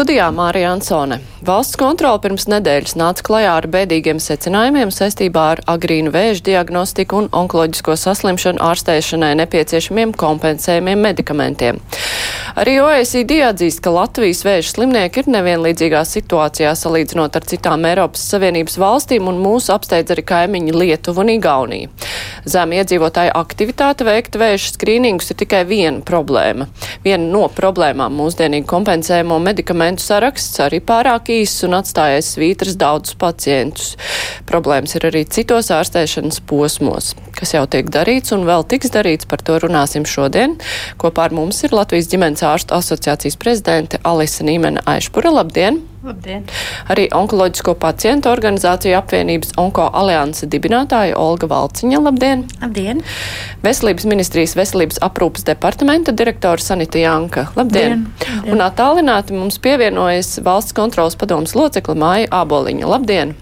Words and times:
Studijā 0.00 0.30
Mārija 0.32 0.70
Ansone. 0.72 1.18
Valsts 1.44 1.76
kontrole 1.76 2.22
pirms 2.24 2.46
nedēļas 2.48 2.94
nāca 2.96 3.24
klajā 3.26 3.50
ar 3.58 3.66
bēdīgiem 3.68 4.16
secinājumiem 4.16 4.88
saistībā 4.96 5.42
ar 5.54 5.60
agrīnu 5.68 6.08
vēža 6.14 6.40
diagnostiku 6.46 7.18
un 7.20 7.28
onkoloģisko 7.36 7.98
saslimšanu 8.00 8.64
ārstēšanai 8.64 9.34
nepieciešamiem 9.42 10.14
kompensējumiem 10.16 11.04
medikamentiem. 11.04 11.82
Arī 12.60 12.78
OECD 12.80 13.42
atzīst, 13.46 13.82
ka 13.84 13.92
Latvijas 13.92 14.40
vēža 14.44 14.72
slimnieki 14.72 15.20
ir 15.22 15.28
nevienlīdzīgā 15.36 16.00
situācijā 16.08 16.72
salīdzinot 16.76 17.36
ar 17.36 17.46
citām 17.52 17.84
Eiropas 17.88 18.24
Savienības 18.32 18.80
valstīm, 18.80 19.28
un 19.28 19.38
mūsu 19.44 19.74
apsteidz 19.76 20.16
arī 20.16 20.24
kaimiņi 20.32 20.74
Lietuva 20.76 21.22
un 21.22 21.34
Igaunija. 21.36 21.92
Zem 22.48 22.72
iedzīvotāju 22.74 23.36
aktivitāte 23.36 24.08
veikt 24.08 24.40
vēža 24.40 24.72
skrīningus 24.74 25.30
ir 25.30 25.40
tikai 25.44 25.62
viena 25.68 26.00
problēma. 26.04 26.66
Viena 27.04 27.28
no 27.28 27.46
problēmām 27.52 28.16
mūsdienīgi 28.18 28.68
kompensējumu 28.68 29.38
medikamentu 29.44 29.89
saraksts 29.98 30.60
arī 30.62 30.78
pārāk 30.84 31.32
īss 31.34 31.64
un 31.66 31.74
atstājais 31.80 32.30
svītras 32.36 32.78
daudzus 32.78 33.18
pacientus. 33.18 33.96
Problēmas 34.46 34.94
ir 34.94 35.08
arī 35.10 35.24
citos 35.26 35.72
ārstēšanas 35.74 36.38
posmos. 36.46 37.16
Kas 37.34 37.56
jau 37.56 37.66
tiek 37.66 37.90
darīts 37.90 38.30
un 38.36 38.46
vēl 38.46 38.62
tiks 38.70 38.94
darīts, 38.94 39.26
par 39.26 39.42
to 39.42 39.58
runāsim 39.66 40.06
šodien. 40.06 40.60
Kopā 41.00 41.26
ar 41.26 41.34
mums 41.34 41.64
ir 41.66 41.74
Latvijas 41.74 42.12
ģimenes 42.12 42.46
ārstu 42.46 42.78
asociācijas 42.78 43.40
prezidente 43.40 43.98
Alisa 44.06 44.46
Nīmena 44.46 44.86
Aišpura. 44.86 45.34
Labdien! 45.40 45.89
Labdien! 46.00 46.46
Arī 46.88 47.04
onkoloģisko 47.12 47.74
pacientu 47.80 48.30
organizāciju 48.32 48.94
apvienības 48.96 49.52
Onko 49.60 49.84
alianse 50.00 50.48
dibinātāja 50.48 51.18
Olga 51.20 51.50
Valciņa. 51.50 52.00
Labdien! 52.06 52.46
Labdien! 52.62 53.02
Veselības 53.60 54.08
ministrijas 54.08 54.56
veselības 54.56 55.02
aprūpas 55.04 55.44
departamenta 55.50 56.16
direktora 56.16 56.64
Sanita 56.64 57.02
Janka. 57.02 57.50
Labdien! 57.58 58.06
Labdien. 58.08 58.48
Un 58.54 58.64
attālināti 58.64 59.36
mums 59.36 59.60
pievienojas 59.60 60.38
valsts 60.46 60.76
kontrolas 60.76 61.20
padomas 61.20 61.52
locekla 61.58 61.98
Māja 62.00 62.32
Āboliņa. 62.40 62.88
Labdien! 62.96 63.36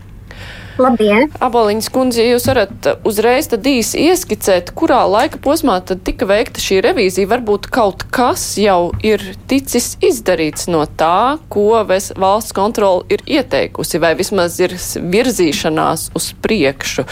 Labdien! 0.78 1.26
Aboliņas 1.42 1.88
kundze, 1.90 2.22
ja 2.22 2.36
jūs 2.36 2.44
varat 2.46 2.86
uzreiz 3.06 3.48
tad 3.50 3.66
īsi 3.66 3.98
ieskicēt, 4.06 4.70
kurā 4.78 5.00
laika 5.10 5.40
posmā 5.42 5.80
tad 5.82 6.04
tika 6.06 6.28
veikta 6.28 6.62
šī 6.62 6.78
revīzija, 6.86 7.26
varbūt 7.32 7.66
kaut 7.74 8.04
kas 8.14 8.44
jau 8.62 8.92
ir 9.02 9.22
ticis 9.50 9.96
izdarīts 10.04 10.68
no 10.70 10.84
tā, 11.00 11.38
ko 11.50 11.82
valsts 11.82 12.54
kontrola 12.54 13.02
ir 13.10 13.24
ieteikusi, 13.26 13.98
vai 13.98 14.12
vismaz 14.18 14.60
ir 14.62 14.76
virzīšanās 14.78 16.12
uz 16.18 16.30
priekšu. 16.46 17.06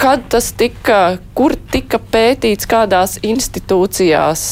Kad 0.00 0.28
tas 0.32 0.52
tika, 0.56 1.00
kur 1.36 1.56
tika 1.72 2.00
pētīts, 2.12 2.68
kādās 2.68 3.18
institūcijās, 3.24 4.44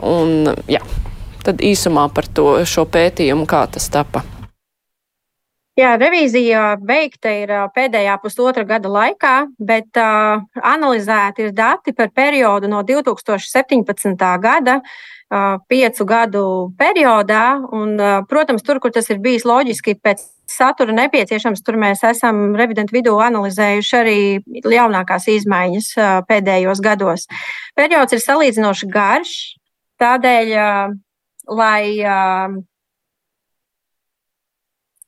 un 0.00 0.56
jā, 0.68 0.80
tad 1.44 1.60
īsumā 1.64 2.08
par 2.12 2.28
to 2.32 2.50
šo 2.68 2.88
pētījumu, 2.88 3.48
kā 3.48 3.66
tas 3.76 3.92
tapa. 3.92 4.24
Jā, 5.78 5.92
revīzija 5.94 6.80
veikta 6.82 7.30
ir 7.38 7.50
pēdējā 7.70 8.16
pusotra 8.18 8.64
gada 8.66 8.90
laikā, 8.90 9.34
bet 9.62 9.98
uh, 10.00 10.40
analizēti 10.66 11.44
ir 11.46 11.52
dati 11.54 11.92
par 11.94 12.08
periodu 12.10 12.66
no 12.66 12.80
2017. 12.82 14.24
gada, 14.42 14.80
uh, 14.82 15.60
piecu 15.70 16.06
gadu 16.08 16.42
periodā. 16.80 17.60
Un, 17.70 17.92
uh, 17.94 18.16
protams, 18.26 18.64
tur, 18.66 18.80
kur 18.82 18.90
tas 18.96 19.06
ir 19.14 19.20
bijis 19.22 19.46
loģiski 19.46 19.94
pēc 20.02 20.24
satura 20.50 20.96
nepieciešams, 20.96 21.62
tur 21.62 21.78
mēs 21.78 22.02
esam 22.08 22.56
revidentu 22.58 22.96
vidū 22.96 23.12
analizējuši 23.22 23.94
arī 24.00 24.18
jaunākās 24.74 25.28
izmaiņas 25.30 25.92
uh, 25.94 26.08
pēdējos 26.26 26.82
gados. 26.82 27.28
Periods 27.78 28.18
ir 28.18 28.24
salīdzinoši 28.24 28.90
garš, 28.90 29.36
tādēļ, 30.02 30.50
uh, 30.58 30.98
lai 31.54 31.84
uh, 32.02 32.58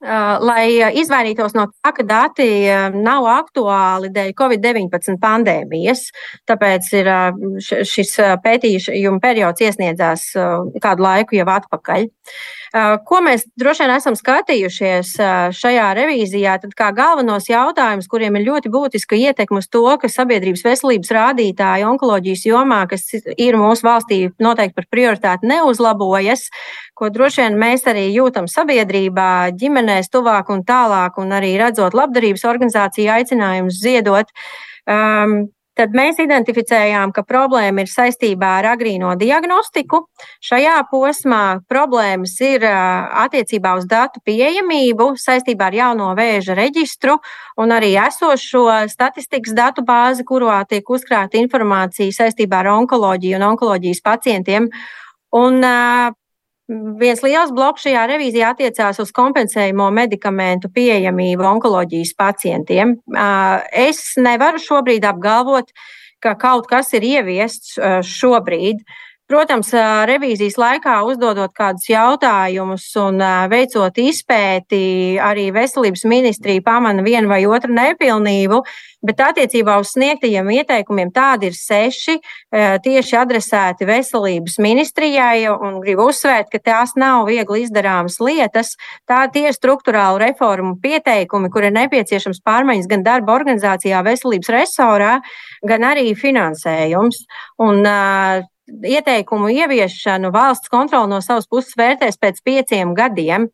lai 0.00 0.92
izvairītos 1.00 1.52
no 1.56 1.66
tā, 1.70 1.92
ka 1.96 2.04
dati 2.06 2.46
nav 2.94 3.26
aktuāli 3.28 4.08
dēļ 4.14 4.32
Covid-19 4.38 5.18
pandēmijas. 5.20 6.06
Tāpēc 6.48 6.88
ir 6.96 7.10
šis 7.60 8.14
pētījuma 8.44 9.20
periods 9.20 9.60
iesniedzās 9.66 10.30
kādu 10.80 11.04
laiku 11.04 11.36
jau 11.36 11.48
atpakaļ. 11.52 12.08
Ko 12.70 13.18
mēs 13.18 13.42
droši 13.58 13.82
vien 13.82 13.92
esam 13.96 14.14
skatījušies 14.14 15.08
šajā 15.58 15.86
revīzijā, 15.98 16.52
tad 16.62 16.76
kā 16.78 16.92
galvenos 16.94 17.48
jautājumus, 17.50 18.06
kuriem 18.10 18.38
ir 18.38 18.44
ļoti 18.46 18.70
būtiska 18.70 19.18
ietekme 19.18 19.58
uz 19.58 19.66
to, 19.66 19.82
ka 19.98 20.06
sabiedrības 20.06 20.62
veselības 20.68 21.10
rādītāji 21.16 21.88
onkoloģijas 21.88 22.46
jomā, 22.46 22.84
kas 22.92 23.08
ir 23.18 23.58
mūsu 23.58 23.88
valstī 23.88 24.20
noteikti 24.38 24.78
par 24.78 24.86
prioritāti, 24.94 25.50
neuzlabojas, 25.50 26.46
ko 26.94 27.10
droši 27.10 27.42
vien 27.42 27.58
mēs 27.58 27.88
arī 27.90 28.06
jūtam 28.14 28.46
sabiedrībā, 28.46 29.50
ģimenēs 29.58 30.14
tuvāk 30.14 30.54
un 30.54 30.62
tālāk, 30.62 31.18
un 31.18 31.34
arī 31.34 31.56
redzot 31.58 31.96
labdarības 31.98 32.46
organizāciju 32.54 33.16
aicinājumus 33.18 33.82
ziedot. 33.82 34.30
Um, 34.86 35.50
tad 35.78 35.94
mēs 35.96 36.18
identificējām, 36.22 37.12
ka 37.14 37.24
problēma 37.26 37.84
ir 37.84 37.90
saistībā 37.90 38.50
ar 38.60 38.70
agrīno 38.74 39.14
diagnostiku. 39.20 40.02
Šajā 40.44 40.76
posmā 40.90 41.60
problēmas 41.70 42.36
ir 42.44 42.66
attiecībā 42.66 43.74
uz 43.78 43.86
datu 43.90 44.22
pieejamību 44.26 45.12
saistībā 45.20 45.70
ar 45.70 45.78
jauno 45.80 46.10
vēža 46.18 46.56
reģistru 46.58 47.18
un 47.60 47.74
arī 47.76 47.94
esošo 48.00 48.66
statistikas 48.90 49.56
datu 49.56 49.84
bāzi, 49.86 50.26
kurā 50.26 50.62
tiek 50.68 50.88
uzkrāta 50.90 51.40
informācija 51.40 52.12
saistībā 52.22 52.64
ar 52.64 52.74
onkoloģiju 52.76 53.38
un 53.40 53.48
onkoloģijas 53.52 54.02
pacientiem. 54.04 54.70
Un 55.30 55.62
Viens 56.70 57.22
liels 57.24 57.50
bloks 57.50 57.82
šajā 57.82 58.04
revīzijā 58.12 58.52
attiecās 58.54 59.00
uz 59.02 59.10
kompensējumu 59.14 59.88
medikamentu 59.94 60.70
pieejamību 60.70 61.46
onkoloģijas 61.56 62.12
pacientiem. 62.18 62.94
Es 63.74 64.02
nevaru 64.20 64.60
šobrīd 64.62 65.06
apgalvot, 65.08 65.72
ka 66.22 66.36
kaut 66.38 66.68
kas 66.70 66.92
ir 66.94 67.06
ieviests 67.08 67.74
šobrīd. 68.06 68.84
Protams, 69.30 69.68
revīzijas 70.10 70.56
laikā 70.58 70.96
uzdodot 71.06 71.52
kādus 71.54 71.84
jautājumus 71.86 72.88
un 72.98 73.22
veicot 73.52 74.00
izpēti, 74.02 74.80
arī 75.22 75.44
veselības 75.54 76.02
ministrija 76.10 76.64
pamana 76.66 77.04
vienu 77.06 77.30
vai 77.30 77.44
otru 77.46 77.70
nepilnību, 77.76 78.58
bet 79.06 79.22
attiecībā 79.28 79.76
uz 79.78 79.92
sniegtajiem 79.94 80.50
ieteikumiem 80.56 81.14
tādi 81.14 81.46
ir 81.46 81.54
seši 81.54 82.18
tieši 82.82 83.20
adresēti 83.22 83.86
veselības 83.86 84.58
ministrijai, 84.58 85.46
gribu 85.78 86.10
uzsvērt, 86.10 86.50
ka 86.50 86.58
tās 86.58 86.98
nav 86.98 87.30
viegli 87.30 87.62
izdarāmas 87.68 88.18
lietas. 88.18 88.74
Tā 89.06 89.22
tie 89.30 89.46
ir 89.46 89.54
struktūrālu 89.54 90.24
reformu 90.26 90.74
pieteikumi, 90.82 91.54
kur 91.54 91.70
ir 91.70 91.78
nepieciešams 91.78 92.42
pārmaiņas 92.42 92.90
gan 92.90 93.06
darba 93.06 93.38
organizācijā, 93.38 94.02
veselības 94.10 94.56
resorā, 94.58 95.18
gan 95.62 95.92
arī 95.94 96.16
finansējums. 96.18 97.28
Un, 97.62 97.86
ieteikumu 98.70 99.50
ieviešanu 99.52 100.30
valsts 100.34 100.70
kontrole 100.72 101.10
no 101.10 101.20
savas 101.24 101.48
puses 101.50 101.76
vērtēs 101.78 102.18
pēc 102.20 102.40
pieciem 102.44 102.94
gadiem. 102.94 103.48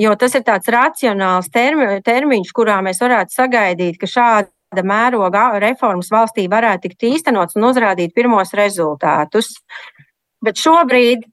Jo 0.00 0.12
tas 0.20 0.34
ir 0.36 0.42
tāds 0.44 0.68
racionāls 0.68 1.48
termi, 1.52 2.02
termiņš, 2.04 2.50
kurā 2.52 2.80
mēs 2.84 3.00
varētu 3.00 3.32
sagaidīt, 3.32 3.96
ka 4.00 4.10
šāda 4.10 4.84
mēroga 4.84 5.46
reformas 5.62 6.10
valstī 6.12 6.44
varētu 6.50 6.90
tikt 6.90 7.06
īstenots 7.14 7.56
un 7.56 7.70
uzrādīt 7.70 8.12
pirmos 8.16 8.52
rezultātus. 8.58 9.54
Bet 10.44 10.60
šobrīd. 10.60 11.24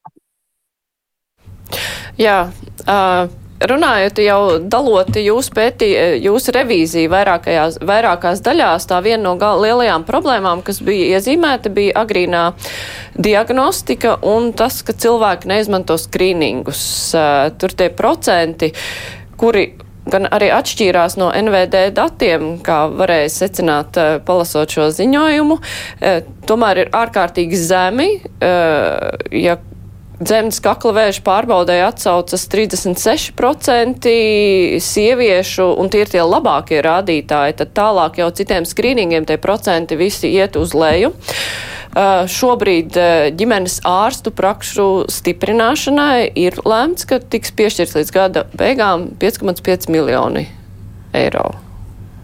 Jā, 2.20 2.38
uh, 2.86 3.28
runājot 3.70 4.22
jau 4.24 4.42
dalot 4.60 5.18
jūsu 5.20 5.54
pētī, 5.56 5.92
jūsu 6.24 6.54
revīziju 6.56 7.12
vairākajās, 7.12 7.80
vairākās 7.88 8.42
daļās, 8.46 8.88
tā 8.90 9.02
viena 9.06 9.24
no 9.30 9.36
gal, 9.42 9.62
lielajām 9.64 10.06
problēmām, 10.08 10.64
kas 10.66 10.82
bija 10.86 11.18
iezīmēta, 11.18 11.72
bija 11.74 12.02
agrīnā 12.02 12.44
diagnostika 13.22 14.18
un 14.28 14.52
tas, 14.58 14.82
ka 14.86 14.96
cilvēki 14.98 15.52
neizmanto 15.52 15.98
skrīningus. 16.02 16.84
Tur 17.62 17.78
tie 17.78 17.92
procenti, 17.94 18.72
kuri 19.40 19.70
gan 20.12 20.26
arī 20.34 20.50
atšķīrās 20.54 21.18
no 21.22 21.30
NVD 21.38 21.92
datiem, 21.96 22.56
kā 22.66 22.84
varēja 22.90 23.30
secināt, 23.36 24.00
palasot 24.26 24.74
šo 24.74 24.90
ziņojumu, 24.98 25.60
tomēr 26.50 26.86
ir 26.86 26.96
ārkārtīgi 26.98 27.60
zemi. 27.62 28.10
Ja 28.42 29.60
dzemdas 30.22 30.62
kakla 30.64 30.94
vēža 30.96 31.24
pārbaudēja 31.26 31.90
atsaucas 31.92 32.46
36% 32.52 34.14
sieviešu, 34.86 35.68
un 35.82 35.92
tie 35.92 36.04
ir 36.06 36.14
tie 36.14 36.24
labākie 36.24 36.82
rādītāji, 36.86 37.58
tad 37.62 37.74
tālāk 37.78 38.22
jau 38.22 38.30
citiem 38.36 38.68
skrīningiem 38.68 39.28
tie 39.30 39.38
procenti 39.42 40.00
visi 40.00 40.32
iet 40.32 40.58
uz 40.60 40.76
leju. 40.78 41.14
Uh, 41.92 42.24
šobrīd 42.32 42.96
uh, 42.96 43.26
ģimenes 43.36 43.82
ārstu 43.84 44.32
prakšu 44.32 44.86
stiprināšanai 45.12 46.30
ir 46.40 46.56
lēmts, 46.64 47.04
ka 47.10 47.20
tiks 47.20 47.52
piešķirts 47.58 47.98
līdz 48.00 48.14
gada 48.16 48.46
beigām 48.56 49.10
5,5 49.20 49.92
miljoni 49.92 50.46
eiro. 51.12 51.50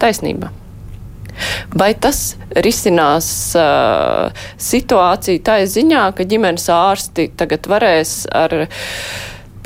Taisnība. 0.00 0.57
Vai 1.76 1.90
tas 2.00 2.32
risinās 2.64 3.26
uh, 3.58 4.32
situāciju 4.56 5.42
tā 5.44 5.58
ziņā, 5.68 6.06
ka 6.16 6.24
ģimenes 6.24 6.64
ārsti 6.72 7.28
tagad 7.36 7.68
varēs 7.68 8.22
ar 8.32 8.54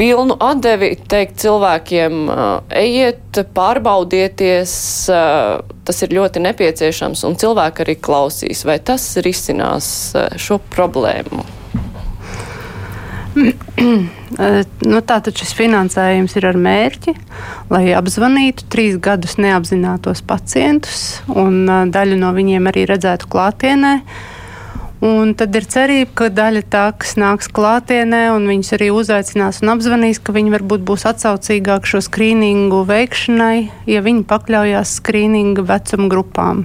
pilnu 0.00 0.34
atdevi 0.42 0.96
teikt 1.06 1.38
cilvēkiem, 1.44 2.18
uh, 2.26 2.42
ejiet, 2.74 3.44
pārbaudieties, 3.54 4.74
uh, 5.14 5.62
tas 5.86 6.02
ir 6.02 6.18
ļoti 6.18 6.42
nepieciešams, 6.42 7.22
un 7.28 7.38
cilvēki 7.38 7.86
arī 7.86 7.98
klausīs, 8.02 8.66
vai 8.66 8.80
tas 8.82 9.06
risinās 9.22 9.88
uh, 10.18 10.32
šo 10.42 10.58
problēmu? 10.74 11.61
nu, 14.92 14.98
Tātad 15.08 15.32
šis 15.38 15.54
finansējums 15.56 16.36
ir 16.36 16.46
ar 16.50 16.58
mērķi, 16.60 17.14
lai 17.72 17.84
apzvanītu 17.96 18.68
trīs 18.72 18.98
gadus 19.02 19.38
neapzinātos 19.40 20.20
pacientus, 20.26 21.22
un 21.28 21.64
daļu 21.94 22.18
no 22.20 22.32
viņiem 22.36 22.68
arī 22.70 22.86
redzētu 22.90 23.30
klātienē. 23.32 23.96
Un 25.02 25.32
tad 25.34 25.56
ir 25.58 25.64
cerība, 25.66 26.12
ka 26.14 26.26
daļa 26.30 26.60
tā, 26.70 26.84
kas 26.94 27.16
nāks 27.18 27.48
klātienē, 27.50 28.28
un 28.36 28.44
viņus 28.46 28.68
arī 28.76 28.92
uzaicinās 28.94 29.58
un 29.64 29.72
apzvanīs, 29.72 30.20
ka 30.22 30.34
viņi 30.36 30.52
varbūt 30.54 30.84
būs 30.86 31.08
atsaucīgāki 31.10 31.90
šo 31.90 32.04
skrīningu 32.06 32.84
veikšanai, 32.86 33.56
ja 33.90 34.04
viņi 34.04 34.22
pakļaujās 34.30 34.92
skrīninga 35.00 35.64
vecuma 35.66 36.06
grupām. 36.12 36.62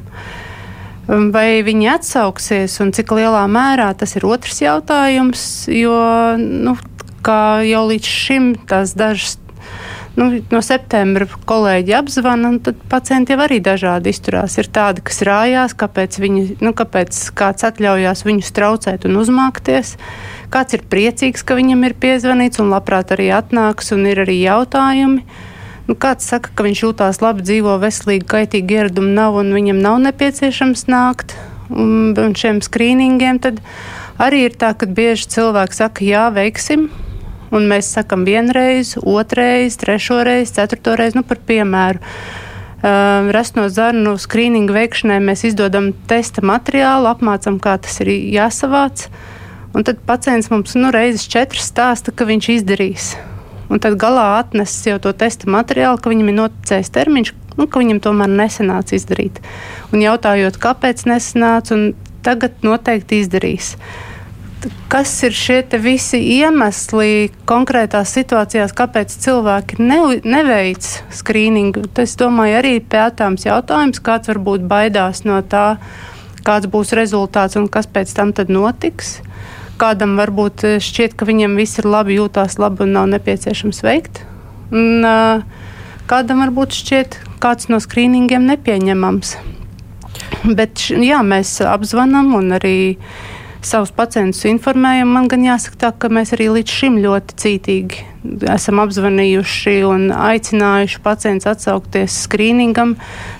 Vai 1.07 1.63
viņi 1.63 1.87
atsauksies 1.93 2.81
un 2.83 2.91
cik 2.95 3.13
lielā 3.15 3.45
mērā 3.47 3.93
tas 3.95 4.17
ir 4.19 4.25
otrs 4.27 4.59
jautājums, 4.59 5.41
jo, 5.71 5.95
nu, 6.37 6.75
kā 7.23 7.63
jau 7.63 7.85
līdz 7.87 8.09
šim 8.11 8.49
tās 8.67 8.91
dažas 8.97 9.37
nu, 10.17 10.27
no 10.51 10.61
septembra 10.65 11.27
kolēģi 11.47 11.95
apzvana, 11.99 12.51
un 12.51 12.59
tad 12.65 12.79
pacienti 12.91 13.33
jau 13.33 13.43
arī 13.45 13.59
dažādi 13.63 14.11
izturās. 14.11 14.57
Ir 14.59 14.69
tādi, 14.73 15.03
kas 15.05 15.21
rājās, 15.27 15.75
kāpēc, 15.77 16.17
viņi, 16.23 16.45
nu, 16.65 16.73
kāpēc 16.77 17.19
kāds 17.37 17.67
atļaujās 17.67 18.25
viņus 18.27 18.53
traucēt 18.57 19.07
un 19.07 19.19
uzmākties. 19.21 19.95
Kāds 20.53 20.77
ir 20.77 20.87
priecīgs, 20.89 21.45
ka 21.45 21.57
viņam 21.59 21.85
ir 21.87 21.97
piezvanīts 22.01 22.63
un 22.63 22.73
labprāt 22.73 23.13
arī 23.15 23.29
atnāks, 23.35 23.93
un 23.95 24.07
ir 24.09 24.23
arī 24.25 24.41
jautājumi. 24.41 25.23
Nu, 25.87 25.95
kāds 25.95 26.27
saka, 26.27 26.51
ka 26.51 26.65
viņš 26.65 26.81
jūtās 26.83 27.21
labi, 27.23 27.45
dzīvo 27.47 27.77
veselīgi, 27.79 28.27
kaitīgi 28.27 28.75
ieradumi 28.75 29.13
nav 29.15 29.37
un 29.39 29.53
viņam 29.55 29.77
nav 29.79 30.01
nepieciešams 30.03 30.83
nākt 30.91 31.37
un, 31.71 32.11
un 32.11 32.35
šiem 32.35 32.59
skrīningiem, 32.63 33.39
tad 33.43 33.61
arī 34.19 34.43
ir 34.49 34.57
tā, 34.59 34.73
ka 34.75 34.89
bieži 34.89 35.29
cilvēki 35.37 35.77
saka, 35.77 36.03
jā, 36.03 36.25
veiksim. 36.35 36.89
Un 37.55 37.69
mēs 37.71 37.87
sakam 37.95 38.25
vienreiz, 38.27 38.97
otrreiz, 38.99 39.77
trešoreiz, 39.79 40.51
ceturtoreiz, 40.57 41.15
nu 41.15 41.23
par 41.23 41.39
piemēru. 41.47 42.03
Uh, 42.03 43.31
Rasno 43.33 43.69
zarnu 43.73 44.17
skrīningu 44.21 44.75
veikšanai 44.75 45.21
mēs 45.23 45.45
izdodam 45.47 45.93
testa 46.11 46.43
materiālu, 46.45 47.07
apmācam, 47.09 47.61
kā 47.63 47.77
tas 47.81 47.95
ir 48.03 48.11
jāsavāc. 48.35 49.07
Un 49.71 49.87
tad 49.87 50.03
pacients 50.03 50.51
mums 50.51 50.75
nu, 50.75 50.91
reizes 50.91 51.25
četras 51.31 51.71
stāsta, 51.71 52.11
ka 52.11 52.27
viņš 52.27 52.51
izdarīs 52.59 53.15
un 53.69 53.81
tad 53.83 53.97
galā 53.99 54.27
atnesis 54.39 54.87
jau 54.89 54.97
to 55.03 55.13
testa 55.17 55.49
materiālu, 55.51 55.99
ka 56.01 56.11
viņam 56.11 56.31
ir 56.31 56.37
noticējis 56.41 56.93
termiņš, 56.95 57.33
nu, 57.57 57.67
ka 57.67 57.81
viņam 57.81 58.01
tomēr 58.03 58.31
nesanāca 58.31 58.97
izdarīt. 58.97 59.41
Un 59.91 60.03
jautājot, 60.03 60.59
kāpēc 60.61 61.07
nesanāca, 61.09 61.77
un 61.77 61.89
tagad 62.25 62.61
noteikti 62.65 63.21
izdarīs. 63.23 63.75
Kas 64.89 65.11
ir 65.23 65.35
šie 65.37 65.59
visi 65.79 66.17
iemesli 66.39 67.29
konkrētās 67.47 68.11
situācijās, 68.17 68.73
kāpēc 68.75 69.13
cilvēki 69.23 69.77
ne, 69.83 69.99
neveic 70.25 70.87
skrīningu? 71.13 71.85
Tas, 71.93 72.15
domāju, 72.19 72.57
arī 72.59 72.73
pētāms 72.81 73.45
jautājums, 73.45 74.01
kāds 74.03 74.31
varbūt 74.31 74.65
baidās 74.67 75.23
no 75.27 75.39
tā, 75.45 75.77
kāds 76.47 76.71
būs 76.73 76.95
rezultāts 76.97 77.59
un 77.59 77.69
kas 77.69 77.87
pēc 77.87 78.15
tam 78.17 78.33
notiks. 78.49 79.19
Kādam 79.77 80.15
varbūt 80.17 80.63
eh, 80.65 80.79
šķiet, 80.81 81.13
ka 81.17 81.27
viņam 81.29 81.57
viss 81.59 81.77
ir 81.77 81.85
labi, 81.89 82.17
jūtās 82.17 82.57
labi 82.57 82.85
un 82.87 82.95
nav 82.97 83.11
nepieciešams 83.13 83.83
veikt. 83.85 84.23
Un, 84.73 85.05
uh, 85.05 85.43
kādam 86.09 86.41
varbūt 86.43 86.73
šķiet, 86.75 87.19
kāds 87.43 87.69
no 87.69 87.77
skrīningiem 87.83 88.47
nepieņemams. 88.49 89.35
Bet 90.57 90.87
jā, 90.89 91.21
mēs 91.23 91.57
apzvanām 91.61 92.33
un 92.39 92.55
arī 92.57 92.77
savus 93.65 93.91
pacientus 93.95 94.45
informējam. 94.49 95.09
Man 95.13 95.29
gan 95.31 95.45
jāsaka 95.45 95.81
tā, 95.81 95.91
ka 95.97 96.11
mēs 96.13 96.33
arī 96.35 96.49
līdz 96.57 96.77
šim 96.79 97.01
ļoti 97.03 97.39
cītīgi 97.43 98.05
esam 98.51 98.81
apzvanījuši 98.81 99.75
un 99.87 100.09
aicinājuši 100.11 100.99
pacientus 101.03 101.49
atsaukties 101.51 102.15
skrīningam 102.25 102.95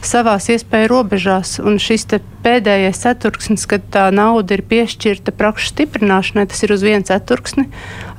savās 0.06 0.50
iespēju 0.54 0.92
robežās. 0.92 1.58
Un 1.64 1.80
šis 1.82 2.08
pēdējais 2.46 3.04
ceturksnis, 3.04 3.68
kad 3.70 3.86
tā 3.94 4.08
nauda 4.16 4.58
ir 4.58 4.66
piešķirta 4.70 5.34
prakšu 5.38 5.74
stiprināšanai, 5.74 6.48
tas 6.50 6.64
ir 6.64 6.76
uz 6.76 6.86
vienu 6.86 7.08
ceturksni, 7.08 7.68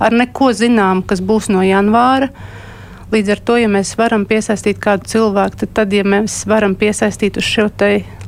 ar 0.02 0.14
neko 0.14 0.52
zinām, 0.56 1.02
kas 1.06 1.24
būs 1.24 1.50
no 1.52 1.64
janvāra. 1.64 2.30
Līdz 3.08 3.30
ar 3.32 3.40
to, 3.40 3.54
ja 3.56 3.70
mēs 3.72 3.94
varam 3.96 4.26
piesaistīt 4.28 4.82
kādu 4.84 5.08
cilvēku, 5.08 5.62
tad, 5.62 5.70
tad 5.78 5.94
ja 5.96 6.04
mēs 6.04 6.42
varam 6.48 6.74
piesaistīt 6.76 7.38
uz 7.40 7.46
šo 7.48 7.70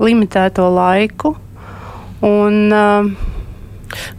limitēto 0.01 0.65
laiku. 0.73 1.35
Un, 2.25 2.73
uh, 2.73 3.40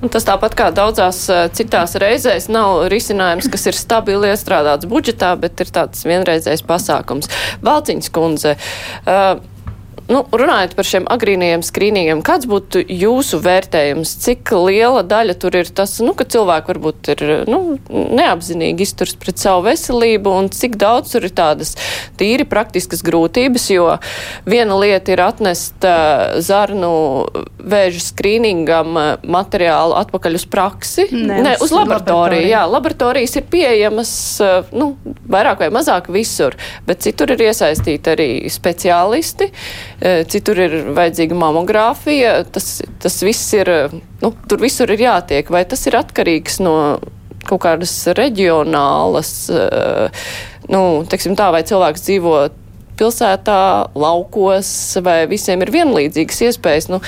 Un 0.02 0.12
tas 0.14 0.26
tāpat 0.28 0.56
kā 0.58 0.70
daudzās 0.76 1.24
citās 1.58 1.96
reizēs 2.02 2.50
nav 2.52 2.88
risinājums, 2.92 3.50
kas 3.52 3.68
ir 3.72 3.78
stabili 3.78 4.32
iestrādāts 4.32 4.90
budžetā, 4.90 5.34
bet 5.40 5.64
ir 5.64 5.72
tāds 5.74 6.06
vienreizējs 6.08 6.66
pasākums. 6.68 7.32
Valciņas 7.66 8.12
kundze. 8.16 8.58
Uh, 9.06 9.40
Nu, 10.12 10.25
runājot 10.36 10.74
par 10.75 10.88
šiem 10.88 11.06
agrīniem 11.12 11.62
skrīningiem, 11.63 12.19
kāds 12.25 12.48
būtu 12.50 12.81
jūsu 12.84 13.40
vērtējums? 13.44 14.12
Cik 14.25 14.52
liela 14.68 15.06
daļa 15.08 15.38
tur 15.40 15.56
ir 15.56 15.69
tas, 15.72 15.94
nu, 16.04 16.12
ka 16.18 16.25
cilvēki 16.28 16.74
varbūt 16.74 17.12
ir 17.13 17.24
nu, 17.48 17.62
neapzinīgi 17.90 18.84
izturs 18.84 19.16
pret 19.19 19.40
savu 19.40 19.63
veselību, 19.69 20.34
un 20.42 20.50
cik 20.52 20.75
daudz 20.81 21.13
tur 21.13 21.28
ir 21.28 21.36
tādas 21.38 21.78
tīri 22.19 22.44
praktiskas 22.50 23.06
grūtības, 23.08 23.69
jo 23.72 23.88
viena 24.50 24.80
lieta 24.81 25.13
ir 25.16 25.24
atnest 25.24 25.88
uh, 25.88 26.42
zarnu 26.44 26.92
vēža 27.62 28.04
skrīningam 28.10 29.00
uh, 29.00 29.13
materiālu 29.24 29.96
atpakaļ 30.02 30.40
uz 30.42 30.48
praksi, 30.52 31.08
ne, 31.16 31.40
ne 31.46 31.56
uz 31.56 31.72
laboratoriju. 31.72 31.78
laboratoriju. 31.78 32.52
Jā, 32.52 32.66
laboratorijas 32.68 33.38
ir 33.40 33.48
pieejamas, 33.54 34.13
uh, 34.44 34.75
nu, 34.75 34.92
vairāk 35.31 35.63
vai 35.63 35.72
mazāk 35.72 36.12
visur, 36.12 36.60
bet 36.88 37.08
citur 37.08 37.31
ir 37.38 37.48
iesaistīti 37.48 38.16
arī 38.18 38.30
speciālisti. 38.52 39.51
Eh, 40.01 40.24
citur 40.25 40.58
ir 40.58 40.75
vajadzīga 40.98 41.36
mamogrāfija. 41.38 42.34
Tas, 42.50 42.79
tas 43.03 43.20
viss 43.22 43.51
ir, 43.53 43.70
nu, 44.24 44.31
tur 44.50 44.63
visur 44.63 44.89
ir 44.89 45.03
jātiek. 45.03 45.51
Vai 45.53 45.62
tas 45.70 45.86
ir 45.86 45.98
atkarīgs 46.00 46.58
no 46.65 46.75
kaut 47.46 47.62
kādas 47.65 47.93
reģionālas, 48.17 49.34
eh, 49.53 50.24
nu, 50.74 50.81
teiksim 51.10 51.38
tā, 51.38 51.51
vai 51.53 51.62
cilvēks 51.67 52.05
dzīvo 52.08 52.34
pilsētā, 52.98 53.62
laukos, 53.98 54.72
vai 55.05 55.25
visiem 55.29 55.62
ir 55.62 55.74
vienlīdzīgas 55.74 56.41
iespējas. 56.50 56.89
Nu, 56.93 57.01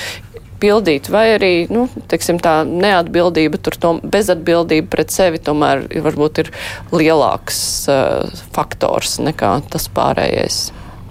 pildīt, 0.62 1.10
vai 1.10 1.24
arī, 1.34 1.52
nu, 1.74 1.88
teiksim, 2.10 2.38
tā 2.42 2.60
neatbildība, 2.66 3.58
to 3.58 3.96
bezatbildība 4.00 4.88
pret 4.94 5.10
sevi 5.14 5.42
tomēr 5.42 5.84
varbūt 6.06 6.44
ir 6.44 6.52
lielāks 6.94 7.58
uh, 7.90 8.40
faktors 8.54 9.18
nekā 9.20 9.58
tas 9.74 9.90
pārējais. 9.92 10.62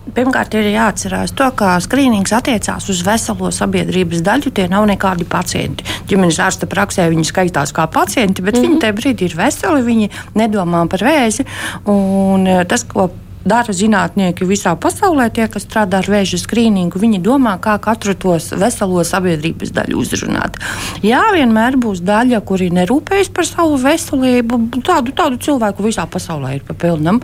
Pirmkārt, 0.03 0.51
ir 0.60 0.67
jāatcerās 0.74 1.31
to, 1.31 1.45
ka 1.55 1.77
skrīnings 1.81 2.33
attiecās 2.36 2.89
uz 2.91 3.00
veselo 3.07 3.51
sabiedrības 3.55 4.19
daļu. 4.25 4.51
Tie 4.51 4.65
nav 4.67 4.83
nekādi 4.89 5.24
pacienti. 5.29 5.88
Ģimenes 6.10 6.41
ārsta 6.43 6.67
praksē 6.67 7.07
viņi 7.13 7.24
skaitās 7.29 7.72
kā 7.75 7.88
pacienti, 7.88 8.43
bet 8.43 8.57
mm 8.57 8.60
-hmm. 8.60 8.74
viņi 8.74 8.81
tajā 8.83 8.98
brīdī 9.00 9.29
ir 9.29 9.38
veseli, 9.39 9.81
viņi 9.81 10.10
nedomā 10.36 10.83
par 10.91 11.00
vēzi. 11.07 11.48
Un 11.88 12.48
eh, 12.48 12.65
tas, 12.67 12.83
ko 12.83 13.10
dara 13.47 13.73
zinātnieki 13.75 14.47
visā 14.47 14.73
pasaulē, 14.79 15.27
tie, 15.33 15.47
kas 15.51 15.65
strādā 15.67 16.00
ar 16.00 16.07
vēža 16.09 16.39
skrīningu, 16.41 17.00
viņi 17.00 17.19
domā, 17.23 17.55
kā 17.62 17.75
katru 17.83 18.15
to 18.15 18.35
veselo 18.59 19.03
sabiedrības 19.07 19.73
daļu 19.75 20.00
uzrunāt. 20.00 20.59
Jā, 21.03 21.21
vienmēr 21.35 21.77
būs 21.81 22.01
daļa, 22.05 22.39
kuri 22.47 22.69
nerūpējas 22.73 23.31
par 23.35 23.47
savu 23.47 23.77
veselību. 23.81 24.59
Tādu, 24.88 25.15
tādu 25.15 25.39
cilvēku 25.43 25.85
visā 25.85 26.05
pasaulē 26.09 26.55
ir 26.57 26.63
pa 26.67 26.75
pilnam. 26.79 27.19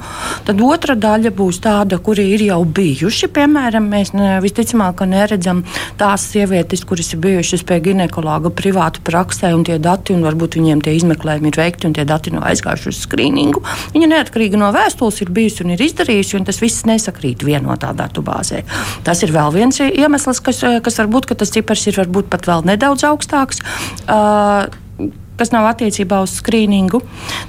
Tad 0.47 0.59
otra 0.63 0.97
daļa 0.99 1.31
būs 1.35 1.61
tāda, 1.63 1.99
kuri 2.03 2.27
ir 2.35 2.43
jau 2.49 2.59
bijuši. 2.65 3.31
Piemēram, 3.35 3.88
mēs 3.91 4.13
ne, 4.17 4.35
visticamāk 4.43 5.05
neredzam 5.09 5.63
tās 5.99 6.27
sievietes, 6.33 6.83
kuras 6.88 7.13
ir 7.15 7.23
bijušas 7.23 7.63
pie 7.67 7.79
ginekologa 7.89 8.51
privātu 8.51 9.03
praksē, 9.07 9.53
un 9.55 9.63
tie 9.67 9.79
dati, 9.81 10.13
un 10.15 10.27
varbūt 10.27 10.59
viņiem 10.59 10.83
tie 10.83 10.97
izmeklējumi 10.99 11.53
ir 11.53 11.61
veikti, 11.63 11.88
un 11.88 11.95
tie 11.95 12.05
dati 12.07 12.33
nav 12.35 12.45
aizgājuši 12.51 12.91
uz 12.91 13.01
skrīningu. 13.05 13.63
Viņa 13.95 14.11
neatkarīgi 14.11 14.59
no 14.59 14.73
vēstules 14.75 15.23
ir 15.23 15.31
bijusi 15.33 15.63
un 15.63 15.75
ir 15.75 15.83
izdarījusi 15.88 16.08
izdarījusi, 16.09 16.37
un 16.39 16.47
tas 16.47 16.59
viss 16.61 16.85
nesakrīt 16.89 17.45
vienotā 17.45 17.93
datubāzē. 17.97 18.63
Tas 19.05 19.23
ir 19.23 19.33
vēl 19.35 19.53
viens 19.53 19.79
iemesls, 19.79 20.41
kas, 20.41 20.61
kas 20.83 20.99
var 21.01 21.09
būt, 21.11 21.29
ka 21.29 21.35
tas 21.35 21.53
cipars 21.53 21.87
ir 21.87 21.99
varbūt 21.99 22.29
pat 22.29 22.47
vēl 22.49 22.65
nedaudz 22.65 23.05
augstāks. 23.07 23.61
Uh, 24.07 24.65
kas 25.39 25.53
nav 25.55 25.67
attiecībā 25.72 26.19
uz 26.25 26.36
skrīningu. 26.39 27.01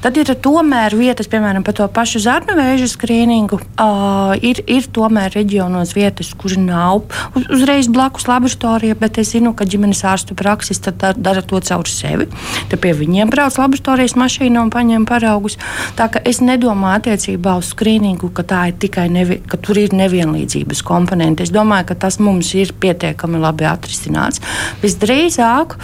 Tad 0.05 0.19
ir 0.21 0.31
tomēr 0.39 0.95
vietas, 0.99 1.29
piemēram, 1.31 1.65
par 1.67 1.77
to 1.79 1.89
pašu 1.91 2.23
zarnu 2.23 2.57
vēža 2.59 2.89
skrīningu. 2.93 3.61
Uh, 3.75 4.35
ir, 4.47 4.63
ir 4.71 4.87
tomēr 4.95 5.35
reģionos 5.35 5.95
vietas, 5.97 6.33
kur 6.39 6.55
nav 6.61 7.03
uz, 7.35 7.47
uzreiz 7.51 7.91
blakus 7.91 8.29
laboratorija, 8.31 8.99
bet 9.01 9.21
es 9.23 9.35
zinu, 9.35 9.53
ka 9.57 9.67
ģimenes 9.69 10.03
ārstu 10.07 10.37
praksis 10.39 10.83
dara, 10.87 11.13
dara 11.17 11.43
to 11.43 11.61
caur 11.67 11.89
sevi. 11.91 12.29
Tad 12.71 12.81
pie 12.83 12.95
viņiem 12.97 13.33
brauc 13.33 13.59
laboratorijas 13.61 14.17
mašīna 14.21 14.63
un 14.65 14.73
paņem 14.73 15.07
paraugus. 15.09 15.59
Tā 15.99 16.11
ka 16.13 16.23
es 16.27 16.43
nedomāju 16.45 17.01
attiecībā 17.01 17.57
uz 17.61 17.73
skrīningu, 17.75 18.33
ka 18.35 18.45
tā 18.47 18.63
ir 18.71 18.79
tikai 18.83 19.09
nevi, 19.13 19.41
ka 19.47 19.59
tur 19.61 19.79
ir 19.81 19.95
nevienlīdzības 19.97 20.85
komponenti. 20.87 21.47
Es 21.47 21.55
domāju, 21.55 21.91
ka 21.91 21.99
tas 22.07 22.21
mums 22.23 22.53
ir 22.59 22.75
pietiekami 22.81 23.41
labi 23.41 23.67
atrisināts. 23.69 24.43
Visdrīzāk 24.83 25.77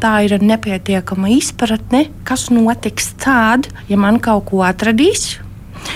tā 0.00 0.12
ir 0.24 0.38
nepietiekama 0.40 1.19
izpratne, 1.28 2.06
kas 2.24 2.48
notiks 2.50 3.12
tad, 3.20 3.68
ja 3.88 3.98
man 4.00 4.20
kaut 4.22 4.46
ko 4.48 4.64
atradīs 4.64 5.40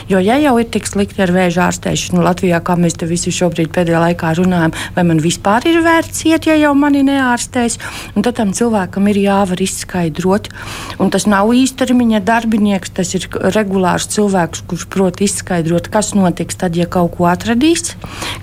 Jo, 0.08 0.18
ja 0.20 0.36
jau 0.36 0.58
ir 0.60 0.66
tik 0.68 0.84
slikti 0.84 1.22
ar 1.24 1.30
vēža 1.32 1.68
ārstēšanu 1.70 2.24
Latvijā, 2.24 2.58
kā 2.64 2.76
mēs 2.76 2.98
te 3.00 3.06
visi 3.08 3.32
šobrīd 3.32 3.70
pēdējā 3.72 4.00
laikā 4.02 4.34
runājam, 4.36 4.74
vai 4.96 5.04
man 5.08 5.20
vispār 5.24 5.64
ir 5.70 5.78
vērts 5.84 6.26
iet, 6.28 6.48
ja 6.50 6.56
jau 6.60 6.74
mani 6.76 7.00
neārstēs, 7.06 7.78
un 8.12 8.26
tad 8.26 8.36
tam 8.36 8.52
cilvēkam 8.56 9.08
ir 9.08 9.20
jāvar 9.22 9.62
izskaidrot. 9.64 10.50
Un 11.00 11.12
tas 11.14 11.24
nav 11.30 11.52
īstermiņa 11.56 12.20
darbinieks, 12.24 12.92
tas 12.98 13.14
ir 13.16 13.28
regulārs 13.56 14.10
cilvēks, 14.12 14.64
kurš 14.68 14.86
prot 14.92 15.22
izskaidrot, 15.24 15.88
kas 15.92 16.12
notiks 16.18 16.60
tad, 16.60 16.76
ja 16.76 16.84
kaut 16.84 17.16
ko 17.16 17.28
atradīs. 17.30 17.94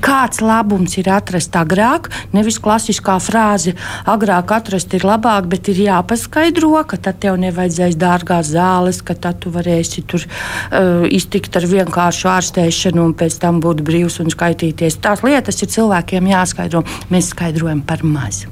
Kāds 0.01 0.41
labums 0.41 0.97
ir 0.97 1.11
atrast 1.13 1.55
agrāk, 1.57 2.09
nevis 2.33 2.57
klasiskā 2.61 3.19
frāze, 3.21 3.75
agrāk 4.09 4.55
atrast 4.57 4.97
ir 4.97 5.05
labāk, 5.05 5.45
bet 5.51 5.69
ir 5.69 5.83
jāpaskaidro, 5.85 6.73
ka 6.89 6.97
tad 6.97 7.21
tev 7.21 7.37
nevajadzēs 7.41 7.99
dārgās 8.01 8.49
zāles, 8.55 9.03
ka 9.05 9.13
tad 9.13 9.43
tu 9.45 9.53
varēsi 9.53 10.05
tur 10.09 10.25
uh, 10.25 11.05
iztikt 11.05 11.30
tikt 11.31 11.57
ar 11.59 11.67
vienkāršu 11.71 12.29
ārstēšanu 12.31 13.05
un 13.09 13.13
pēc 13.17 13.37
tam 13.41 13.61
būt 13.63 13.83
brīvs 13.87 14.19
un 14.23 14.31
skaitīties. 14.33 14.99
Tās 15.03 15.23
lietas 15.25 15.61
ir 15.63 15.71
cilvēkiem 15.73 16.31
jāskaidro. 16.31 16.83
Mēs 17.13 17.31
skaidrojam 17.35 17.83
par 17.87 18.03
mazu. 18.07 18.51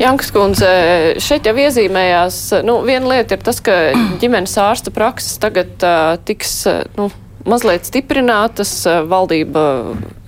Jankas 0.00 0.30
kundze, 0.34 0.68
šeit 1.22 1.46
jau 1.46 1.52
iezīmējās, 1.60 2.38
nu, 2.66 2.78
viena 2.86 3.12
lieta 3.12 3.36
ir 3.36 3.44
tas, 3.44 3.60
ka 3.64 3.74
ģimenes 4.22 4.56
ārsta 4.60 4.92
prakses 4.94 5.36
tagad 5.42 5.84
uh, 5.84 6.16
tiks, 6.26 6.62
nu, 6.98 7.10
mazliet 7.48 7.88
stiprinātas. 7.88 8.72
Eh, 8.88 9.02
valdība 9.08 9.64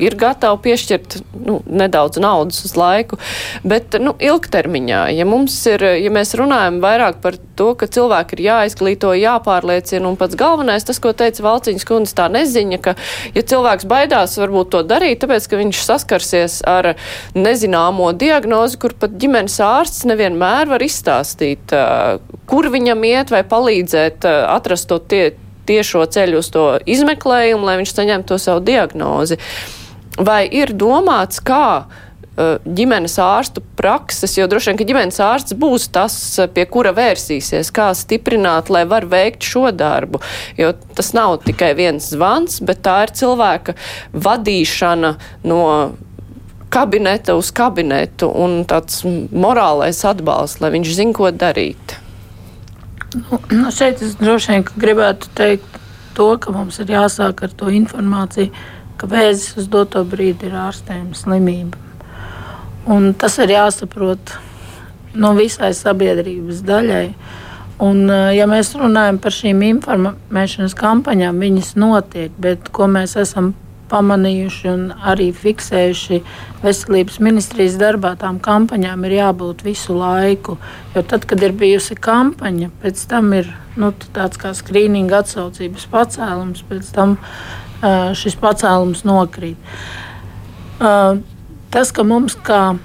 ir 0.03 0.17
gatava 0.19 0.59
piešķirt 0.61 1.19
nu, 1.47 1.61
nedaudz 1.67 2.21
naudas 2.21 2.63
uz 2.67 2.75
laiku, 2.77 3.19
bet 3.65 3.97
nu, 4.03 4.13
ilgtermiņā, 4.21 5.03
ja 5.17 5.27
ir, 5.73 5.85
ja 6.03 6.13
mēs 6.13 6.35
runājam 6.37 6.81
vairāk 6.83 7.21
par 7.25 7.39
to, 7.57 7.71
ka 7.79 7.89
cilvēki 7.89 8.37
ir 8.37 8.43
jāizglīto, 8.47 9.15
jāpārliecina, 9.17 10.05
un 10.09 10.19
pats 10.21 10.37
galvenais, 10.37 10.85
tas, 10.85 11.01
ko 11.01 11.15
teica 11.17 11.45
Valciņas 11.47 11.89
kundze, 11.89 12.15
tā 12.19 12.29
neziņa, 12.33 12.81
ka, 12.85 12.97
ja 13.37 13.45
cilvēks 13.53 13.89
baidās 13.89 14.37
varbūt 14.41 14.75
to 14.75 14.83
darīt, 14.85 15.23
tāpēc, 15.25 15.49
ka 15.49 15.61
viņš 15.63 15.83
saskarsies 15.87 16.59
ar 16.69 16.93
nezināmo 17.37 18.13
diagnozi, 18.13 18.81
kur 18.83 18.97
pat 18.99 19.17
ģimenes 19.17 19.57
ārsts 19.65 20.05
nevienmēr 20.11 20.69
var 20.75 20.85
izstāstīt, 20.85 21.73
eh, 21.73 22.21
kur 22.51 22.69
viņam 22.73 23.09
iet 23.09 23.33
vai 23.33 23.43
palīdzēt 23.49 24.29
eh, 24.29 24.43
atrast 24.53 24.91
to 24.93 25.01
tie, 25.01 25.33
tiešo 25.69 26.05
ceļu 26.07 26.41
uz 26.43 26.51
to 26.55 26.67
izmeklējumu, 26.87 27.67
lai 27.67 27.79
viņš 27.83 27.95
saņemtu 27.97 28.35
to 28.35 28.41
savu 28.43 28.65
diagnozi. 28.67 29.39
Vai 30.17 30.47
ir 30.49 30.73
domāts, 30.73 31.43
kā 31.45 31.85
uh, 31.85 32.05
ģimenes 32.65 33.17
ārstu 33.23 33.63
prakses, 33.77 34.37
jo 34.39 34.47
droši 34.49 34.71
vien, 34.71 34.79
ka 34.81 34.87
ģimenes 34.89 35.21
ārsts 35.25 35.57
būs 35.59 35.89
tas, 35.93 36.17
pie 36.55 36.67
kura 36.71 36.93
vērsīsies, 36.97 37.73
kā 37.75 37.91
stiprināt, 37.97 38.71
lai 38.73 38.87
var 38.89 39.09
veikt 39.11 39.47
šo 39.47 39.71
darbu. 39.73 40.23
Jo 40.61 40.73
tas 40.97 41.13
nav 41.17 41.39
tikai 41.47 41.75
viens 41.79 42.11
zvans, 42.13 42.61
bet 42.65 42.85
tā 42.87 43.03
ir 43.07 43.15
cilvēka 43.17 43.77
vadīšana 44.13 45.15
no 45.49 45.63
kabineta 46.73 47.37
uz 47.39 47.53
kabinetu 47.57 48.29
un 48.29 48.65
tāds 48.69 49.05
morālais 49.07 50.03
atbalsts, 50.05 50.61
lai 50.61 50.75
viņš 50.75 50.97
zina, 50.99 51.17
ko 51.17 51.31
darīt. 51.33 52.01
Nu, 53.17 53.41
nu 53.51 53.71
šeit 53.73 54.03
es 54.05 54.17
droši 54.21 54.53
vien 54.53 54.65
gribētu 54.77 55.31
teikt 55.39 55.79
to, 56.17 56.27
ka 56.41 56.53
mums 56.53 56.77
ir 56.83 56.91
jāsāk 56.93 57.47
ar 57.47 57.55
to 57.57 57.71
informāciju, 57.73 58.51
ka 59.01 59.09
vēzis 59.09 59.57
uz 59.61 59.69
doto 59.73 60.03
brīdi 60.05 60.51
ir 60.51 60.57
ārstējama 60.61 61.17
slimība. 61.17 61.81
Un 62.93 63.15
tas 63.19 63.39
ir 63.41 63.55
jāsaprot 63.55 64.37
no 65.17 65.33
visai 65.39 65.73
sabiedrības 65.75 66.61
daļai. 66.67 67.07
Un, 67.87 68.05
eh, 68.11 68.37
ja 68.37 68.47
mēs 68.49 68.75
runājam 68.77 69.19
par 69.21 69.33
šīm 69.33 69.65
informēšanas 69.71 70.77
kampaņām, 70.77 71.41
viņas 71.41 71.75
notiek, 71.77 72.37
bet 72.39 72.69
ko 72.73 72.89
mēs 72.89 73.17
esam 73.21 73.55
pamanījuši 73.91 74.69
un 74.71 74.83
arī 75.13 75.29
fiksējuši 75.37 76.21
veselības 76.63 77.21
ministrijas 77.23 77.77
darbā, 77.81 78.15
tām 78.21 78.41
kampaņām 78.43 79.07
ir 79.07 79.17
jābūt 79.19 79.63
visu 79.67 79.97
laiku. 79.97 80.57
Jo 80.95 81.05
tad, 81.07 81.29
kad 81.29 81.43
ir 81.47 81.55
bijusi 81.57 81.99
kampaņa, 81.99 82.73
pēc 82.83 83.07
tam 83.11 83.33
ir 83.37 83.53
nu, 83.77 83.93
tāds 84.17 84.41
kā 84.41 84.53
skrīninga 84.57 85.23
atsaucības 85.23 85.87
pacēlums, 85.93 86.65
pēc 86.69 86.91
tam 86.97 87.17
uh, 87.21 88.13
šis 88.17 88.39
pacēlums 88.43 89.05
nokrīt. 89.09 89.73
Uh, 90.77 91.23
tas, 91.73 91.93
ka 91.93 92.05
mums 92.05 92.37
kā 92.47 92.77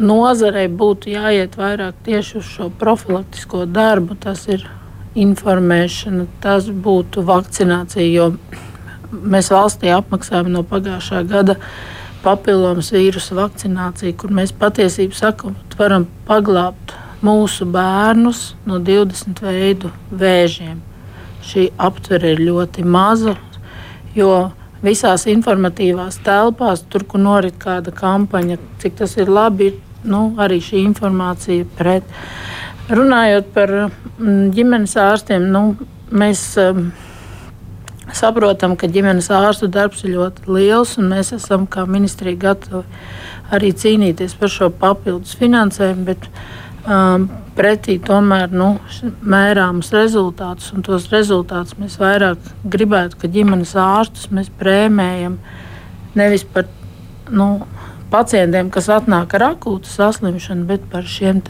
nozarei 0.00 0.66
būtu 0.68 1.12
jāiet 1.12 1.56
vairāk 1.60 1.98
tieši 2.06 2.38
uz 2.40 2.52
šo 2.56 2.70
profilaktisko 2.80 3.66
darbu, 3.68 4.16
tas 4.20 4.46
ir 4.48 4.64
informēšana, 5.18 6.26
tas 6.42 6.68
būtu 6.70 7.24
vakcinācija. 7.26 8.30
Mēs 9.10 9.50
valstī 9.50 9.90
apmaksājam 9.94 10.52
no 10.54 10.62
pagājušā 10.66 11.24
gada 11.30 11.56
papilomas 12.22 12.92
vīrusu 12.94 13.36
vakcināciju, 13.38 14.14
kur 14.20 14.32
mēs 14.36 14.52
patiesībā 14.56 15.16
sakām, 15.16 15.56
varam 15.78 16.06
paglābt 16.28 16.94
mūsu 17.24 17.66
bērnus 17.68 18.54
no 18.68 18.78
20 18.84 19.42
veidu 19.44 19.90
vēžiem. 20.12 20.78
Šī 21.44 21.70
aptvere 21.80 22.34
ir 22.34 22.42
ļoti 22.44 22.84
maza, 22.84 23.34
jo 24.14 24.50
visās 24.84 25.26
informatīvās 25.28 26.20
telpās, 26.24 26.84
tur, 26.88 27.04
kur 27.08 27.20
norit 27.20 27.56
kāda 27.60 27.92
kampaņa, 27.96 28.58
cik 28.80 29.00
tas 29.00 29.16
ir 29.16 29.32
labi, 29.32 29.70
ir 29.72 30.08
nu, 30.08 30.34
arī 30.40 30.60
šī 30.64 30.84
informācija 30.84 31.66
pret. 31.78 32.06
Runājot 32.90 33.52
par 33.54 33.72
mm, 33.76 34.50
ģimenes 34.56 34.96
ārstiem, 34.98 35.48
nu, 35.52 35.64
mēs. 36.10 36.50
Um, 36.60 36.90
Saprotam, 38.16 38.76
ka 38.78 38.88
ģimenes 38.90 39.30
ārstu 39.34 39.68
darbs 39.70 40.02
ir 40.04 40.16
ļoti 40.16 40.48
liels, 40.50 40.96
un 40.98 41.10
mēs 41.12 41.32
esam 41.36 41.66
kā 41.70 41.84
ministrija 41.86 42.38
gatavi 42.48 42.82
arī 43.54 43.70
cīnīties 43.74 44.36
par 44.40 44.52
šo 44.52 44.70
papildus 44.80 45.36
finansējumu, 45.38 46.06
bet 46.08 46.26
um, 46.86 47.28
pretī 47.58 47.98
tomēr 48.02 48.52
nu, 48.54 48.72
mērāmus 49.22 49.92
rezultātus, 49.94 50.70
un 50.74 50.86
tos 50.86 51.08
rezultātus 51.12 51.78
mēs 51.80 51.98
vairāk 52.00 52.50
gribētu, 52.70 53.18
ka 53.20 53.30
ģimenes 53.30 53.74
ārstus 53.78 54.30
mēs 54.34 54.50
prēmējam 54.60 55.38
nevis 56.18 56.46
par 56.46 56.68
nu, 57.30 57.52
pacientiem, 58.10 58.70
kas 58.74 58.90
atnāk 58.90 59.34
ar 59.38 59.52
akūtu 59.52 59.90
saslimšanu, 59.90 60.66
bet 60.70 60.86
par 60.90 61.06
šiem 61.06 61.42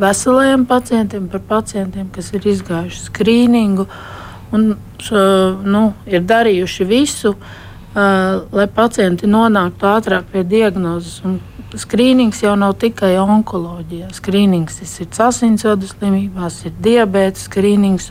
veselajiem 0.00 0.66
pacientiem, 0.68 1.28
par 1.32 1.44
pacientiem, 1.48 2.08
kas 2.12 2.32
ir 2.36 2.46
izgājuši 2.52 3.06
skrīningu 3.08 3.86
un 4.56 4.74
nu, 5.64 5.82
ir 6.06 6.24
darījuši 6.24 6.86
visu, 6.88 7.34
lai 7.94 8.66
pacienti 8.72 9.28
nonāktu 9.28 9.88
ātrāk 9.88 10.30
pie 10.32 10.44
diagnozes. 10.44 11.22
Skrīnings 11.76 12.40
jau 12.44 12.54
nav 12.56 12.76
tikai 12.80 13.16
onkoloģija. 13.20 14.08
Skrīnings 14.16 14.80
ir 14.84 15.20
asinsvadu 15.26 15.88
slimībās, 15.90 16.62
ir 16.68 16.74
diabetes 16.80 17.48
skrīnings. 17.50 18.10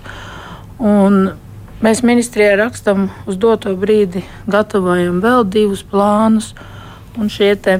Mēs 1.86 2.02
ministrijā 2.06 2.56
rakstām 2.60 3.10
uz 3.30 3.38
doto 3.38 3.74
brīdi, 3.78 4.24
gatavojam 4.50 5.22
vēl 5.24 5.46
divus 5.50 5.84
plānus. 5.86 6.54
Šie 7.32 7.54
te, 7.56 7.78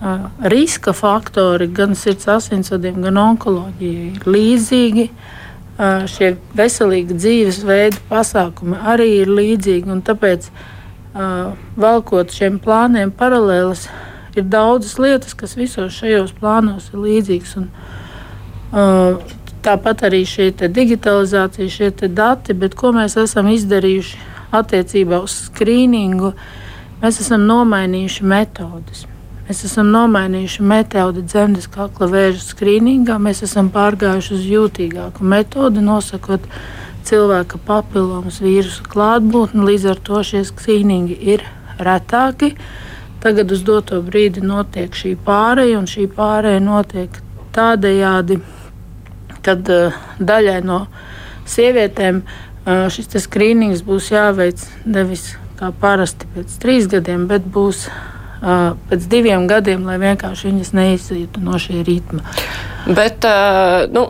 uh, 0.00 0.24
riska 0.42 0.90
faktori 0.96 1.68
gan 1.70 1.94
sirds 1.94 2.26
asinsvadiem, 2.28 2.96
gan 3.04 3.20
onkoloģijai 3.20 4.08
ir 4.16 4.26
līdzīgi. 4.26 5.04
Uh, 5.06 5.39
šie 6.10 6.34
veselīgi 6.56 7.16
dzīvesveida 7.16 8.02
pasākumi 8.10 8.78
arī 8.92 9.08
ir 9.22 9.32
līdzīgi. 9.32 9.98
Tāpēc, 10.06 10.50
valkot 11.80 12.34
šiem 12.36 12.60
plāniem 12.62 13.12
paralēlas, 13.16 13.86
ir 14.36 14.46
daudzas 14.50 14.98
lietas, 15.00 15.34
kas 15.34 15.56
visos 15.58 15.96
šajos 15.96 16.34
plānos 16.38 16.90
ir 16.92 17.04
līdzīgas. 17.04 17.56
Un, 17.60 17.70
tāpat 19.64 20.06
arī 20.08 20.22
šī 20.28 20.50
digitalizācija, 20.72 21.68
šie 21.68 22.08
dati, 22.08 22.56
bet 22.56 22.76
ko 22.78 22.92
mēs 22.96 23.16
esam 23.20 23.50
izdarījuši 23.52 24.20
attiecībā 24.56 25.20
uz 25.22 25.36
skrīningu, 25.48 26.32
mēs 27.02 27.20
esam 27.22 27.46
nomainījuši 27.48 28.26
metodes. 28.26 29.06
Mēs 29.50 29.64
esam 29.66 29.88
nomainījuši 29.90 30.62
metodi 30.62 31.24
dzemdes 31.26 31.64
kakla 31.74 32.06
vēža 32.06 32.38
skrīningā. 32.52 33.16
Mēs 33.18 33.40
esam 33.42 33.66
pārgājuši 33.74 34.34
uz 34.36 34.44
jūtīgāku 34.46 35.24
metodi, 35.26 35.82
nosakot 35.82 36.44
cilvēka 37.08 37.58
papilomas 37.66 38.36
vīrusu 38.44 38.84
klātbūtni. 38.92 39.64
Līdz 39.66 39.88
ar 39.90 40.02
to 40.06 40.20
šie 40.28 40.44
skrīningi 40.46 41.16
ir 41.32 41.42
retāki. 41.82 42.52
Tagad 43.24 43.50
uz 43.50 43.64
doto 43.66 43.98
brīdi 44.06 44.44
notiek 44.46 44.94
šī 44.94 45.16
pāreja, 45.26 45.80
un 45.80 45.90
šī 45.90 46.06
pāreja 46.14 46.62
notiek 46.62 47.18
tādējādi, 47.58 48.38
kad 49.42 49.72
uh, 49.74 49.98
daļai 50.22 50.60
no 50.62 50.84
sievietēm 51.56 52.22
uh, 52.22 52.86
šis 52.86 53.18
skrīnings 53.26 53.82
būs 53.82 54.12
jāveic 54.14 54.62
nevis 54.86 55.32
kā 55.58 55.74
parasti 55.82 56.30
pēc 56.36 56.56
trīs 56.62 56.86
gadiem, 56.94 57.26
bet 57.26 57.50
būs 57.50 57.88
uh, 58.40 58.72
pēc 58.90 59.06
diviem 59.10 59.46
gadiem, 59.50 59.84
lai 59.88 59.98
vienkārši 60.02 60.50
viņas 60.50 60.72
neizietu 60.76 61.44
no 61.44 61.60
šī 61.60 61.84
ritma. 61.86 62.24
Bet, 62.88 63.24
uh, 63.28 63.86
nu, 63.92 64.08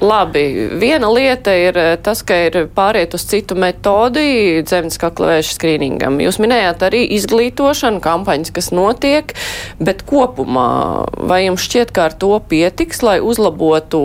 Labi, 0.00 0.68
viena 0.76 1.08
lieta 1.08 1.54
ir 1.56 1.76
eh, 1.80 1.94
tas, 1.96 2.20
ka 2.26 2.36
ir 2.50 2.66
pāriet 2.76 3.14
uz 3.16 3.22
citu 3.24 3.56
metodi 3.56 4.60
dzemdas 4.60 5.00
kaklavēšu 5.00 5.54
skrīningam. 5.56 6.18
Jūs 6.20 6.36
minējāt 6.42 6.84
arī 6.84 7.00
izglītošanu, 7.16 8.02
kampaņas, 8.04 8.52
kas 8.52 8.68
notiek, 8.76 9.32
bet 9.80 10.04
kopumā 10.04 10.68
vai 11.16 11.46
jums 11.46 11.64
šķiet, 11.64 11.94
ka 11.96 12.10
ar 12.10 12.18
to 12.20 12.34
pietiks, 12.44 13.00
lai 13.06 13.16
uzlabotu 13.24 14.02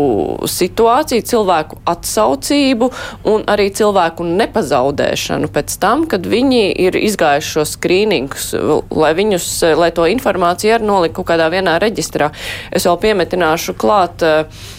situāciju, 0.48 1.28
cilvēku 1.28 1.82
atsaucību 1.92 2.92
un 3.28 3.44
arī 3.52 3.68
cilvēku 3.76 4.24
nepazaudēšanu 4.32 5.52
pēc 5.52 5.76
tam, 5.84 6.08
kad 6.08 6.24
viņi 6.24 6.70
ir 6.88 6.96
izgājuši 7.04 7.58
šo 7.58 7.68
skrīningus, 7.68 8.54
lai 8.96 9.12
viņus, 9.20 9.54
lai 9.76 9.92
to 9.92 10.08
informāciju 10.08 10.80
arī 10.80 10.88
noliku 10.88 11.28
kādā 11.28 11.52
vienā 11.52 11.82
reģistrā. 11.84 12.32
Es 12.72 12.88
vēl 12.88 13.02
piemetināšu 13.10 13.76
klāt. 13.76 14.24
Uh, 14.24 14.78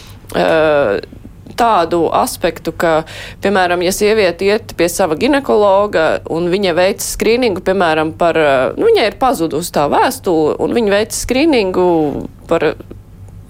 tādu 1.53 2.07
aspektu, 2.13 2.73
ka, 2.75 3.03
piemēram, 3.43 3.83
ja 3.85 3.93
sieviete 3.93 4.47
iet 4.47 4.73
pie 4.77 4.87
sava 4.89 5.17
ginekologa 5.19 6.23
un 6.33 6.49
viņa 6.53 6.73
veic 6.77 7.05
skrīningu, 7.05 7.61
piemēram, 7.65 8.15
par, 8.17 8.39
nu, 8.77 8.89
viņai 8.89 9.07
ir 9.11 9.19
pazudusi 9.21 9.73
tā 9.75 9.85
vēstule, 9.91 10.57
un 10.63 10.75
viņa 10.75 10.97
veic 10.97 11.15
skrīningu 11.17 11.87
par 12.49 12.73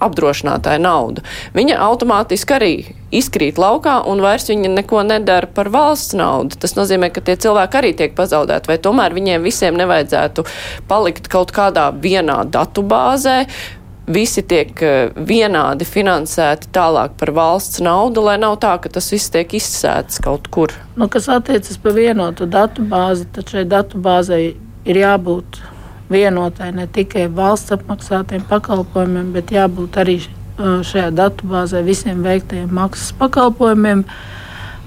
apdrošinātāju 0.03 0.81
naudu. 0.83 1.23
Viņa 1.55 1.77
automātiski 1.85 2.55
arī 2.57 2.71
izkrīt 3.13 3.59
laukā 3.61 3.99
un 4.09 4.23
vairs 4.23 4.49
viņa 4.49 4.73
neko 4.73 5.03
nedara 5.07 5.47
par 5.47 5.69
valsts 5.73 6.17
naudu. 6.17 6.57
Tas 6.59 6.75
nozīmē, 6.75 7.11
ka 7.13 7.23
tie 7.23 7.37
cilvēki 7.39 7.79
arī 7.79 7.93
tiek 7.99 8.17
pazaudēti, 8.17 8.71
vai 8.71 8.79
tomēr 8.83 9.15
viņiem 9.15 9.45
visiem 9.45 9.77
nevajadzētu 9.79 10.43
palikt 10.89 11.29
kaut 11.31 11.53
kādā 11.55 11.89
vienā 12.03 12.41
datubāzē, 12.51 13.43
visi 14.07 14.43
tiek 14.43 14.81
eh, 14.83 15.12
vienādi 15.15 15.86
finansēti 15.88 16.72
tālāk 16.75 17.15
par 17.19 17.31
valsts 17.36 17.81
naudu, 17.83 18.24
lai 18.27 18.38
nav 18.41 18.57
tā, 18.63 18.75
ka 18.81 18.91
tas 18.91 19.10
viss 19.13 19.31
tiek 19.31 19.55
izsēts 19.55 20.19
kaut 20.24 20.50
kur. 20.51 20.74
Nu, 21.00 21.07
kas 21.12 21.29
attiecas 21.31 21.79
par 21.81 21.95
vienotu 21.95 22.48
datu 22.50 22.83
bāzi, 22.83 23.27
tad 23.33 23.51
šai 23.51 23.65
datu 23.69 24.01
bāzei 24.03 24.55
ir 24.86 25.00
jābūt 25.00 25.62
vienotai 26.12 26.74
ne 26.75 26.88
tikai 26.91 27.29
valsts 27.31 27.74
apmaksātiem 27.77 28.43
pakalpojumiem, 28.50 29.31
bet 29.36 29.53
jābūt 29.55 30.00
arī 30.03 30.19
eh, 30.19 30.79
šajā 30.83 31.10
datu 31.15 31.48
bāzē 31.50 31.83
visiem 31.86 32.24
veiktajiem 32.25 32.72
maksas 32.74 33.13
pakalpojumiem. 33.19 34.03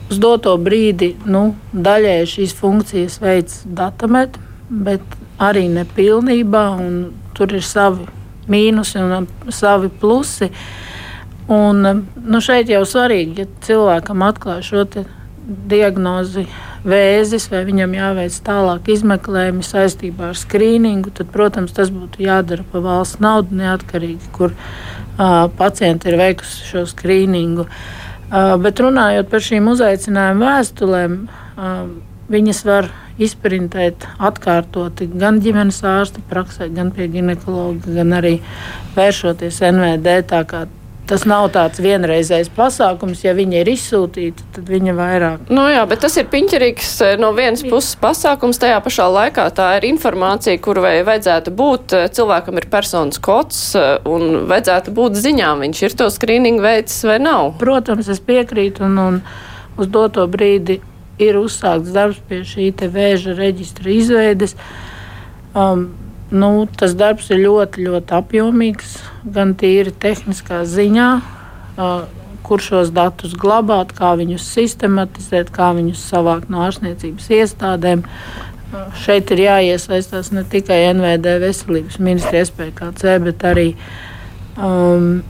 Uz 0.07 0.21
doto 0.23 0.53
brīdi 0.63 1.17
nu, 1.27 1.57
daļai 1.75 2.21
šīs 2.31 2.53
funkcijas 2.55 3.17
veids 3.19 3.65
datamet, 3.67 4.37
bet 4.71 5.03
arī 5.43 5.65
nepilnībā. 5.73 6.67
Tur 7.37 7.53
ir 7.53 7.65
savi 7.67 8.07
mīnusi 8.51 9.01
un 9.03 9.15
um, 9.21 9.29
savi 9.53 9.91
plusi. 10.01 10.51
Un, 11.47 11.85
um, 11.87 12.03
nu 12.27 12.41
šeit 12.43 12.71
jau 12.73 12.83
svarīgi, 12.89 13.45
ja 13.45 13.67
cilvēkam 13.67 14.25
atklāj 14.27 14.65
šo 14.67 14.87
diagnozi 15.47 16.47
vēzis, 16.87 17.49
vai 17.51 17.63
viņam 17.67 17.95
jāveic 17.95 18.39
tālāk 18.47 18.91
izmeklējumi 18.95 19.67
saistībā 19.67 20.33
ar 20.33 20.39
skrīningu, 20.39 21.13
tad, 21.15 21.31
protams, 21.35 21.75
tas 21.77 21.93
būtu 21.95 22.25
jādara 22.27 22.67
pa 22.73 22.83
valsts 22.83 23.23
naudu, 23.23 23.59
neatkarīgi, 23.59 24.33
kur 24.35 24.55
uh, 24.55 25.47
pacienti 25.59 26.11
ir 26.11 26.19
veikusi 26.21 26.67
šo 26.71 26.85
skrīningu. 26.91 27.67
Uh, 27.67 28.57
bet 28.63 28.83
runājot 28.83 29.31
par 29.31 29.43
šīm 29.47 29.71
uzaicinājuma 29.71 30.51
vēstulēm, 30.51 31.19
uh, 31.27 31.75
viņas 32.33 32.63
var 32.67 32.91
izprintēt 33.23 34.07
atkārtoti 34.19 35.09
gan 35.17 35.41
ģimenes 35.45 35.83
ārsta 35.87 36.23
praksē, 36.31 36.69
gan 36.75 36.93
pie 36.95 37.09
ginekologa, 37.13 37.95
gan 37.99 38.17
arī 38.19 38.39
vēršoties 38.97 39.63
NVD. 39.73 40.19
Tas 41.07 41.23
nav 41.23 41.45
tāds 41.55 41.79
vienreizējs 41.79 42.49
pasākums, 42.51 43.21
ja 43.23 43.31
viņa 43.37 43.61
ir 43.61 43.69
izsūtīta, 43.71 44.43
tad 44.57 44.71
viņa 44.73 44.95
vairāk. 44.97 45.53
Nu 45.55 45.69
jā, 45.71 45.85
bet 45.87 46.01
tas 46.03 46.17
ir 46.19 46.27
piņķerīgs 46.33 46.89
eh, 47.07 47.13
no 47.23 47.31
vienas 47.37 47.63
puses 47.63 47.95
pasākums, 48.01 48.59
tajā 48.59 48.81
pašā 48.83 49.07
laikā 49.15 49.45
tā 49.55 49.69
ir 49.79 49.87
informācija, 49.87 50.59
kuru 50.65 50.83
vai 50.83 50.97
vajadzētu 51.07 51.55
būt, 51.55 51.95
eh, 51.95 52.09
cilvēkam 52.11 52.59
ir 52.59 52.67
personas 52.73 53.23
kods 53.23 53.61
eh, 53.79 53.93
un 54.03 54.49
vajadzētu 54.51 54.97
būt 54.99 55.21
ziņām, 55.23 55.63
viņš 55.69 55.85
ir 55.87 55.97
to 56.03 56.11
skrīningu 56.11 56.67
veids 56.67 56.99
vai 57.07 57.21
nav. 57.23 57.53
Protams, 57.63 58.11
es 58.11 58.19
piekrītu 58.27 58.89
un, 58.91 58.99
un 59.05 59.23
uz 59.79 59.87
doto 59.87 60.27
brīdi 60.27 60.81
ir 61.23 61.39
uzsākts 61.41 61.95
darbs 61.95 62.19
pie 62.29 62.43
šī 62.47 62.73
vēža 62.93 63.37
reģistra 63.37 63.93
izveides. 63.93 64.57
Um, 65.57 65.89
nu, 66.31 66.67
tas 66.77 66.95
darbs 66.99 67.31
ir 67.31 67.45
ļoti, 67.45 67.87
ļoti 67.87 68.17
apjomīgs, 68.19 68.99
gan 69.25 69.55
tīri 69.59 69.93
tehniskā 69.93 70.65
ziņā, 70.69 71.11
uh, 71.77 71.95
kur 72.47 72.63
šos 72.63 72.93
datus 72.95 73.35
glabāt, 73.35 73.95
kā 73.97 74.15
viņus 74.19 74.45
sistematizēt, 74.55 75.51
kā 75.55 75.73
viņus 75.77 76.03
savākt 76.11 76.53
no 76.53 76.63
ārstniecības 76.67 77.31
iestādēm. 77.41 78.05
Uh, 78.05 78.91
šeit 79.01 79.31
ir 79.35 79.45
jāiesaistās 79.47 80.33
ne 80.35 80.45
tikai 80.51 80.83
NVD 80.93 81.39
veselības 81.43 82.01
ministrija, 82.03 82.47
SPKC, 82.51 83.17
bet 83.25 83.47
arī 83.47 83.71
um, 84.59 85.23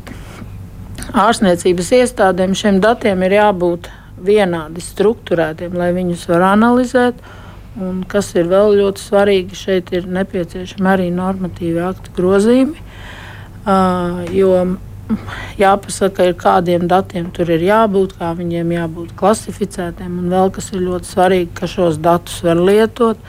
ārstniecības 1.13 1.93
iestādēm. 2.01 2.57
Šiem 2.57 2.81
datiem 2.85 3.23
ir 3.27 3.37
jābūt 3.39 3.91
vienādi 4.23 4.83
strukturētiem, 4.85 5.77
lai 5.77 5.91
viņus 5.97 6.27
var 6.31 6.51
analizēt. 6.53 7.21
Un 7.77 8.01
kas 8.09 8.31
ir 8.39 8.49
vēl 8.49 8.79
ļoti 8.79 9.03
svarīgi, 9.05 9.57
šeit 9.59 9.93
ir 9.93 10.07
nepieciešami 10.09 10.89
arī 10.89 11.11
normatīvi 11.13 11.83
aktu 11.85 12.15
grozījumi. 12.17 12.85
Uh, 13.67 14.23
jo 14.33 14.53
jāpasaka, 15.61 16.31
ir 16.31 16.39
kādiem 16.41 16.87
datiem 16.91 17.29
tur 17.35 17.51
ir 17.53 17.63
jābūt, 17.67 18.17
kā 18.17 18.33
viņiem 18.39 18.73
jābūt 18.79 19.13
klasificētiem. 19.19 20.17
Un 20.23 20.33
vēl 20.33 20.51
kas 20.57 20.73
ir 20.73 20.87
ļoti 20.87 21.11
svarīgi, 21.11 21.53
ka 21.59 21.69
šos 21.71 22.01
datus 22.01 22.41
var 22.47 22.63
lietot. 22.65 23.21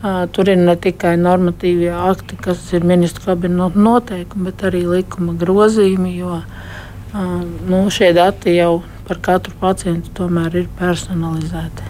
Uh, 0.00 0.22
tur 0.32 0.48
ir 0.48 0.60
ne 0.60 0.76
tikai 0.80 1.16
normatīvie 1.20 1.90
akti, 1.92 2.38
kas 2.40 2.62
ir 2.76 2.86
ministru 2.88 3.26
kabineta 3.26 3.82
noteikumi, 3.88 4.46
bet 4.48 4.62
arī 4.70 4.86
likuma 4.86 5.34
grozījumi. 5.40 6.14
Jo 6.22 6.38
uh, 6.38 7.42
nu, 7.68 7.82
šie 7.92 8.14
dati 8.16 8.54
jau 8.54 8.78
par 9.10 9.18
katru 9.26 9.56
pacientu 9.58 10.12
tomēr 10.14 10.60
ir 10.62 10.68
personalizēti. 10.78 11.88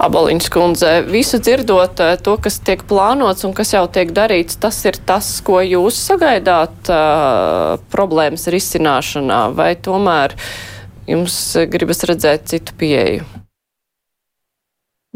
Aboliņš 0.00 0.46
kundze, 0.54 0.92
visu 1.10 1.40
dzirdot 1.42 2.00
eh, 2.00 2.14
to, 2.24 2.36
kas 2.40 2.60
tiek 2.64 2.84
plānots 2.88 3.44
un 3.44 3.52
kas 3.56 3.74
jau 3.74 3.84
tiek 3.92 4.14
darīts, 4.16 4.56
tas 4.60 4.78
ir 4.88 4.96
tas, 5.08 5.28
ko 5.44 5.58
jūs 5.64 5.98
sagaidāt 6.08 6.88
uh, 6.92 7.74
problēmas 7.92 8.46
risināšanā, 8.52 9.40
vai 9.58 9.72
tomēr 9.74 10.36
jums 11.10 11.36
gribas 11.68 12.04
redzēt 12.08 12.48
citu 12.52 12.76
pieeju? 12.78 13.26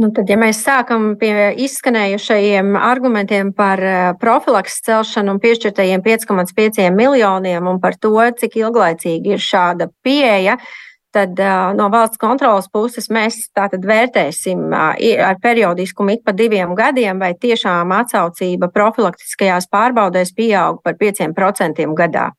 Nu, 0.02 0.08
tad, 0.12 0.26
ja 0.32 0.38
mēs 0.40 0.60
sākam 0.64 1.12
pie 1.20 1.52
izskanējušajiem 1.62 2.76
argumentiem 2.76 3.52
par 3.56 3.80
eh, 3.80 4.04
profilakses 4.20 4.84
celšanu 4.88 5.36
un 5.36 5.40
piešķirtajiem 5.40 6.04
5,5 6.04 6.88
miljoniem 6.92 7.72
un 7.72 7.80
par 7.80 7.96
to, 7.96 8.16
cik 8.40 8.64
ilglaicīgi 8.66 9.36
ir 9.36 9.44
šāda 9.52 9.92
pieeja, 10.04 10.58
uh, 10.58 10.80
tad 11.12 11.40
no 11.76 11.88
valsts 11.92 12.20
kontrolas 12.20 12.68
puses 12.72 13.08
mēs 13.12 13.38
tātad 13.56 13.84
vērtēsim 13.86 14.72
ar 14.72 15.38
periodiskumu 15.42 16.16
ik 16.16 16.24
pa 16.26 16.34
diviem 16.36 16.74
gadiem, 16.78 17.20
vai 17.22 17.32
tiešām 17.38 17.92
atsaucība 17.96 18.70
profilaktiskajās 18.72 19.68
pārbaudēs 19.72 20.32
pieaug 20.36 20.80
par 20.84 20.96
5% 21.00 21.86
gadā. 21.98 22.30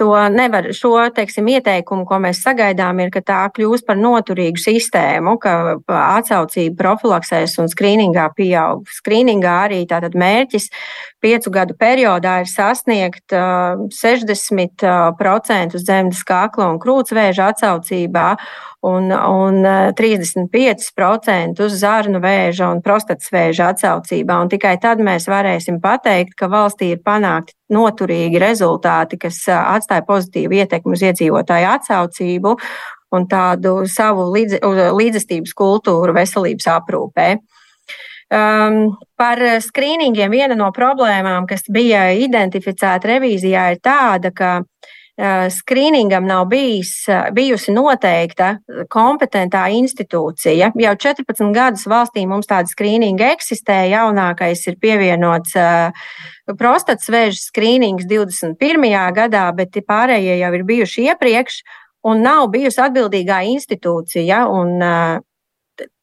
To 0.00 0.10
nevar, 0.32 0.70
šo 0.74 0.96
teiksim, 1.14 1.48
ieteikumu, 1.54 2.06
ko 2.08 2.18
mēs 2.24 2.42
sagaidām, 2.44 3.00
ir, 3.04 3.12
ka 3.14 3.22
tā 3.24 3.40
kļūs 3.54 3.84
par 3.86 4.00
noturīgu 4.00 4.60
sistēmu, 4.60 5.36
ka 5.42 5.54
atsaucība 5.86 6.76
profilaksēs 6.80 7.58
un 7.62 7.70
skrīningā 7.70 8.26
pieaug. 8.36 8.88
Skrīningā 9.00 9.54
arī 9.68 9.84
tātad 9.90 10.16
mērķis 10.18 10.70
piecu 11.24 11.52
gadu 11.54 11.76
periodā 11.80 12.36
ir 12.44 12.50
sasniegt 12.50 13.32
uh, 13.32 13.88
60% 13.88 15.80
zemes 15.80 16.22
kakla 16.28 16.68
un 16.74 16.78
krūtsvēža 16.82 17.54
sabiedrībā 17.64 18.28
un, 18.84 19.08
un 19.10 19.64
35% 19.96 21.64
uz 21.64 21.76
zarnu 21.80 22.20
vēža 22.20 22.68
un 22.74 22.82
prostatas 22.84 23.32
vēža 23.32 23.70
atsaucībā. 23.72 24.36
Un 24.44 24.50
tikai 24.52 24.74
tad 24.82 25.00
mēs 25.00 25.28
varēsim 25.30 25.80
pateikt, 25.84 26.36
ka 26.36 26.50
valstī 26.52 26.92
ir 26.92 27.00
panākti 27.04 27.56
noturīgi 27.72 28.42
rezultāti, 28.42 29.18
kas 29.24 29.40
atstāja 29.48 30.04
pozitīvu 30.04 30.60
ietekmi 30.60 30.98
uz 30.98 31.06
iedzīvotāju 31.08 31.70
atsaucību 31.78 32.56
un 33.14 33.26
tādu 33.30 33.76
savu 33.88 34.28
līdz, 34.34 34.60
līdzestības 34.98 35.56
kultūru 35.56 36.16
veselības 36.16 36.68
aprūpē. 36.76 37.28
Um, 38.32 38.94
par 39.20 39.38
skrīningiem 39.60 40.32
viena 40.32 40.56
no 40.56 40.70
problēmām, 40.74 41.44
kas 41.46 41.66
bija 41.68 42.06
identificēta 42.16 43.10
revīzijā, 43.12 43.66
ir 43.74 43.82
tāda, 43.84 44.30
ka 44.34 44.50
uh, 44.64 45.44
skrīningam 45.52 46.24
nav 46.26 46.46
bijis, 46.48 46.94
uh, 47.10 47.28
bijusi 47.36 47.74
noteikta 47.76 48.54
kompetentā 48.90 49.66
institūcija. 49.76 50.72
Jau 50.72 50.94
14 51.04 51.52
gadus 51.54 51.84
valstī 51.90 52.24
mums 52.26 52.48
tāda 52.48 52.72
skrīninga 52.72 53.28
eksistē. 53.36 53.82
Jaunākais 53.92 54.64
ir 54.72 54.80
pievienots 54.80 55.52
uh, 55.60 56.08
prostatas 56.56 57.12
vēža 57.12 57.42
skrīnings 57.44 58.08
21. 58.08 58.88
gadā, 59.20 59.44
bet 59.52 59.76
pārējie 59.84 60.40
jau 60.40 60.52
ir 60.56 60.66
bijuši 60.72 61.10
iepriekš 61.12 61.60
un 62.08 62.24
nav 62.24 62.48
bijusi 62.56 62.82
atbildīgā 62.88 63.44
institūcija. 63.52 64.46
Un, 64.48 64.80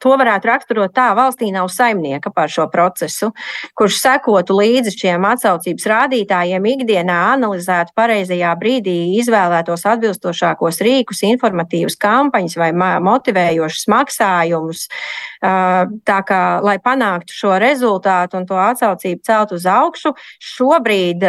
to 0.02 0.16
varētu 0.20 0.50
raksturot 0.50 0.94
tā, 0.96 1.12
valstī 1.18 1.52
nav 1.54 1.70
saimnieka 1.72 2.32
par 2.34 2.50
šo 2.52 2.66
procesu, 2.72 3.32
kurš 3.78 4.00
sekotu 4.02 4.58
līdzi 4.58 4.94
šiem 4.96 5.26
atsaucības 5.30 5.88
rādītājiem, 5.92 6.66
ikdienā 6.74 7.18
analizētu 7.36 7.94
pareizajā 7.98 8.52
brīdī 8.60 8.98
izvēlētos 9.22 9.86
atbilstošākos 9.94 10.82
rīkus, 10.86 11.24
informatīvas 11.30 11.98
kampaņas 12.02 12.58
vai 12.60 12.72
motivējošus 13.06 13.88
maksājumus. 13.92 14.88
Tā 15.42 16.20
kā, 16.28 16.42
lai 16.66 16.78
panāktu 16.82 17.36
šo 17.36 17.56
rezultātu 17.62 18.40
un 18.40 18.48
to 18.50 18.58
atsaucību 18.62 19.22
celt 19.26 19.54
uz 19.56 19.66
augšu, 19.70 20.14
šobrīd 20.52 21.24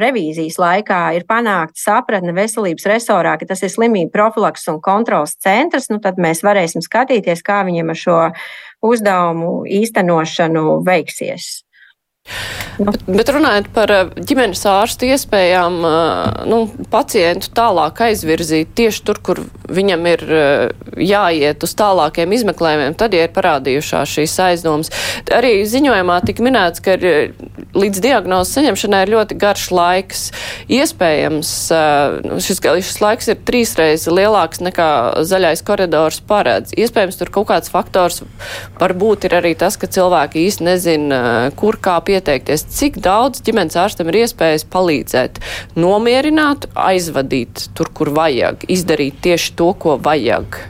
revīzijas 0.00 0.58
laikā 0.60 1.00
ir 1.18 1.28
panākta 1.28 1.80
sapratne 1.80 2.34
veselības 2.36 2.88
resorā, 2.88 3.36
ka 3.40 3.48
tas 3.48 3.64
ir 3.64 3.72
slimību 3.72 4.12
profilaks 4.14 4.68
un 4.72 4.80
kontrols 4.84 5.36
centrs, 5.40 5.90
nu 5.92 6.00
tad 6.04 6.20
mēs 6.20 6.44
varēsim 6.44 6.84
skatīties, 6.84 7.44
kā 7.44 7.62
viņiem 7.66 7.92
ar 7.92 8.00
šo 8.00 8.13
šo 8.14 8.30
uzdevumu 8.84 9.64
īstenošanu 9.80 10.80
veiksies. 10.86 11.64
Nu. 12.78 12.90
Bet, 12.90 13.02
bet 13.06 13.28
runājot 13.30 13.68
par 13.74 13.90
eh, 13.94 14.08
ģimenes 14.26 14.64
ārstu 14.66 15.06
iespējām, 15.12 15.76
eh, 15.86 16.46
nu, 16.50 16.64
pacientu 16.90 17.52
tālāk 17.54 18.00
aizvirzīt 18.08 18.72
tieši 18.74 19.02
tur, 19.06 19.20
kur 19.22 19.40
viņam 19.70 20.08
ir 20.10 20.24
eh, 20.26 20.72
jāiet 20.98 21.62
uz 21.62 21.74
tālākiem 21.78 22.34
izmeklējumiem, 22.34 22.96
tad, 22.98 23.14
ja 23.14 23.28
ir 23.28 23.34
parādījušās 23.36 24.14
šīs 24.16 24.34
aizdomas. 24.48 24.90
Arī 25.30 25.60
ziņojumā 25.70 26.16
tika 26.26 26.46
minēts, 26.46 26.82
ka 26.82 26.96
ir, 26.98 27.36
līdz 27.78 28.02
diagnozes 28.02 28.56
saņemšanai 28.58 29.04
ir 29.04 29.14
ļoti 29.14 29.38
garš 29.38 29.68
laiks. 29.74 30.24
Iespējams, 30.72 31.52
nu, 32.26 32.40
šis, 32.42 32.62
šis 32.88 33.00
laiks 33.04 33.30
ir 33.30 33.40
trīsreiz 33.46 34.08
lielāks 34.10 34.62
nekā 34.64 34.88
zaļais 35.26 35.62
koridors 35.66 36.20
paredz. 36.26 36.74
Iespējams, 36.78 37.18
tur 37.20 37.30
kaut 37.34 37.50
kāds 37.52 37.70
faktors 37.70 38.22
varbūt 38.80 39.28
ir 39.28 39.38
arī 39.38 39.54
tas, 39.58 39.78
ka 39.78 39.90
cilvēki 39.90 40.46
īsti 40.48 40.68
nezina, 40.70 41.22
kur 41.58 41.78
kā 41.82 42.00
pie 42.06 42.13
pieteikties, 42.14 42.66
cik 42.70 43.00
daudz 43.02 43.42
ģimenes 43.44 43.76
ārstam 43.80 44.10
ir 44.12 44.22
iespējas 44.22 44.66
palīdzēt, 44.70 45.42
nomierināt, 45.78 46.68
aizvadīt 46.78 47.68
tur, 47.74 47.90
kur 47.90 48.12
vajag, 48.14 48.66
izdarīt 48.70 49.18
tieši 49.24 49.54
to, 49.58 49.72
ko 49.74 49.98
vajag. 49.98 50.60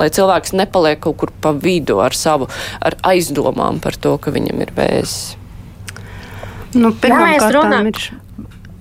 Lai 0.00 0.08
cilvēks 0.12 0.54
nepaliek 0.56 1.00
kaut 1.02 1.18
kur 1.20 1.32
pa 1.44 1.52
vidu 1.52 1.98
ar 2.00 2.16
savu 2.16 2.48
ar 2.80 2.96
aizdomām 3.04 3.82
par 3.84 3.98
to, 4.00 4.16
ka 4.22 4.32
viņam 4.32 4.62
ir 4.64 4.72
vēzis. 4.76 5.36
Nu, 6.72 6.92
Pirmkārt, 6.94 7.56
ir 7.90 8.00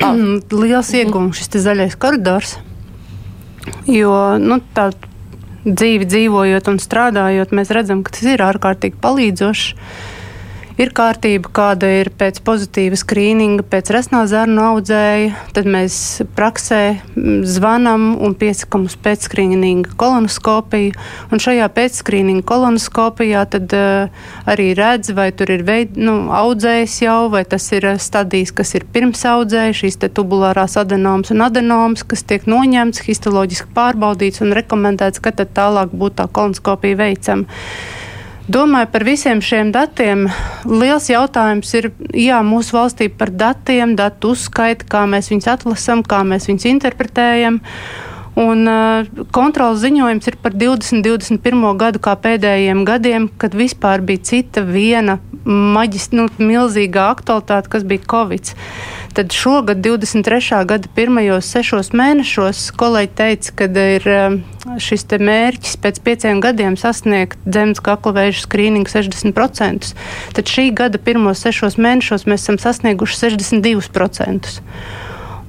ah. 0.05 0.15
liels 0.61 0.93
iegūms 0.95 1.41
šis 1.41 1.63
zaļais 1.65 1.97
koridors. 1.99 2.57
Jo 3.89 4.37
nu, 4.39 4.61
tā 4.75 4.91
dzīvi 5.65 6.07
dzīvojot 6.07 6.69
un 6.71 6.79
strādājot, 6.81 7.51
mēs 7.55 7.73
redzam, 7.75 8.05
ka 8.05 8.15
tas 8.15 8.29
ir 8.31 8.45
ārkārtīgi 8.45 9.01
palīdzoši 9.03 9.75
ir 10.79 10.91
kārtība, 10.95 11.49
kāda 11.53 11.89
ir 11.99 12.09
pēc 12.15 12.39
pozitīva 12.45 12.97
skrīninga, 12.99 13.65
pēc 13.67 13.91
resnā 13.93 14.23
zarnu 14.31 14.63
audzēja, 14.63 15.33
tad 15.55 15.67
mēs 15.69 15.95
praksē 16.37 16.81
zvanam 17.47 18.13
un 18.23 18.35
piesakam 18.39 18.87
uz 18.87 18.95
pēcskrīninga 19.03 19.97
kolonoskopiju. 19.99 20.95
Un 21.33 21.43
šajā 21.43 21.67
pēcskrīninga 21.75 22.45
kolonoskopijā 22.47 23.43
tad 23.51 23.75
uh, 23.75 24.25
arī 24.49 24.71
redz, 24.79 25.11
vai 25.15 25.29
tur 25.35 25.51
ir 25.53 25.65
veid, 25.67 25.99
nu, 25.99 26.31
audzējs 26.35 26.99
jau, 27.03 27.19
vai 27.33 27.43
tas 27.49 27.67
ir 27.75 27.91
stadijas, 27.99 28.55
kas 28.55 28.75
ir 28.79 28.87
pirms 28.93 29.25
audzēja, 29.27 29.75
šīs 29.83 29.99
te 29.99 30.11
tubulārās 30.15 30.79
adenomas 30.79 31.33
un 31.35 31.43
adenomas, 31.45 32.07
kas 32.07 32.23
tiek 32.23 32.47
noņemts, 32.49 33.03
histoloģiski 33.07 33.73
pārbaudīts 33.75 34.45
un 34.45 34.55
rekomendēts, 34.55 35.21
ka 35.23 35.35
tad 35.35 35.51
tālāk 35.57 35.91
būtu 35.91 36.21
tā 36.21 36.29
kolonoskopija 36.31 37.03
veicama. 37.03 37.59
Domāju 38.49 38.87
par 38.89 39.03
visiem 39.05 39.43
šiem 39.45 39.69
datiem. 39.69 40.23
Liels 40.65 41.05
jautājums 41.11 41.69
ir 41.77 41.91
jā, 42.17 42.39
mūsu 42.41 42.73
valstī 42.73 43.05
par 43.13 43.29
datiem, 43.29 43.93
datu 43.93 44.31
uzskaiti, 44.33 44.87
kā 44.89 45.03
mēs 45.05 45.29
viņus 45.29 45.49
atlasām, 45.53 46.01
kā 46.01 46.23
mēs 46.25 46.49
viņus 46.49 46.65
interpretējam. 46.71 47.59
Un 48.39 48.65
uh, 48.71 49.05
kontrolas 49.35 49.83
ziņojums 49.83 50.31
ir 50.31 50.39
par 50.41 50.57
20, 50.57 51.05
21. 51.05 51.61
gadu 51.77 52.01
kā 52.01 52.15
pēdējiem 52.17 52.81
gadiem, 52.89 53.29
kad 53.37 53.53
vispār 53.53 54.01
bija 54.01 54.25
cita 54.31 54.65
viena 54.65 55.19
maģis, 55.45 56.09
nu, 56.17 56.25
milzīgā 56.41 57.05
aktualitāte, 57.13 57.69
kas 57.69 57.85
bija 57.85 58.07
Covid. 58.09 58.55
Tad 59.13 59.33
šogad, 59.33 59.77
23. 59.77 60.65
gada 60.69 60.89
pirmajos 60.95 61.47
sešos 61.49 61.89
mēnešos, 61.97 62.61
kolēģi 62.77 63.11
teica, 63.17 63.53
ka 63.57 63.67
ir 63.95 64.05
um, 64.13 64.37
šis 64.77 65.07
mērķis 65.09 65.77
pēc 65.81 65.99
pieciem 66.05 66.41
gadiem 66.43 66.77
sasniegt 66.77 67.41
dzemdas 67.47 67.81
kakla 67.83 68.13
vēža 68.19 68.45
skrīningu 68.45 68.91
60%. 68.91 69.93
Tad 70.37 70.53
šī 70.53 70.69
gada 70.77 71.01
pirmos 71.01 71.41
sešos 71.41 71.79
mēnešos 71.81 72.27
mēs 72.29 72.45
esam 72.45 72.61
sasnieguši 72.61 73.21
62%. 73.25 74.59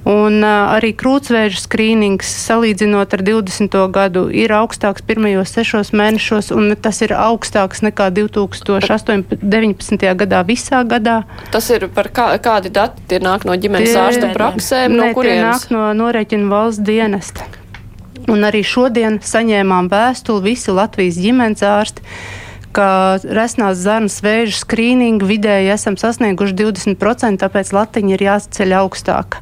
Un 0.01 0.39
uh, 0.41 0.73
arī 0.73 0.95
krūtsvēža 0.97 1.59
skrīnings, 1.61 2.25
salīdzinot 2.47 3.11
ar 3.13 3.21
20. 3.21 3.75
gadu, 3.93 4.23
ir 4.33 4.49
augstāks 4.57 5.03
pirmajos 5.05 5.53
sešos 5.53 5.91
mēnešos, 5.93 6.49
un 6.55 6.73
tas 6.73 7.03
ir 7.05 7.13
augstāks 7.13 7.83
nekā 7.85 8.09
2019. 8.15 10.07
gadā 10.23 10.41
visā 10.47 10.81
gadā. 10.89 11.21
Tas 11.53 11.69
ir 11.69 11.85
par 11.93 12.09
kā, 12.09 12.31
kādi 12.41 12.73
dati 12.73 13.05
tie 13.11 13.21
nāk 13.21 13.45
no 13.45 13.53
ģimenes 13.53 13.93
tie, 13.93 14.01
ārsta 14.01 14.31
praksēm, 14.33 14.97
no 14.97 15.11
kurienes? 15.13 15.67
Tie 15.67 15.75
nāk 15.75 15.75
no 15.75 15.83
norēķina 16.01 16.49
valsts 16.49 16.81
dienesta. 16.87 17.45
Un 18.29 18.41
arī 18.47 18.63
šodien 18.65 19.19
saņēmām 19.21 19.89
vēstuli 19.91 20.49
visi 20.49 20.73
Latvijas 20.73 21.19
ģimenes 21.21 21.61
ārsti 21.65 22.01
ka 22.71 23.19
resnās 23.21 23.81
zarnas 23.83 24.21
vēža 24.23 24.61
skrīningu 24.63 25.27
vidēji 25.27 25.73
esam 25.73 25.97
sasnieguši 25.99 26.55
20%, 26.57 27.41
tāpēc 27.43 27.73
latiņa 27.75 28.15
ir 28.15 28.25
jāceļ 28.29 28.75
augstāk. 28.79 29.41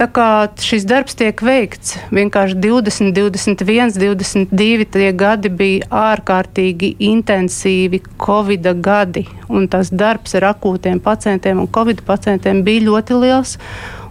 Tā 0.00 0.06
kā 0.08 0.48
šis 0.56 0.86
darbs 0.88 1.12
tiek 1.12 1.42
veikts, 1.44 1.98
vienkārši 2.08 2.54
20, 2.56 3.10
21, 3.12 3.98
22 4.00 4.86
tie 4.94 5.10
gadi 5.12 5.50
bija 5.52 5.90
ārkārtīgi 5.92 6.94
intensīvi 7.04 8.00
Covid 8.24 8.70
gadi, 8.80 9.26
un 9.52 9.68
tas 9.68 9.92
darbs 9.92 10.38
ar 10.40 10.54
akūtiem 10.54 11.02
pacientiem 11.04 11.60
un 11.60 11.68
Covid 11.68 12.00
pacientiem 12.08 12.62
bija 12.64 12.86
ļoti 12.86 13.20
liels. 13.26 13.58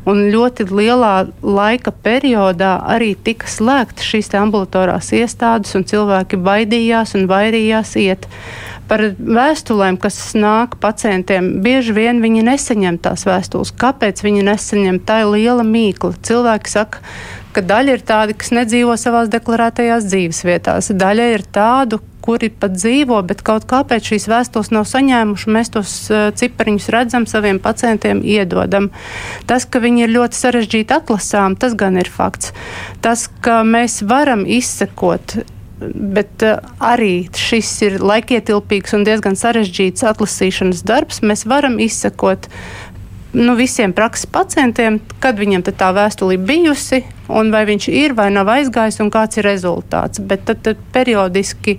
Un 0.10 0.28
ļoti 0.32 0.70
lielā 0.70 1.16
laika 1.44 1.92
periodā 2.06 2.78
arī 2.94 3.16
tika 3.18 3.50
slēgta 3.50 4.06
šīs 4.06 4.30
ambulatorās 4.38 5.10
iestādes, 5.18 5.74
un 5.76 5.90
cilvēki 5.90 6.38
baidījās 6.46 7.18
un 7.18 7.26
vairījās 7.30 7.98
iet 8.00 8.30
par 8.90 9.06
vēstulēm, 9.16 10.00
kas 10.02 10.18
nāk 10.38 10.80
pacientiem, 10.82 11.60
bieži 11.64 11.96
vien 11.96 12.22
viņi 12.24 12.46
nesaņem 12.48 13.00
tās 13.04 13.26
vēstules. 13.30 13.74
Kāpēc 13.80 14.24
viņi 14.26 14.46
nesaņem? 14.50 15.02
Tā 15.06 15.22
ir 15.24 15.34
liela 15.36 15.66
mīkla. 15.66 16.16
Cilvēki 16.26 16.74
saka, 16.74 17.04
ka 17.54 17.64
daļa 17.66 17.98
ir 17.98 18.06
tādi, 18.06 18.38
kas 18.40 18.54
nedzīvo 18.56 18.98
savās 19.00 19.30
deklarētajās 19.34 20.08
dzīves 20.10 20.46
vietās, 20.48 20.94
daļa 20.94 21.28
ir 21.36 21.46
tādu, 21.54 22.02
kuri 22.30 22.50
pat 22.52 22.76
dzīvo, 22.76 23.22
bet 23.26 23.42
kaut 23.46 23.66
kāpēc 23.70 24.12
šīs 24.12 24.28
vēstules 24.30 24.72
nav 24.76 24.86
saņēmuši. 24.90 25.54
Mēs 25.56 25.72
tos 25.74 25.94
uh, 26.12 26.28
cipariņus 26.36 26.90
redzam, 26.94 27.26
saviem 27.30 27.62
pacientiem 27.64 28.22
iedodam. 28.22 28.92
Tas, 29.50 29.66
ka 29.66 29.82
viņi 29.82 30.06
ir 30.06 30.14
ļoti 30.18 30.38
sarežģīti 30.38 30.98
atlasām, 31.00 31.58
tas 31.60 31.78
gan 31.80 31.98
ir 32.02 32.12
fakts. 32.12 32.54
Tas, 33.06 33.30
ka 33.42 33.62
mēs 33.66 34.02
varam 34.06 34.46
izsekot 34.46 35.40
bet 35.80 36.44
uh, 36.46 36.60
arī 36.84 37.30
šis 37.36 37.72
ir 37.88 37.98
laikietilpīgs 38.04 38.96
un 38.98 39.08
diezgan 39.08 39.40
sarežģīts 39.40 40.06
atlasīšanas 40.12 40.84
darbs. 40.88 41.24
Mēs 41.24 41.46
varam 41.50 41.80
izsekot 41.80 42.50
nu, 43.34 43.56
visiem 43.56 43.94
prakses 43.94 44.30
pacientiem, 44.30 45.00
kad 45.22 45.40
viņam 45.40 45.64
tā 45.70 45.92
vēstule 45.96 46.36
ir 46.36 46.46
bijusi, 46.46 47.04
un 47.30 47.52
vai 47.54 47.66
viņš 47.70 47.90
ir 47.94 48.16
vai 48.18 48.30
nav 48.34 48.50
aizgājis, 48.50 49.00
un 49.04 49.12
kāds 49.14 49.38
ir 49.38 49.46
rezultāts. 49.46 50.22
Bet 50.22 50.48
tad, 50.50 50.64
tad 50.66 50.82
periodiski 50.94 51.78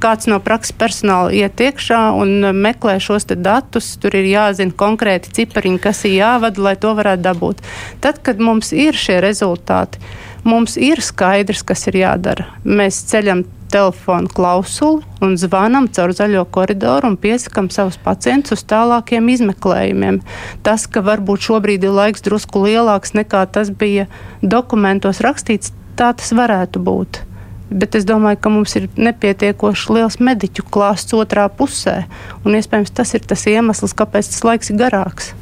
kāds 0.00 0.28
no 0.28 0.38
prakses 0.44 0.76
personāla 0.76 1.32
iet 1.32 1.60
iekšā 1.60 2.00
un 2.16 2.50
meklē 2.56 2.98
šos 3.02 3.28
datus. 3.32 3.94
Tur 4.00 4.16
ir 4.18 4.28
jāzina 4.28 4.74
konkrēti 4.76 5.32
cipariņi, 5.40 5.82
kas 5.82 6.04
ir 6.04 6.18
jāvada, 6.18 6.62
lai 6.68 6.76
to 6.80 6.92
varētu 6.96 7.24
dabūt. 7.24 7.62
Tad, 8.04 8.20
kad 8.24 8.40
mums 8.40 8.72
ir 8.76 8.96
šie 8.96 9.20
rezultāti, 9.24 10.00
mums 10.46 10.78
ir 10.80 11.02
skaidrs, 11.04 11.64
kas 11.66 11.86
ir 11.90 12.00
jādara. 12.00 12.48
Mēs 12.64 13.02
ceļam 13.10 13.44
telefonu 13.72 14.30
klausuli 14.30 15.02
un 15.24 15.34
zvanam 15.40 15.88
caur 15.92 16.14
zaļo 16.14 16.44
koridoru 16.54 17.10
un 17.10 17.18
piesakām 17.20 17.68
savus 17.74 17.98
pacientus 18.02 18.56
uz 18.56 18.64
tālākiem 18.70 19.28
izmeklējumiem. 19.34 20.22
Tas, 20.66 20.86
ka 20.86 21.02
varbūt 21.06 21.50
šobrīd 21.50 21.86
ir 21.86 21.96
laiks 21.98 22.24
drusku 22.26 22.62
lielāks 22.66 23.16
nekā 23.18 23.46
tas 23.52 23.74
bija 23.74 24.06
dokumentos 24.42 25.22
rakstīts, 25.26 25.74
tā 25.98 26.12
tas 26.14 26.32
varētu 26.36 26.82
būt 26.86 27.26
bet 27.70 27.96
es 27.98 28.06
domāju, 28.06 28.38
ka 28.42 28.52
mums 28.52 28.76
ir 28.78 28.86
nepietiekoši 28.94 29.96
liels 29.96 30.18
mediķu 30.22 30.66
klāsts 30.72 31.16
otrā 31.16 31.46
pusē. 31.52 32.04
Iespējams 32.46 32.94
tas 32.94 33.14
ir 33.18 33.26
tas 33.26 33.42
iemesls, 33.50 33.96
kāpēc 33.96 34.30
tas 34.30 34.44
laiks 34.46 34.70
ir 34.72 34.78
garāks. 34.80 35.32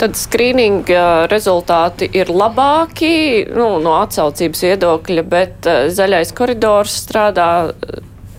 Tad 0.00 0.16
skrīninga 0.18 1.28
rezultāti 1.32 2.08
ir 2.16 2.32
labāki 2.32 3.44
nu, 3.52 3.76
no 3.84 3.98
atsaucības 4.00 4.64
viedokļa, 4.68 5.28
bet 5.28 5.70
zaļais 5.94 6.34
koridors 6.36 6.98
strādā. 7.04 7.48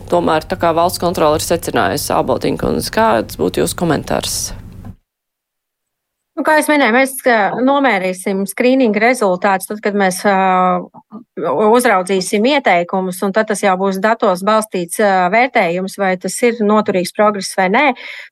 Tomēr 0.05 0.45
tā 0.45 0.57
kā 0.61 0.69
valsts 0.77 1.01
kontrole 1.01 1.39
ir 1.39 1.45
secinājusi, 1.45 2.11
Āboltiņa, 2.13 2.75
kāds 2.93 3.39
būtu 3.41 3.63
jūsu 3.63 3.79
komentārs? 3.79 4.37
Nu, 6.35 6.43
kā 6.43 6.57
jau 6.59 6.65
minēju, 6.67 6.91
mēs 6.91 7.11
nomērīsim 7.63 8.41
skrīninga 8.49 8.99
rezultātus, 8.99 9.69
tad, 9.69 9.77
kad 9.85 9.95
mēs 9.95 10.17
uh, 10.27 10.83
uzraudzīsim 11.39 12.43
ieteikumus, 12.51 13.21
un 13.23 13.31
tad 13.35 13.47
tas 13.53 13.63
jau 13.63 13.77
būs 13.79 14.01
datos 14.03 14.43
balstīts 14.43 14.99
uh, 14.99 15.29
vērtējums, 15.31 15.95
vai 16.01 16.11
tas 16.19 16.35
ir 16.43 16.59
noturīgs 16.59 17.15
progress 17.15 17.55
vai 17.55 17.69
nē. 17.71 17.85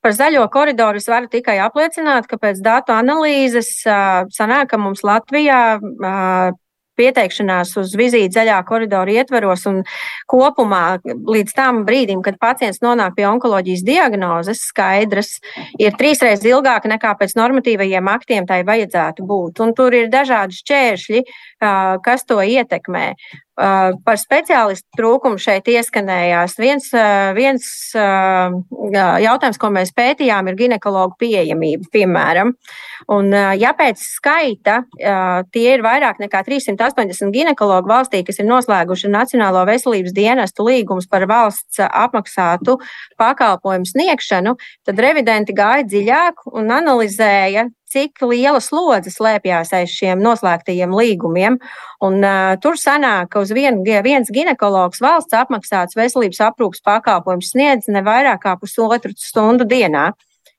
Par 0.03 0.17
zaļo 0.17 0.43
koridoru 0.51 0.99
es 0.99 1.07
varu 1.07 1.31
tikai 1.31 1.55
apliecināt, 1.63 2.27
ka 2.27 2.41
pēc 2.41 2.59
datu 2.65 2.91
analīzes 2.91 3.71
uh, 3.87 4.27
sanāk, 4.35 4.73
ka 4.73 4.81
mums 4.83 5.05
Latvijā 5.07 5.63
pieteikšanās 6.99 7.75
uz 7.81 7.93
vizīti 7.97 8.33
zaļā 8.35 8.59
koridora 8.67 9.17
ietveros 9.19 9.65
un 9.69 9.81
kopumā 10.29 10.99
līdz 11.03 11.55
tam 11.57 11.83
brīdim, 11.87 12.23
kad 12.25 12.39
pacients 12.41 12.81
nonāk 12.83 13.17
pie 13.17 13.27
onkoloģijas 13.29 13.85
diagnozes, 13.87 14.65
skaidrs, 14.69 15.37
ir 15.81 15.95
trīsreiz 15.99 16.45
ilgāka 16.47 16.91
nekā 16.91 17.15
pēc 17.19 17.37
normatīvajiem 17.39 18.11
aktiem 18.13 18.49
tai 18.49 18.61
vajadzētu 18.67 19.25
būt. 19.27 19.63
Un 19.63 19.73
tur 19.77 19.95
ir 19.97 20.11
dažādi 20.13 20.59
šķēršļi, 20.59 21.23
kas 22.05 22.27
to 22.29 22.41
ietekmē. 22.41 23.13
Par 23.53 24.17
speciālistu 24.17 24.97
trūkumu 24.97 25.37
šeit 25.37 25.67
ieskanējās. 25.69 26.55
Viens, 26.57 26.87
viens 27.37 27.67
jautājums, 27.93 29.59
ko 29.61 29.69
mēs 29.75 29.91
pētījām, 29.93 30.49
ir 30.49 30.57
ginekologu 30.57 31.13
pieejamība, 31.21 31.85
piemēram. 31.93 32.55
Un, 33.13 33.29
ja 33.59 33.75
pēc 33.77 34.01
skaita 34.01 34.79
tie 35.53 35.67
ir 35.75 35.85
vairāk 35.85 36.23
nekā 36.23 36.41
380 36.47 37.29
ginekologu 37.35 37.93
valstī, 37.93 38.23
kas 38.25 38.41
ir 38.41 38.49
noslēguši 38.49 39.13
Nacionālo 39.13 39.61
veselības 39.69 40.17
dienestu 40.17 40.65
līgumus 40.65 41.05
par 41.11 41.27
valsts 41.29 41.83
apmaksātu 41.85 42.79
pakalpojumu 43.21 43.85
sniegšanu, 43.85 44.57
tad 44.87 45.05
revidenti 45.05 45.53
gāja 45.53 45.85
dziļāk 45.85 46.47
un 46.57 46.73
analizēja 46.73 47.69
cik 47.93 48.23
liela 48.25 48.59
slodze 48.63 49.13
slēpjas 49.13 49.73
aiz 49.77 49.93
šiem 49.93 50.21
noslēgtajiem 50.23 50.93
līgumiem. 50.97 51.59
Un, 52.03 52.19
uh, 52.19 52.53
tur 52.63 52.79
sanāk, 52.79 53.31
ka 53.33 53.43
uz 53.45 53.53
vien, 53.55 53.81
viens 53.85 54.29
ginekologs 54.33 55.01
valsts 55.03 55.37
apmaksāts 55.37 55.97
veselības 55.99 56.41
aprūpas 56.49 56.83
pakalpojums 56.85 57.53
sniedz 57.53 57.89
ne 57.93 58.03
vairāk 58.05 58.43
kā 58.47 58.57
pusotru 58.59 59.13
stundu 59.17 59.67
dienā. 59.69 60.11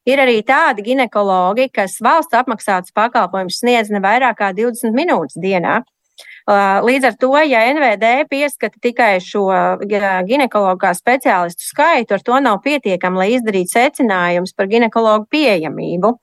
Ir 0.05 0.21
arī 0.21 0.41
tādi 0.45 0.83
ginekologi, 0.85 1.65
kas 1.73 1.97
valsts 2.03 2.37
apmaksāts 2.37 2.93
pakalpojums 2.93 3.59
sniedz 3.63 3.89
ne 3.89 4.01
vairāk 4.03 4.37
kā 4.37 4.51
20 4.53 4.93
minūtes 4.93 5.39
dienā. 5.41 5.81
Līdz 6.45 7.07
ar 7.09 7.15
to, 7.17 7.31
ja 7.41 7.63
NVD 7.73 8.27
pieskata 8.29 8.77
tikai 8.81 9.15
šo 9.23 9.47
ginekologu 10.29 10.77
kā 10.83 10.91
speciālistu 10.93 11.65
skaitu, 11.65 12.13
ar 12.13 12.21
to 12.21 12.37
nav 12.37 12.59
pietiekami, 12.61 13.17
lai 13.17 13.31
izdarītu 13.33 13.73
secinājumus 13.73 14.53
par 14.53 14.69
ginekologu 14.69 15.25
pieejamību 15.33 16.13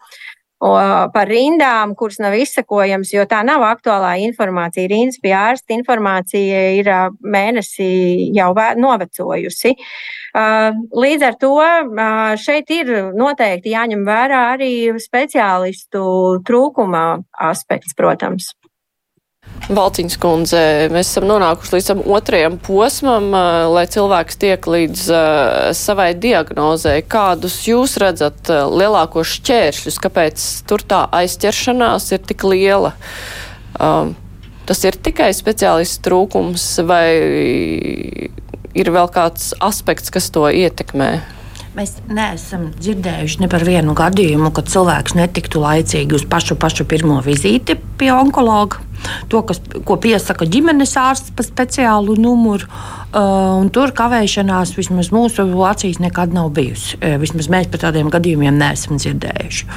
par 0.63 1.27
rindām, 1.27 1.97
kuras 1.99 2.21
nav 2.23 2.37
izsakojams, 2.39 3.11
jo 3.11 3.25
tā 3.27 3.41
nav 3.47 3.65
aktuālā 3.67 4.15
informācija. 4.29 4.87
Rindas 4.91 5.19
pie 5.23 5.35
ārsta 5.35 5.75
informācija 5.75 6.63
ir 6.79 6.91
mēnesi 7.19 8.31
jau 8.37 8.53
novecojusi. 8.79 9.75
Līdz 11.03 11.27
ar 11.27 11.37
to 11.43 11.53
šeit 12.41 12.71
ir 12.71 12.95
noteikti 13.19 13.75
jāņem 13.75 14.07
vērā 14.07 14.47
arī 14.55 14.73
speciālistu 15.03 16.05
trūkuma 16.47 17.07
aspekts, 17.51 17.99
protams. 17.99 18.53
Valciņas 19.71 20.17
kundze, 20.19 20.61
mēs 20.91 21.13
esam 21.13 21.29
nonākuši 21.31 21.77
līdz 21.77 21.89
tam 21.93 22.01
otrajam 22.17 22.57
posmam, 22.67 23.29
lai 23.71 23.85
cilvēks 23.87 24.41
tiek 24.43 24.67
līdz 24.67 25.05
savai 25.79 26.09
diagnozē. 26.19 26.97
Kādus 27.07 27.61
jūs 27.69 27.95
redzat 28.03 28.51
lielākos 28.51 29.37
šķēršļus, 29.39 30.01
kāpēc 30.03 30.49
tur 30.67 30.83
tā 30.83 31.05
aizķeršanās 31.21 32.11
ir 32.17 32.27
tik 32.27 32.43
liela? 32.49 32.93
Um, 33.79 34.17
tas 34.67 34.83
ir 34.83 34.99
tikai 34.99 35.31
speciālistu 35.37 36.09
trūkums 36.09 36.67
vai 36.89 37.07
ir 38.75 38.91
vēl 38.93 39.09
kāds 39.15 39.53
aspekts, 39.63 40.11
kas 40.13 40.27
to 40.35 40.49
ietekmē? 40.51 41.13
Mēs 41.73 41.95
neesam 42.05 42.67
dzirdējuši 42.77 43.41
ne 43.41 43.49
par 43.49 43.63
vienu 43.65 43.95
gadījumu, 43.97 44.51
kad 44.53 44.69
cilvēks 44.69 45.15
netiktu 45.17 45.63
laicīgi 45.63 46.19
uz 46.19 46.27
pašu, 46.29 46.59
pašu 46.61 46.85
pirmo 46.89 47.23
vizīti 47.25 47.79
pie 47.97 48.11
onkologa. 48.13 48.83
To, 49.33 49.43
kas, 49.47 49.61
ko 49.87 49.97
piesaka 50.03 50.47
ģimenes 50.49 50.97
ārsts 51.01 51.33
pa 51.37 51.47
speciālu 51.47 52.17
numuru. 52.21 52.69
Uh, 53.13 53.67
tur 53.75 53.93
kavēšanās 53.93 54.73
vismaz 54.79 55.11
mūsu 55.13 55.45
acīs 55.69 55.99
nekad 56.01 56.33
nav 56.33 56.53
bijusi. 56.57 56.97
Uh, 56.97 57.19
vismaz 57.21 57.51
mēs 57.53 57.69
par 57.73 57.83
tādiem 57.87 58.09
gadījumiem 58.13 58.57
neesam 58.57 59.01
dzirdējuši. 59.01 59.69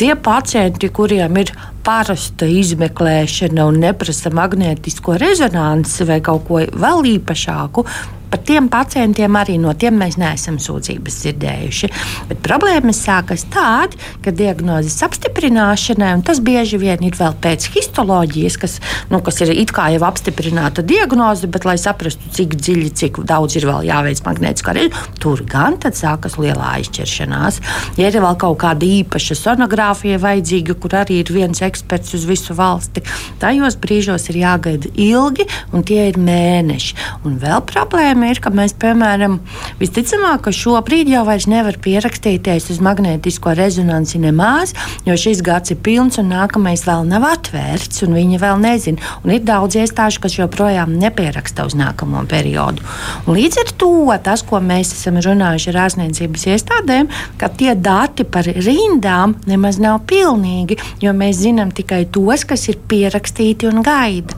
Tie 0.00 0.14
pacienti, 0.16 0.88
kuriem 0.88 1.36
ir 1.42 1.52
parasta 1.84 2.48
izmeklēšana 2.48 3.64
un 3.68 3.80
neprasa 3.84 4.32
magnētisko 4.34 5.18
rezonanci 5.20 6.08
vai 6.08 6.20
kaut 6.24 6.46
ko 6.48 6.62
vēl 6.68 7.12
īpašāku, 7.16 7.84
par 8.28 8.42
tiem 8.44 8.68
pacientiem 8.68 9.36
arī 9.40 9.56
no 9.60 9.72
tiem 9.78 9.96
mēs 10.00 10.18
neesam 10.20 10.58
sūdzības 10.60 11.16
dzirdējuši. 11.22 11.90
Bet 12.28 12.42
problēmas 12.44 13.00
sākas 13.06 13.46
tad, 13.52 13.96
kad 14.24 14.36
diagnozes 14.36 14.98
apstiprināšanai, 15.06 16.12
un 16.18 16.24
tas 16.26 16.42
bieži 16.44 16.80
vien 16.80 17.04
ir 17.08 17.16
vēl 17.16 17.36
pēc 17.44 17.70
histoloģijas, 17.72 18.58
kas, 18.60 18.67
nu, 19.12 19.20
kas 19.24 19.40
ir 19.44 19.52
it 19.54 19.72
kā 19.74 19.88
jau 19.94 20.02
apstiprināta 20.08 20.84
diagnoze, 20.86 21.48
bet 21.50 21.66
lai 21.68 21.76
saprastu, 21.80 22.30
cik 22.34 22.56
dziļi, 22.58 22.90
cik 23.00 23.20
daudz 23.28 23.58
ir 23.58 23.68
vēl 23.68 23.88
jāveic 23.88 24.22
magnētiskā 24.26 24.74
reizē, 24.76 25.04
tur 25.22 25.42
gan 25.48 25.78
tad 25.82 25.98
sākas 25.98 26.38
lielā 26.40 26.74
aizķeršanās. 26.78 27.60
Ja 28.00 28.10
ir 28.10 28.20
vēl 28.22 28.38
kaut 28.40 28.58
kāda 28.62 28.86
īpaša 28.86 29.38
sonogrāfija 29.38 30.20
vajadzīga, 30.22 30.76
kur 30.80 30.98
arī 31.00 31.22
ir 31.22 31.32
viens 31.34 31.62
eksperts, 31.64 32.14
uz 32.18 32.26
visu 32.28 32.56
valsti. 32.58 33.04
Tajos 33.42 33.78
brīžos 33.80 34.28
ir 34.32 34.40
jāgaida 34.42 34.92
ilgi, 34.94 35.46
un 35.72 35.84
tie 35.86 36.08
ir 36.10 36.18
mēneši. 36.20 36.96
Un 37.28 37.38
vēl 37.42 37.62
problēma 37.68 38.32
ir, 38.32 38.42
ka 38.42 38.52
mēs, 38.54 38.74
piemēram, 38.80 39.38
visticamāk, 39.80 40.44
ka 40.46 40.54
šobrīd 40.54 41.10
jau 41.12 41.24
nevar 41.48 41.78
pierakstīties 41.82 42.70
uz 42.72 42.80
magnētisko 42.84 43.54
rezonanci 43.56 44.20
nemaz, 44.22 44.74
jo 45.06 45.16
šis 45.18 45.42
gads 45.44 45.72
ir 45.74 45.80
pilns 45.84 46.18
un 46.20 46.32
nākamais 46.32 46.84
vēl 46.86 47.06
nav 47.08 47.26
atvērts, 47.28 48.02
un 48.06 48.16
viņi 48.18 48.40
vēl 48.42 48.57
nezina. 48.62 49.02
Un 49.24 49.34
ir 49.34 49.44
daudz 49.46 49.78
iestāžu, 49.80 50.22
kas 50.24 50.38
joprojām 50.38 50.94
nepieraksta 51.00 51.66
uz 51.68 51.76
nākamo 51.78 52.24
periodu. 52.28 52.84
Un 53.26 53.38
līdz 53.38 53.62
ar 53.64 53.72
to 53.80 53.92
tas, 54.24 54.42
ko 54.46 54.60
mēs 54.64 54.92
esam 54.96 55.20
runājuši 55.22 55.72
ar 55.72 55.80
ārstniecības 55.86 56.46
iestādēm, 56.54 57.12
ka 57.40 57.50
tie 57.52 57.74
dati 57.74 58.26
par 58.28 58.48
rindām 58.48 59.36
nemaz 59.48 59.80
nav 59.82 60.02
pilnīgi, 60.10 60.78
jo 61.02 61.14
mēs 61.16 61.42
zinām 61.44 61.72
tikai 61.74 62.04
tos, 62.12 62.44
kas 62.48 62.68
ir 62.72 62.80
pierakstīti 62.90 63.68
un 63.70 63.82
gaida. 63.86 64.36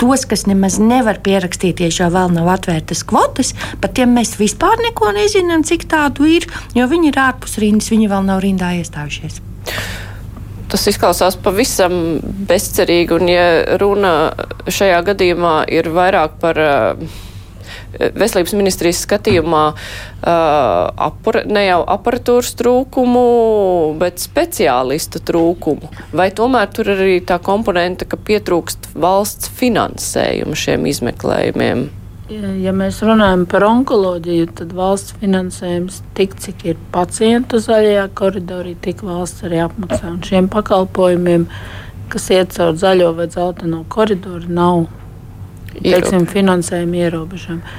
Tos, 0.00 0.24
kas 0.26 0.46
nemaz 0.48 0.78
nevar 0.82 1.20
pierakstīties, 1.24 2.00
jo 2.00 2.08
vēl 2.12 2.32
nav 2.34 2.48
atvērtas 2.56 3.04
kvotas, 3.06 3.54
par 3.80 3.92
tiem 3.96 4.14
mēs 4.16 4.36
vispār 4.40 4.80
neko 4.86 5.12
nezinām, 5.16 5.64
cik 5.66 5.86
tādu 5.90 6.28
ir, 6.38 6.48
jo 6.74 6.88
viņi 6.90 7.12
ir 7.12 7.20
ārpus 7.28 7.58
rindas, 7.62 7.92
viņi 7.92 8.10
vēl 8.10 8.26
nav 8.26 8.42
rindā 8.44 8.74
iestājušies. 8.80 9.42
Tas 10.70 10.86
izklausās 10.86 11.34
pavisam 11.42 12.20
bezcerīgi, 12.46 13.16
un 13.16 13.30
ja 13.30 13.46
runa 13.80 14.12
šajā 14.70 15.00
gadījumā 15.10 15.56
ir 15.74 15.90
vairāk 15.90 16.38
par 16.42 16.60
uh, 16.62 17.18
veselības 17.98 18.54
ministrijas 18.54 19.02
skatījumā 19.04 19.64
uh, 19.72 19.78
apar, 20.94 21.42
ne 21.50 21.64
jau 21.66 21.80
aparatūras 21.90 22.54
trūkumu, 22.60 23.24
bet 24.00 24.22
speciālistu 24.22 25.22
trūkumu? 25.26 25.90
Vai 26.16 26.30
tomēr 26.36 26.70
tur 26.74 26.92
arī 26.94 27.18
tā 27.26 27.40
komponenta, 27.42 28.06
ka 28.06 28.20
pietrūkst 28.20 28.92
valsts 28.94 29.50
finansējumu 29.60 30.58
šiem 30.58 30.86
izmeklējumiem? 30.90 31.88
Ja 32.30 32.70
mēs 32.70 33.00
runājam 33.02 33.42
par 33.50 33.64
onkoloģiju, 33.66 34.52
tad 34.60 34.70
valsts 34.78 35.16
finansējums 35.18 35.96
tik, 36.14 36.36
cik 36.38 36.62
ir 36.68 36.76
pacientu 36.94 37.58
zaļajā 37.58 38.04
koridorī, 38.14 38.76
tik 38.78 39.02
valsts 39.02 39.42
arī 39.48 39.58
apmaksā. 39.64 40.12
Un 40.12 40.20
šiem 40.22 40.46
pakalpojumiem, 40.52 41.48
kas 42.12 42.28
iet 42.30 42.54
caur 42.54 42.76
zaļo 42.78 43.10
vai 43.18 43.26
dzelteno 43.32 43.82
koridoru, 43.90 44.46
nav 44.46 44.84
teiksim, 45.80 46.28
finansējuma 46.30 47.00
ierobežojumi. 47.00 47.74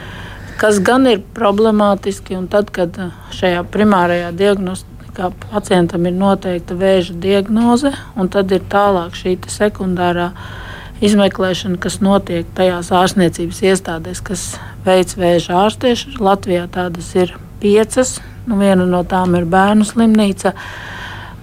Kas 0.59 0.81
gan 0.83 1.07
ir 1.07 1.23
problemātiski, 1.37 2.35
un 2.35 2.49
tad, 2.51 2.73
kad 2.75 2.99
šajā 3.37 3.63
primārajā 3.71 4.33
diagnostikā 4.35 5.31
pacientam 5.47 6.11
ir 6.11 6.19
noteikta 6.19 6.75
vēža 6.75 7.15
diagnoze, 7.23 7.93
un 8.19 8.27
tad 8.33 8.51
ir 8.51 8.67
tālāk 8.73 9.15
šī 9.15 9.37
sekundārā 9.47 10.33
diagnoze 10.33 10.69
izmeklēšana, 11.01 11.79
kas 11.81 11.99
notiek 12.03 12.49
tajās 12.57 12.91
ārstniecības 12.93 13.61
iestādēs, 13.71 14.21
kas 14.25 14.45
veic 14.85 15.15
vēža 15.17 15.57
ārstēšanu. 15.65 16.21
Latvijā 16.21 16.67
tādas 16.71 17.09
ir 17.17 17.33
piecas, 17.61 18.19
nu, 18.45 18.59
viena 18.61 18.85
no 18.89 19.01
tām 19.07 19.35
ir 19.39 19.47
bērnu 19.49 19.87
slimnīca. 19.87 20.53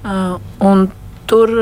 Uh, 0.08 0.86
tur, 1.28 1.54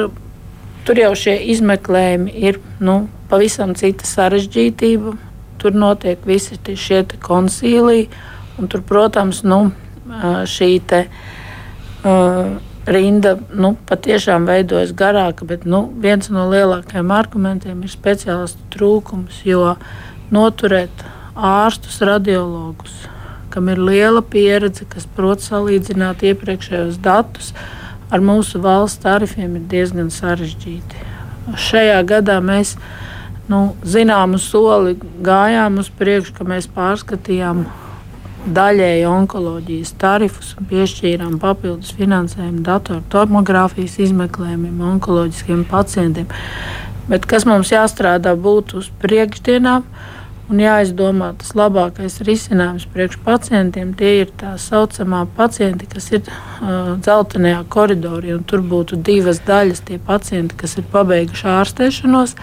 tur 0.86 1.00
jau 1.00 1.12
šie 1.18 1.38
izmeklējumi 1.54 2.36
ir 2.48 2.60
nu, 2.84 3.06
pavisam 3.30 3.74
cita 3.78 4.06
sarežģītība. 4.08 5.16
Tur 5.56 5.72
notiek 5.72 6.20
visi 6.28 6.58
šie 6.76 7.00
konsīliji, 7.24 8.10
un 8.60 8.68
tur, 8.70 8.84
protams, 8.86 9.40
nu, 9.48 9.70
šī 10.46 10.70
te, 10.86 11.06
uh, 12.04 12.58
rinda 12.86 13.34
nu, 13.50 13.74
patiešām 13.88 14.46
veidojas 14.46 14.92
garāka, 14.96 15.46
bet 15.48 15.66
nu, 15.66 15.86
viens 16.02 16.30
no 16.30 16.46
lielākajiem 16.50 17.10
argumentiem 17.14 17.82
ir 17.82 17.92
speciālistu 17.92 18.62
trūkums, 18.74 19.42
jo 19.46 19.74
noturēt 20.34 21.04
ārstus, 21.36 21.98
radiologus, 22.06 22.94
kam 23.50 23.70
ir 23.72 23.80
liela 23.82 24.22
pieredze, 24.22 24.86
kas 24.88 25.08
prot 25.16 25.42
salīdzināt 25.44 26.22
iepriekšējos 26.26 27.00
datus, 27.02 27.52
ar 28.10 28.22
mūsu 28.22 28.60
valsts 28.62 29.02
tarifiem 29.02 29.58
ir 29.58 29.66
diezgan 29.70 30.12
sarežģīti. 30.14 31.02
Šajā 31.58 31.98
gadā 32.06 32.38
mēs 32.42 32.76
nu, 33.50 33.74
zināmu 33.86 34.38
soli 34.42 34.96
gājām 35.26 35.80
uz 35.82 35.90
priekšu, 35.98 36.34
ka 36.38 36.46
mēs 36.46 36.70
pārskatījām 36.74 37.66
daļēji 38.46 39.06
onkoloģijas 39.10 39.94
tarifus 40.00 40.52
un 40.58 40.68
piešķīrām 40.70 41.38
papildus 41.42 41.94
finansējumu 41.98 42.62
datoru 42.66 43.02
tomogrāfijas 43.12 43.98
izmeklējumiem 44.06 44.82
onkoloģiskiem 44.92 45.64
pacientiem. 45.70 46.28
Bet 47.10 47.26
kas 47.30 47.46
mums 47.46 47.72
jāstrādā 47.74 48.34
būtu 48.38 48.80
uz 48.82 48.90
priekšdienām 49.02 49.86
un 50.50 50.62
jāizdomā 50.62 51.32
tas 51.40 51.54
labākais 51.58 52.20
risinājums 52.26 52.86
priekš 52.92 53.18
pacientiem. 53.26 53.92
Tie 53.98 54.12
ir 54.22 54.30
tā 54.38 54.54
saucamā 54.62 55.24
pacienti, 55.36 55.88
kas 55.90 56.10
ir 56.14 56.22
uh, 56.22 56.94
dzeltenajā 57.02 57.64
koridorī, 57.72 58.34
un 58.36 58.44
tur 58.46 58.62
būtu 58.62 59.00
divas 59.02 59.42
daļas 59.46 59.82
tie 59.88 59.98
pacienti, 59.98 60.58
kas 60.58 60.78
ir 60.78 60.86
pabeiguši 60.92 61.50
ārstēšanos. 61.56 62.36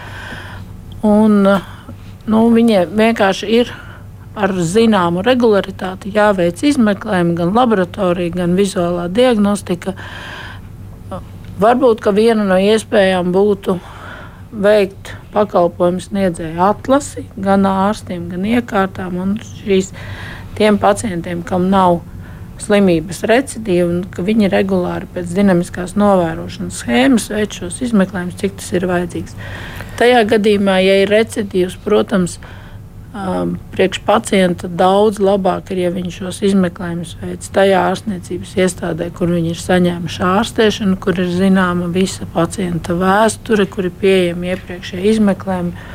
Un, 1.04 1.40
uh, 1.48 1.72
nu, 2.28 2.44
viņiem 2.52 2.92
vienkārši 3.00 3.50
ir 3.60 3.72
ar 4.34 4.54
zināmu 4.66 5.22
regularitāti 5.24 6.12
jāveic 6.14 6.62
izmeklējumi, 6.66 7.36
gan 7.38 7.52
laboratorija, 7.54 8.34
gan 8.34 8.56
vizuālā 8.58 9.06
diagnostika. 9.14 9.94
Varbūt 11.62 12.02
viena 12.16 12.46
no 12.46 12.56
iespējām 12.58 13.30
būtu 13.34 13.78
veikt 14.64 15.12
pakalpojumu 15.34 16.02
sniedzēju 16.02 16.62
atlasi 16.62 17.28
gan 17.36 17.66
ārstiem, 17.66 18.26
gan 18.30 18.46
iekārtām 18.46 19.20
un 19.22 19.36
šīs 19.42 19.92
tiem 20.58 20.78
pacientiem, 20.82 21.42
kam 21.46 21.70
nav 21.70 22.00
slimības 22.62 23.22
recidīva 23.26 23.86
un 23.90 24.02
ka 24.10 24.22
viņi 24.26 24.50
regulāri 24.50 25.08
pēc 25.14 25.30
dinamiskās 25.36 25.96
novērošanas 25.98 26.82
schēmas 26.82 27.30
veic 27.34 27.58
šos 27.58 27.80
izmeklējumus, 27.86 28.38
cik 28.42 28.58
tas 28.60 28.70
ir 28.74 28.86
vajadzīgs. 28.90 29.38
Tajā 29.98 30.22
gadījumā, 30.30 30.78
ja 30.82 31.00
ir 31.02 31.10
recidīvs, 31.10 31.76
protams, 31.82 32.38
ir 32.38 32.63
um, 33.14 33.54
priekš 33.72 34.00
pacienta 34.06 34.68
daudz 34.68 35.20
labāk 35.22 35.70
ir, 35.72 35.84
ja 35.84 35.90
viņš 35.94 36.18
šos 36.20 36.40
izmeklējumus 36.50 37.14
veids 37.22 37.50
tajā 37.54 37.82
ārstniecības 37.92 38.54
iestādē, 38.58 39.10
kur 39.14 39.32
viņi 39.32 39.52
ir 39.54 39.60
saņēmuši 39.60 40.24
ārstēšanu, 40.28 40.98
kur 41.02 41.20
ir 41.22 41.30
zināma 41.32 41.88
visa 41.94 42.26
pacienta 42.34 42.96
vēsture, 42.98 43.68
kur 43.70 43.88
ir 43.88 43.94
pieejami 44.00 44.54
iepriekšējie 44.54 45.12
izmeklējumi. 45.14 45.90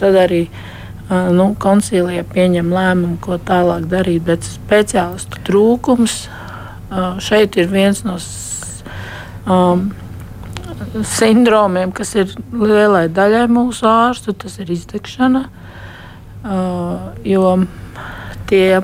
Tad 0.00 0.18
arī 0.22 0.42
uh, 0.46 1.30
nu, 1.34 1.50
koncīlijā 1.58 2.26
pieņem 2.30 2.74
lēmumu, 2.74 3.16
ko 3.24 3.40
tālāk 3.42 3.88
darīt. 3.90 4.26
Bet 4.28 4.46
speciālistu 4.46 5.40
trūkums 5.48 6.20
uh, 6.28 7.16
šeit 7.22 7.58
ir 7.58 7.72
viens 7.72 8.04
no 8.06 8.18
um, 9.48 9.88
sindromiem, 11.16 11.94
kas 11.96 12.12
ir 12.20 12.36
lielai 12.52 13.08
daļai 13.08 13.48
mūsu 13.50 13.88
ārstu. 13.88 14.36
Tas 14.36 14.60
ir 14.60 14.70
izdegšana. 14.76 15.48
Uh, 15.48 15.59
jo 16.44 17.52
tie 18.50 18.80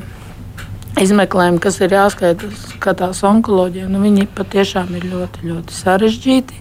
izmeklējumi, 1.00 1.60
kas 1.60 1.80
ir 1.84 1.94
jāskatās 1.96 3.22
onkoloģiem, 3.28 3.88
nu, 3.92 4.00
viņi 4.04 4.28
patiešām 4.36 4.94
ir 4.96 5.08
ļoti, 5.12 5.46
ļoti 5.50 5.76
sarežģīti. 5.76 6.60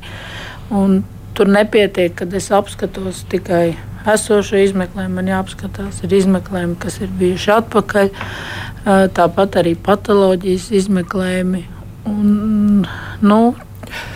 Tur 1.36 1.51
nepietiek, 1.51 2.13
kad 2.15 2.34
es 2.36 2.47
apskatos 2.55 3.25
tikai 3.31 3.75
esošo 4.12 4.60
izmeklējumu, 4.62 5.17
man 5.17 5.31
jāapskatās 5.31 6.03
ir 6.05 6.13
izmeklējumi, 6.19 6.77
kas 6.79 6.99
ir 7.03 7.12
bijuši 7.19 7.51
atpakaļ, 7.58 8.12
uh, 8.12 8.65
tāpat 8.86 9.58
arī 9.62 9.73
patoloģijas 9.75 10.69
izmeklējumi. 10.79 11.63
Un, 12.05 12.86
nu, 13.25 13.39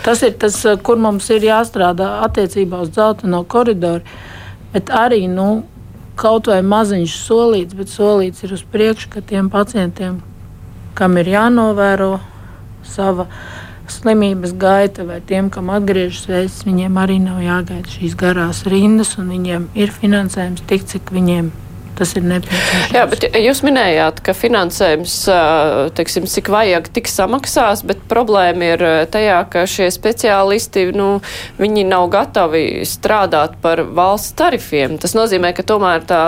tas 0.05 0.21
ir 0.25 0.35
tas, 0.41 0.59
kur 0.85 0.99
mums 1.01 1.29
ir 1.33 1.47
jāstrādā 1.47 2.19
attiecībā 2.27 2.83
uz 2.85 2.93
dzelteno 2.93 3.41
koridoru, 3.49 4.05
bet 4.73 4.91
arī 4.93 5.25
nu, 5.31 5.63
kaut 6.19 6.49
vai 6.51 6.59
maziņš 6.65 7.15
solīts, 7.23 7.77
bet 7.77 7.91
solīts 7.93 8.43
ir 8.43 8.55
uz 8.57 8.65
priekšu, 8.73 9.13
ka 9.13 9.23
tiem 9.25 9.47
pacientiem, 9.53 10.19
kam 10.99 11.17
ir 11.21 11.31
jānovēro 11.31 12.17
sava 12.83 13.29
slimības 13.89 14.53
gaita, 14.59 15.05
vai 15.07 15.21
tiem, 15.25 15.49
kam 15.53 15.71
atgriežas 15.73 16.27
vēsts, 16.29 16.67
viņiem 16.67 16.99
arī 17.01 17.17
nav 17.23 17.39
jāgaida 17.41 17.89
šīs 17.89 18.19
garās 18.19 18.61
rindas, 18.69 19.15
un 19.17 19.31
viņiem 19.33 19.71
ir 19.79 19.95
finansējums 19.95 20.67
tik, 20.69 20.85
cik 20.91 21.15
viņiem 21.15 21.49
ir 21.49 21.68
tas 21.99 22.15
ir 22.17 22.25
nepieciešams. 22.25 22.93
Jā, 22.95 23.05
bet 23.11 23.25
jūs 23.37 23.61
minējāt, 23.67 24.21
ka 24.25 24.35
finansējums, 24.37 25.15
teiksim, 25.99 26.27
cik 26.31 26.51
vajag, 26.53 26.89
tik 26.95 27.11
samaksās, 27.11 27.83
bet 27.87 28.01
problēma 28.11 28.71
ir 28.73 28.85
tajā, 29.13 29.41
ka 29.51 29.65
šie 29.69 29.89
speciālisti, 29.93 30.89
nu, 30.95 31.09
viņi 31.59 31.85
nav 31.89 32.09
gatavi 32.13 32.85
strādāt 32.87 33.59
par 33.63 33.83
valsts 33.83 34.35
tarifiem. 34.39 34.97
Tas 35.01 35.15
nozīmē, 35.17 35.53
ka 35.57 35.67
tomēr 35.67 36.07
tā 36.09 36.23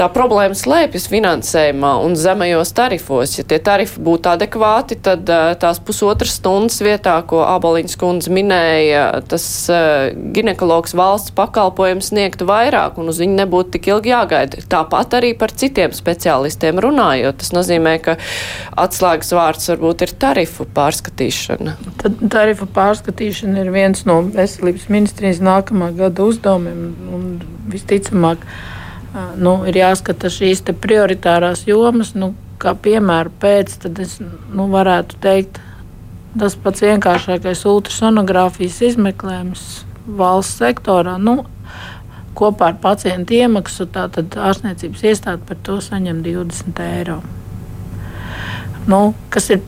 tā 0.00 0.08
problēma 0.12 0.56
slēpjas 0.56 1.08
finansējumā 1.12 1.92
un 2.04 2.16
zemajos 2.18 2.72
tarifos. 2.76 3.36
Ja 3.38 3.44
tie 3.48 3.58
tarifi 3.62 4.00
būtu 4.04 4.30
adekvāti, 4.32 4.96
tad 5.04 5.28
uh, 5.28 5.52
tās 5.60 5.80
pusotras 5.84 6.38
stundas 6.38 6.80
vietā, 6.84 7.18
ko 7.28 7.42
Abaliņas 7.44 7.98
kundze 8.00 8.32
minēja, 8.32 9.04
tas 9.28 9.44
uh, 9.72 10.08
ginekologs 10.36 10.96
valsts 10.96 11.34
pakalpojums 11.36 12.10
sniegtu 12.12 12.48
vairāk 12.48 13.00
un 13.00 13.12
uz 13.12 13.20
viņu 13.20 13.36
nebūtu 13.42 13.76
tik 13.76 13.90
ilgi 13.92 14.14
jāgaida. 14.14 14.64
Tāpat 14.70 15.18
arī 15.20 15.34
par 15.38 15.52
citiem 15.52 15.92
speciālistiem 15.96 16.80
runājot. 16.80 17.40
Tas 17.42 17.52
nozīmē, 17.56 17.96
ka 18.04 18.16
atslēgas 18.80 19.34
vārds 19.36 19.70
varbūt 19.74 20.06
ir 20.06 20.16
tarifu 20.22 20.68
pārskatīšana. 20.76 21.76
Tad 22.00 22.24
tarifu 22.32 22.68
pārskatīšana 22.72 23.66
ir 23.66 23.72
viens 23.74 24.06
no 24.08 24.22
veselības 24.32 24.88
ministrijas 24.92 25.44
nākamā 25.44 25.92
gada 25.98 26.28
uzdevumiem 26.30 27.14
un 27.14 27.32
visticamāk 27.70 28.46
nu, 29.40 29.56
ir 29.66 29.80
jāskata 29.80 30.30
šīs 30.30 30.62
prioritārās 30.82 31.64
jomas. 31.68 32.14
Nu, 32.14 32.34
kā 32.60 32.74
piemēra 32.76 33.32
pēc, 33.40 33.78
tad 33.84 33.98
es 34.02 34.18
nu, 34.20 34.68
varētu 34.70 35.18
teikt, 35.22 35.60
tas 36.38 36.56
pats 36.60 36.84
vienkāršākais 36.84 37.64
ultrasonogrāfijas 37.66 38.80
izmeklējums 38.92 39.64
valsts 40.06 40.60
sektorā. 40.60 41.16
Nu, 41.18 41.42
kopā 42.38 42.70
ar 42.70 42.78
pacientu 42.82 43.36
iemaksu, 43.40 43.88
tātad 43.90 44.36
ārstniecības 44.38 45.04
iestāde 45.10 45.42
par 45.48 45.58
to 45.66 45.80
saņem 45.84 46.22
20 46.26 46.82
eiro. 46.86 47.20
Nu, 48.88 49.00
kas 49.32 49.50
ir 49.52 49.64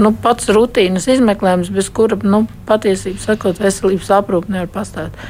nu, 0.00 0.12
pats 0.22 0.48
rutīnas 0.52 1.08
izmeklējums, 1.12 1.70
bez 1.74 1.90
kura 1.94 2.18
nu, 2.24 2.44
patiesībā 2.68 3.20
sakot, 3.22 3.60
veselības 3.62 4.10
aprūpe 4.18 4.52
nevar 4.52 4.72
pastāvēt. 4.72 5.20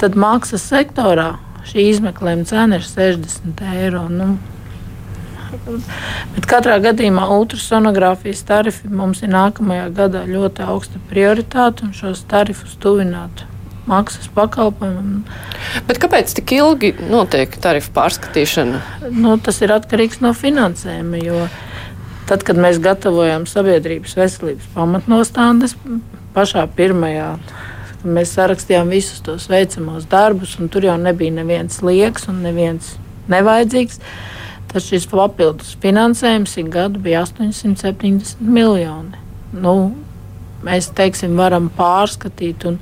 Tad 0.00 0.16
mākslas 0.18 0.64
sektorā 0.68 1.34
šī 1.70 1.88
izmeklējuma 1.92 2.46
cena 2.48 2.80
ir 2.80 2.86
60 2.86 3.64
eiro. 3.74 4.06
Nu, 4.12 4.34
Bet 6.34 6.46
katrā 6.50 6.76
gadījumā 6.82 7.26
ultrasonogrāfijas 7.36 8.42
tarifi 8.48 8.90
mums 8.92 9.22
ir 9.22 9.30
nākamajā 9.32 9.90
gadā 9.94 10.24
ļoti 10.28 10.64
augsta 10.66 11.00
prioritāte 11.10 11.86
un 11.86 11.92
šos 11.96 12.24
tarifus 12.28 12.74
tuvināt 12.82 13.44
maksas 13.86 14.26
pakalpojumam. 14.34 15.22
Bet 15.86 16.00
kāpēc 16.02 16.34
tik 16.36 16.56
ilgi 16.56 16.92
notiek 17.06 17.54
tarifu 17.62 17.92
pārskatīšana? 17.96 18.82
Nu, 19.14 19.36
tas 19.38 19.62
ir 19.62 19.74
atkarīgs 19.76 20.20
no 20.24 20.34
finansējuma. 20.36 21.46
Tad, 22.26 22.42
kad 22.42 22.58
mēs 22.58 22.80
gatavojam 22.82 23.44
sabiedrības 23.46 24.16
veselības 24.18 24.66
pamatnostādes, 24.74 25.76
pašā 26.34 26.64
pirmajā 26.74 27.36
mēs 28.06 28.34
sarakstījām 28.36 28.90
visus 28.92 29.22
tos 29.24 29.48
veicamos 29.50 30.06
darbus, 30.10 30.56
un 30.60 30.70
tur 30.72 30.86
jau 30.86 30.96
nebija 31.00 31.34
neviens 31.34 31.80
liekas 31.84 32.28
un 32.30 32.42
neviens 32.46 32.94
nevajadzīgs. 33.32 34.00
Tad 34.70 34.84
šis 34.84 35.06
papildus 35.10 35.76
finansējums 35.82 36.56
ik 36.60 36.70
gadu 36.74 37.00
bija 37.02 37.22
870 37.24 38.40
miljoni. 38.42 39.22
Nu, 39.56 39.76
mēs 40.66 40.90
teiksim, 40.96 41.36
varam 41.38 41.70
pārskatīt 41.76 42.66
un 42.68 42.80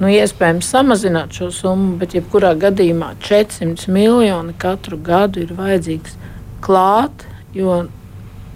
nu, 0.00 0.08
iespējams 0.08 0.70
samazināt 0.72 1.36
šo 1.36 1.50
summu, 1.54 1.96
bet 2.00 2.14
jebkurā 2.16 2.54
gadījumā 2.60 3.14
400 3.26 3.90
miljoni 3.92 4.54
katru 4.58 5.00
gadu 5.04 5.42
ir 5.44 5.52
vajadzīgs 5.58 6.16
klāt, 6.64 7.26
jo 7.56 7.82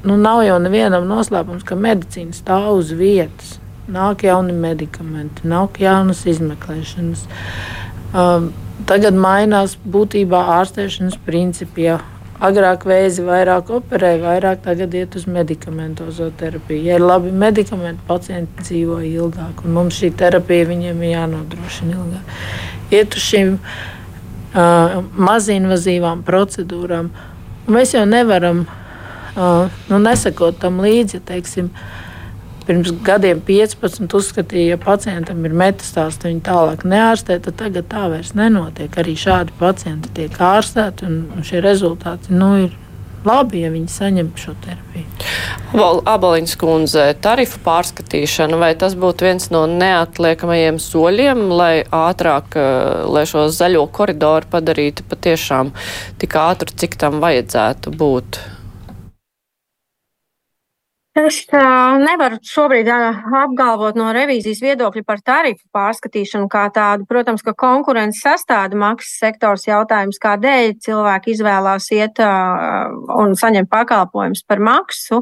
nu, 0.05 0.17
nav 0.17 0.45
jau 0.47 0.57
nevienam 0.63 1.07
noslēpums, 1.09 1.67
ka 1.67 1.77
medicīna 1.77 2.37
stāv 2.37 2.71
uz 2.79 2.95
vietas. 2.97 3.59
Nāk 3.85 4.25
jauni 4.25 4.55
medikamenti, 4.57 5.45
nāk 5.49 5.81
jaunas 5.83 6.25
izmeklēšanas. 6.31 7.27
Um, 8.15 8.53
tagad 8.89 9.17
mainās 9.19 9.77
būtībā 9.85 10.41
ārstēšanas 10.59 11.19
principi. 11.27 11.89
Ja 11.91 11.99
agrāk 12.45 12.85
vēzi 12.89 13.25
vairāk 13.25 13.71
operēja, 13.75 14.21
vairāk 14.23 14.63
tagad 14.65 14.95
iet 14.97 15.17
uz 15.19 15.27
medikamentozo 15.31 16.31
terapiju. 16.39 16.83
Ja 16.89 16.99
ir 16.99 17.05
labi 17.05 17.33
medikamenti, 17.33 18.03
pacienti 18.09 18.65
dzīvo 18.65 19.01
ilgāk, 19.07 19.65
un 19.65 19.77
mums 19.77 19.99
šī 20.01 20.11
terapija 20.19 20.69
viņiem 20.71 21.03
ir 21.03 21.15
jānodrošina 21.15 21.99
ilgāk. 21.99 22.33
Iet 22.95 23.17
uz 23.17 23.27
šīm 23.29 23.55
uh, 23.59 24.97
mazinvazīvām 25.31 26.25
procedūrām. 26.27 27.11
Mēs 27.71 27.95
jau 27.97 28.05
nevaram 28.09 28.65
uh, 28.67 29.71
nu, 29.89 30.01
nesakot 30.03 30.59
tam 30.61 30.83
līdzi. 30.85 31.23
Teiksim, 31.25 31.71
Pirms 32.65 32.95
gadiem 33.05 33.43
15 33.45 34.15
uzskatīja, 34.17 34.75
ja 34.75 34.81
pacientam 34.81 35.43
ir 35.45 35.57
metastāsts, 35.57 36.25
viņi 36.25 36.41
tālāk 36.47 36.87
neārstē. 36.89 37.37
Tad 37.45 37.59
tagad 37.61 37.91
tā 37.93 38.07
vairs 38.13 38.33
nenotiek. 38.39 38.95
Arī 39.03 39.17
šādi 39.21 39.53
pacienti 39.59 40.13
tiek 40.17 40.39
ārstēti, 40.41 41.05
un, 41.05 41.45
šie 41.45 41.61
rezultāti 41.65 42.33
nu, 42.33 42.55
ir 42.65 42.73
labi, 43.25 43.63
ja 43.65 43.73
viņi 43.73 43.91
saņem 43.91 44.31
šo 44.39 44.55
terapiju. 44.65 45.05
Abaliņas 46.09 46.57
kundze, 46.61 47.05
tarifu 47.25 47.61
pārskatīšana, 47.65 48.59
vai 48.61 48.73
tas 48.79 48.97
būtu 48.99 49.27
viens 49.27 49.51
no 49.53 49.65
neatliekamajiem 49.71 50.81
soļiem, 50.83 51.47
lai 51.53 51.73
ātrāk, 51.85 52.57
lai 53.11 53.25
šo 53.29 53.49
zaļo 53.53 53.87
koridoru 53.93 54.51
padarītu 54.53 55.07
patiešām 55.11 55.73
tik 56.23 56.37
ātru, 56.41 56.77
cik 56.85 56.97
tam 57.01 57.21
vajadzētu 57.25 57.93
būt? 57.99 58.43
Es 61.15 61.37
uh, 61.55 61.95
nevaru 62.03 62.41
šobrīd 62.43 62.89
uh, 62.91 63.21
apgalvot 63.45 63.95
no 63.95 64.09
revīzijas 64.17 64.59
viedokļa 64.65 65.03
par 65.07 65.21
tarifu 65.23 65.63
pārskatīšanu 65.71 66.49
kā 66.51 66.65
tādu. 66.75 67.07
Protams, 67.07 67.45
ka 67.47 67.55
konkurence 67.55 68.19
sastāda 68.19 68.75
maksas 68.75 69.21
sektors 69.23 69.69
jautājums, 69.69 70.19
kādēļ 70.19 70.75
cilvēki 70.83 71.37
izvēlās 71.37 71.87
iet 71.95 72.19
uh, 72.19 72.91
un 73.15 73.39
saņemt 73.39 73.71
pakalpojumus 73.71 74.43
par 74.43 74.59
maksu. 74.67 75.21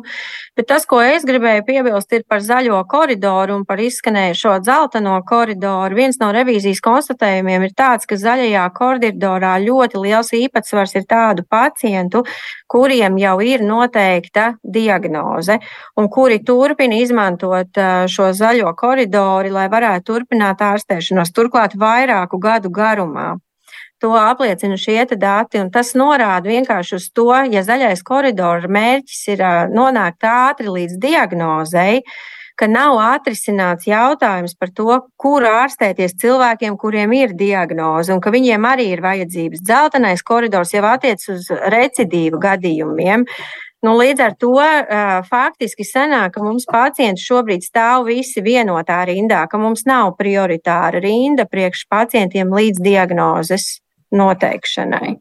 Bet 0.53 0.66
tas, 0.68 0.82
ko 0.84 0.98
es 1.00 1.22
gribēju 1.24 1.62
piebilst, 1.64 2.11
ir 2.12 2.26
par 2.28 2.42
zaļo 2.44 2.76
koridoru 2.84 3.55
un 3.57 3.62
par 3.64 3.80
izskanējušo 3.80 4.59
dzelteno 4.61 5.14
koridoru. 5.24 5.96
Viens 5.96 6.18
no 6.20 6.26
revīzijas 6.36 6.82
konstatējumiem 6.84 7.64
ir 7.64 7.72
tāds, 7.72 8.05
ka 8.05 8.18
zaļajā 8.20 8.66
koridorā 8.76 9.55
ļoti 9.64 10.03
liels 10.03 10.28
īpatsvars 10.36 10.92
ir 11.00 11.07
tādu 11.09 11.46
pacientu, 11.48 12.20
kuriem 12.68 13.16
jau 13.22 13.38
ir 13.40 13.64
noteikta 13.64 14.50
diagnoze 14.76 15.57
un 15.96 16.11
kuri 16.12 16.42
turpina 16.44 17.00
izmantot 17.00 17.80
šo 18.12 18.28
zaļo 18.36 18.74
koridoru, 18.76 19.55
lai 19.57 19.70
varētu 19.72 20.05
turpināt 20.11 20.61
ārstēšanos, 20.68 21.32
turklāt 21.32 21.78
vairāku 21.80 22.36
gadu 22.36 22.68
garumā. 22.68 23.30
To 24.03 24.16
apliecina 24.18 24.74
šie 24.74 25.05
dati, 25.14 25.61
un 25.62 25.68
tas 25.70 25.92
norāda 25.94 26.50
vienkārši 26.50 26.96
uz 26.98 27.05
to, 27.14 27.30
ja 27.55 27.61
zaļais 27.62 28.00
koridors 28.03 28.66
mērķis 28.66 29.20
ir 29.30 29.42
nonākt 29.70 30.26
ātri 30.26 30.66
līdz 30.66 30.96
diagnozei, 30.98 32.00
ka 32.59 32.66
nav 32.66 32.98
atrisināts 32.98 33.86
jautājums 33.86 34.57
par 34.59 34.72
to, 34.74 34.96
kur 35.14 35.46
ārstēties 35.46 36.16
cilvēkiem, 36.18 36.74
kuriem 36.82 37.14
ir 37.14 37.36
diagnoze, 37.38 38.11
un 38.11 38.18
ka 38.24 38.32
viņiem 38.34 38.66
arī 38.66 38.88
ir 38.90 39.05
vajadzības. 39.05 39.62
Dzeltenais 39.62 40.26
koridors 40.26 40.74
jau 40.74 40.82
attiec 40.90 41.22
uz 41.30 41.46
recidīvu 41.50 42.42
gadījumiem. 42.42 43.28
Nu, 43.86 43.94
līdz 43.98 44.24
ar 44.26 44.34
to 44.38 44.50
uh, 44.59 45.12
faktiski 45.30 45.86
sanāk, 45.86 46.34
ka 46.34 46.42
mums 46.42 46.66
pacienti 46.70 47.22
šobrīd 47.22 47.62
stāv 47.66 48.11
visi 48.11 48.42
vienotā 48.42 48.98
rindā, 49.07 49.46
ka 49.50 49.62
mums 49.62 49.86
nav 49.86 50.16
prioritāra 50.18 50.98
rinda 51.03 51.46
priekš 51.46 51.86
pacientiem 51.90 52.50
līdz 52.50 52.82
diagnozes 52.82 53.70
noteikšanai. 54.12 55.16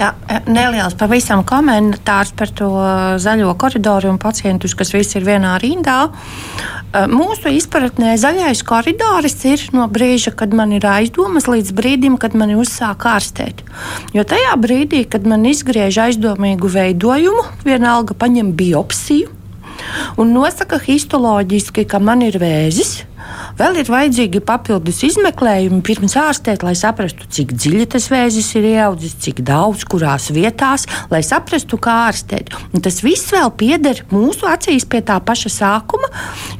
Jā, 0.00 0.08
neliels 0.50 0.96
pavisam 0.98 1.44
komentārs 1.46 2.32
par 2.36 2.50
to 2.58 2.68
zaļo 3.22 3.52
koridoru 3.60 4.10
un 4.10 4.18
pacientus, 4.20 4.74
kas 4.76 4.90
visi 4.92 5.20
ir 5.20 5.26
vienā 5.28 5.54
rindā. 5.62 5.98
Mūsu 7.08 7.52
izpratnē 7.54 8.16
zaļais 8.20 8.64
koridors 8.66 9.38
ir 9.48 9.62
no 9.76 9.86
brīža, 9.88 10.34
kad 10.36 10.52
man 10.56 10.74
ir 10.76 10.84
aizdomas, 10.84 11.46
līdz 11.48 11.70
brīdim, 11.78 12.18
kad 12.20 12.34
man 12.36 12.52
uzsāk 12.58 13.06
ārstēt. 13.08 13.62
Jo 14.16 14.26
tajā 14.28 14.56
brīdī, 14.60 15.04
kad 15.08 15.28
man 15.28 15.46
izgriež 15.48 16.02
aizdomīgu 16.08 16.72
veidojumu, 16.74 17.46
vienalga 17.68 18.18
paņem 18.18 18.52
biopsiju 18.58 19.41
un 20.20 20.34
nosaka 20.34 20.80
histoloģiski, 20.82 21.86
ka 21.88 22.02
man 22.02 22.24
ir 22.26 22.40
vēzis 22.42 23.02
Vēl 23.58 23.78
ir 23.82 23.90
vajadzīgi 23.90 24.40
papildus 24.44 25.02
izmeklējumi 25.06 25.82
pirms 25.84 26.14
ārstēt, 26.18 26.64
lai 26.66 26.74
saprastu, 26.78 27.26
cik 27.32 27.52
dziļi 27.54 27.86
tas 27.94 28.08
vēzis 28.12 28.48
ir 28.58 28.68
ieaudzis, 28.72 29.14
cik 29.22 29.42
daudz, 29.46 29.84
kurās 29.88 30.30
vietās, 30.34 30.86
lai 31.12 31.22
saprastu, 31.26 31.78
kā 31.82 31.98
ārstēt. 32.08 32.52
Un 32.72 32.84
tas 32.84 33.02
viss 33.04 33.32
vēl 33.34 33.52
pieder 33.58 34.02
mūsu 34.12 34.48
acīs 34.50 34.86
pie 34.88 35.02
tā 35.06 35.18
paša 35.22 35.52
sākuma, 35.52 36.10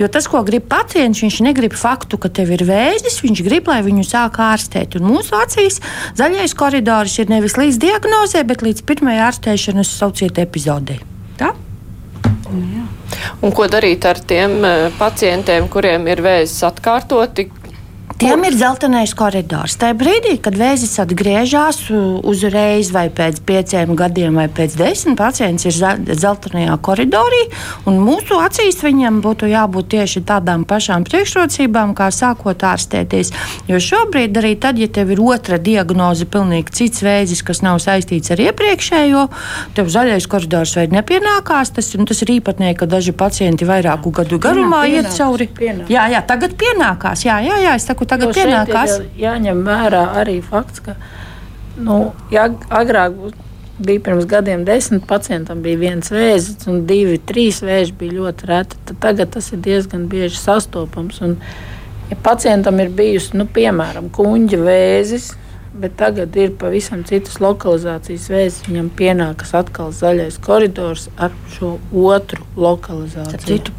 jo 0.01 0.11
tas, 0.13 0.29
ko 0.31 0.45
grib 0.47 0.69
pacients, 0.71 1.25
viņš 1.25 1.41
negrib 1.49 1.77
faktu, 1.79 2.21
ka 2.21 2.31
tev 2.33 2.53
ir 2.55 2.67
vēzis, 2.69 3.23
viņš 3.25 3.45
grib, 3.47 3.71
lai 3.73 3.81
viņu 3.87 4.07
sāk 4.07 4.41
ārstēt. 4.43 4.99
Un 5.01 5.09
mūsu 5.09 5.37
acīs 5.39 5.81
zaļais 6.19 6.57
koridors 6.59 7.19
ir 7.23 7.33
nevis 7.33 7.59
līdz 7.61 7.81
diagnozē, 7.83 8.45
bet 8.49 8.65
līdz 8.67 8.85
pirmajai 8.89 9.29
ārstēšanas 9.31 9.97
sauciet 9.99 10.43
epizodei. 10.43 11.01
Tā? 11.41 11.55
Jā. 12.53 12.89
Un 13.43 13.53
ko 13.57 13.67
darīt 13.71 14.07
ar 14.09 14.21
tiem 14.21 14.59
eh, 14.65 14.87
pacientiem, 14.99 15.69
kuriem 15.73 16.07
ir 16.13 16.23
vēzis 16.25 16.63
atkārtoti, 16.69 17.49
Tiem 18.19 18.45
ir 18.47 18.55
dzeltenais 18.57 19.13
koridors. 19.17 19.77
Tajā 19.81 19.97
brīdī, 19.99 20.37
kad 20.43 20.57
vēzis 20.59 20.95
atgriežas 21.03 21.81
uzreiz, 21.91 22.93
vai 22.95 23.09
pēc 23.13 23.41
pieciem 23.47 23.95
gadiem, 23.99 24.37
vai 24.39 24.47
pēc 24.53 24.77
desmit, 24.79 25.17
pacients 25.19 25.67
ir 25.67 25.75
dzeltenajā 26.07 26.77
koridorī, 26.85 27.43
un 27.89 27.99
mūsu 28.03 28.39
acīs 28.43 28.79
viņam 28.83 29.21
būtu 29.25 29.51
jābūt 29.51 29.91
tieši 29.97 30.23
tādām 30.29 30.67
pašām 30.69 31.07
priekšrocībām, 31.09 31.95
kā 31.99 32.11
sākot 32.15 32.63
ārstēties. 32.69 33.33
Jo 33.71 33.81
šobrīd, 33.83 34.37
arī 34.39 34.55
tad, 34.61 34.79
ja 34.79 34.89
tev 34.89 35.13
ir 35.15 35.23
otra 35.23 35.59
diagnoze, 35.59 36.29
pilnīgi 36.29 36.77
cits 36.79 37.03
vēzis, 37.05 37.43
kas 37.47 37.63
nav 37.65 37.81
saistīts 37.83 38.33
ar 38.35 38.43
iepriekšējo, 38.47 39.27
tev 39.77 39.91
zaļais 39.93 40.29
koridors 40.31 40.77
vairs 40.79 40.95
nepienākās. 40.95 41.75
Tas, 41.77 41.91
tas 41.93 42.25
ir 42.25 42.35
īpatnēji, 42.39 42.79
ka 42.79 42.89
daži 42.91 43.15
pacienti 43.17 43.69
vairāku 43.69 44.13
gadu 44.15 44.39
garumā 44.43 44.85
iet 44.91 45.11
cauri. 45.17 45.49
Pienākās. 45.53 45.91
Jā, 45.93 46.07
jā, 46.13 46.23
tagad 46.29 46.57
pienākās. 46.61 47.27
Jā, 47.27 47.39
jā, 47.45 47.59
jā, 47.67 47.77
saku, 47.83 48.07
tagad 48.13 48.37
pienākās. 48.37 48.99
Jāņem 49.19 49.65
vērā 49.67 50.03
arī 50.23 50.39
fakts, 50.45 50.85
ka 50.85 50.97
nu, 51.81 51.99
jā, 52.33 52.49
agrāk 52.73 53.17
bija 53.83 54.03
pirms 54.05 54.27
gadiem 54.31 54.65
desmit 54.65 55.07
pacientam 55.09 55.63
bija 55.65 55.81
viens 55.81 56.13
vēzis, 56.13 56.67
un 56.71 56.85
divi, 56.87 57.19
trīs 57.19 57.63
vēži 57.65 57.95
bija 57.99 58.19
ļoti 58.21 58.51
reti. 58.51 58.81
Tad 58.89 59.01
tagad 59.03 59.33
tas 59.35 59.51
ir 59.53 59.63
diezgan 59.65 60.07
bieži 60.13 60.39
sastopams. 60.39 61.21
Un, 61.25 61.39
ja 62.11 62.19
pacientam 62.23 62.81
ir 62.83 62.93
bijusi, 62.95 63.37
nu, 63.41 63.49
piemēram, 63.51 64.11
kuģa 64.15 64.61
vēzis, 64.67 65.33
bet 65.75 65.97
tagad 65.97 66.37
ir 66.37 66.53
pavisam 66.61 67.05
citas 67.09 67.39
lokalizācijas 67.43 68.29
vēzis. 68.33 68.64
Viņam 68.68 68.91
pienākas 68.97 69.55
atkal 69.57 69.93
zaļais 69.97 70.37
koridors 70.45 71.09
ar 71.16 71.33
šo 71.55 71.77
otru 71.93 72.45
lokalizāciju. 72.61 73.47
Citu, 73.47 73.73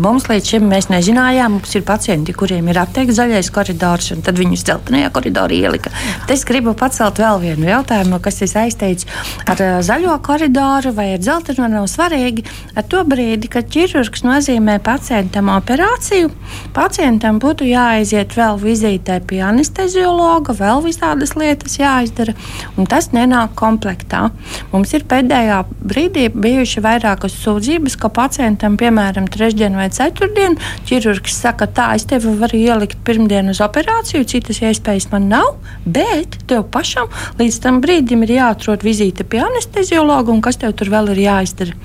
mums 0.00 0.28
līdz 0.30 0.52
šim 0.52 0.68
mēs 0.70 0.90
nezinājām, 0.92 1.56
mums 1.58 1.74
ir 1.74 1.84
pacienti, 1.86 2.34
kuriem 2.36 2.70
ir 2.70 2.80
apteikts 2.82 3.18
zaļais 3.18 3.50
koridors, 3.54 4.10
un 4.14 4.22
tad 4.26 4.38
viņus 4.38 4.64
dzeltenajā 4.68 5.10
koridorā 5.16 5.56
ielika. 5.56 5.92
Tad 6.22 6.34
es 6.36 6.44
gribu 6.48 6.74
pacelt 6.78 7.18
vēl 7.20 7.42
vienu 7.42 7.68
jautājumu, 7.70 8.20
kas 8.22 8.40
ir 8.44 8.52
saistīts 8.52 9.08
ar 9.50 9.60
zaļo 9.86 10.14
koridoru 10.26 10.94
vai 10.96 11.10
ar 11.16 11.22
dzelteno. 11.22 11.66
Nav 11.70 11.88
svarīgi 11.90 12.46
ar 12.78 12.86
to 12.90 13.02
brīdi, 13.06 13.50
kad 13.50 13.68
ķirurgs 13.70 14.24
nozīmē 14.26 14.78
pacientam 14.84 15.50
operāciju. 15.52 16.30
Pacientam 16.76 17.42
būtu 17.42 17.66
jāaiziet 17.68 18.34
vēl 18.38 18.58
vizītē 18.62 19.20
pie 19.26 19.42
anesteziologa, 19.46 20.54
vēl 20.56 20.84
visādas 20.86 21.34
lietas 21.40 21.78
jāizdara, 21.80 22.34
un 22.78 22.88
tas 22.90 23.10
nenāk 23.14 23.56
komplektā. 23.58 24.28
Mums 24.72 24.94
ir 24.96 25.06
pēdējā 25.10 25.62
brīdī 25.80 26.28
bijuši 26.34 26.84
vairākas 26.84 27.36
sūdzības, 27.42 27.96
ka 28.00 28.12
pacientam, 28.14 28.78
piemēram, 28.80 29.28
trešdien 29.32 29.76
vai 29.78 29.88
ceturtdien, 29.94 30.58
ķirurgs 30.88 31.40
saka, 31.42 31.66
tā, 31.66 31.90
es 31.98 32.06
tevi 32.10 32.36
varu 32.40 32.60
ielikt 32.60 33.02
pirmdien 33.06 33.50
uz 33.52 33.62
operāciju, 33.64 34.28
citas 34.30 34.62
iespējas 34.62 35.10
man 35.14 35.30
nav, 35.32 35.52
bet 35.84 36.40
tev 36.50 36.66
pašam 36.72 37.10
līdz 37.40 37.60
tam 37.64 37.82
brīdim 37.84 38.24
ir 38.26 38.36
jāatrod 38.38 38.86
vizīte 38.86 39.26
pie 39.26 39.42
anesteziologa 39.46 40.32
un 40.32 40.42
kas 40.44 40.60
tev 40.60 40.76
tur 40.78 40.92
vēl 40.92 41.14
ir 41.14 41.24
jāizdara. 41.26 41.76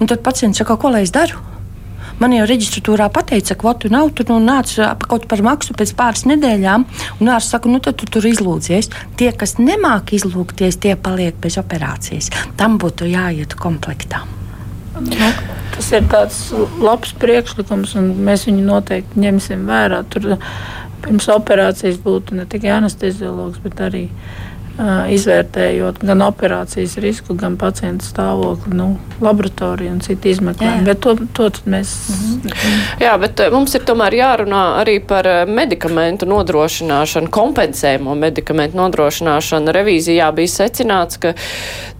Un 0.00 0.10
tad 0.10 0.24
pacients 0.26 0.60
saka, 0.60 0.78
ko 0.80 0.94
lai 0.94 1.04
es 1.06 1.14
daru? 1.14 1.53
Man 2.22 2.34
jau 2.36 2.44
reģistratūrā 2.46 3.08
pateica, 3.12 3.54
ka 3.54 3.60
kvotu 3.64 3.90
nav, 3.90 4.12
tur 4.14 4.28
nu, 4.30 4.36
nāca 4.44 4.92
kaut 5.02 5.26
par 5.30 5.42
maksu 5.42 5.74
pēc 5.74 5.94
pāris 5.98 6.22
nedēļām. 6.30 6.86
Un 7.18 7.32
ārsts 7.34 7.56
saka, 7.56 7.70
nu 7.72 7.80
tad 7.82 7.98
tu 7.98 8.06
tur 8.06 8.26
izlūdzies. 8.28 8.90
Tie, 9.18 9.32
kas 9.34 9.56
nemāk 9.58 10.14
izlūgties, 10.14 10.78
tie 10.82 10.94
paliek 10.94 11.36
bez 11.42 11.58
operācijas. 11.58 12.30
Tam 12.60 12.78
būtu 12.82 13.10
jāiet 13.10 13.56
komplektā. 13.58 14.22
Nu, 14.94 15.10
tas 15.74 15.90
ir 15.90 16.06
tāds 16.10 16.38
labs 16.78 17.16
priekšlikums, 17.18 17.96
un 17.98 18.12
mēs 18.28 18.46
viņu 18.46 18.62
noteikti 18.68 19.24
ņemsim 19.24 19.66
vērā. 19.66 20.04
Tur 20.14 20.36
pirms 21.04 21.26
operācijas 21.34 21.98
būtu 22.04 22.38
ne 22.38 22.46
tikai 22.50 22.76
anesteziologs, 22.78 23.58
bet 23.64 23.82
arī 23.82 24.06
izvērtējot 24.74 26.00
gan 26.02 26.22
operācijas 26.26 26.96
risku, 27.02 27.36
gan 27.38 27.54
pacienta 27.60 28.02
stāvokli, 28.02 28.74
nu, 28.74 28.88
laboratoriju 29.22 29.92
un 29.94 30.00
citu 30.02 30.32
izmeklējumu. 30.32 30.86
Bet 30.88 31.00
to, 31.04 31.14
to 31.36 31.46
mēs. 31.70 31.92
Mhm. 32.10 32.54
Jā, 33.02 33.12
bet 33.22 33.42
mums 33.54 33.76
ir 33.78 33.84
tomēr 33.86 34.16
jārunā 34.18 34.62
arī 34.80 34.96
par 35.06 35.28
medikamentu 35.46 36.26
nodrošināšanu, 36.30 37.30
kompensējumu 37.34 38.16
medikamentu 38.18 38.80
nodrošināšanu. 38.80 39.74
Revīzijā 39.78 40.32
bija 40.34 40.54
secināts, 40.56 41.20
ka 41.22 41.36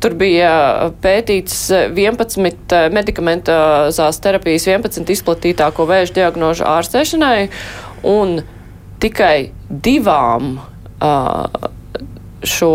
tur 0.02 0.18
bija 0.18 0.90
pētīts 1.04 1.68
11 1.94 2.90
medikamentozās 2.94 4.18
terapijas 4.24 4.66
11 4.72 5.14
izplatītāko 5.14 5.86
vēža 5.86 6.18
diagnožu 6.18 6.66
ārstēšanai 6.74 7.38
un 8.10 8.40
tikai 9.02 9.52
divām 9.68 10.56
uh, 10.58 11.70
šo 12.48 12.70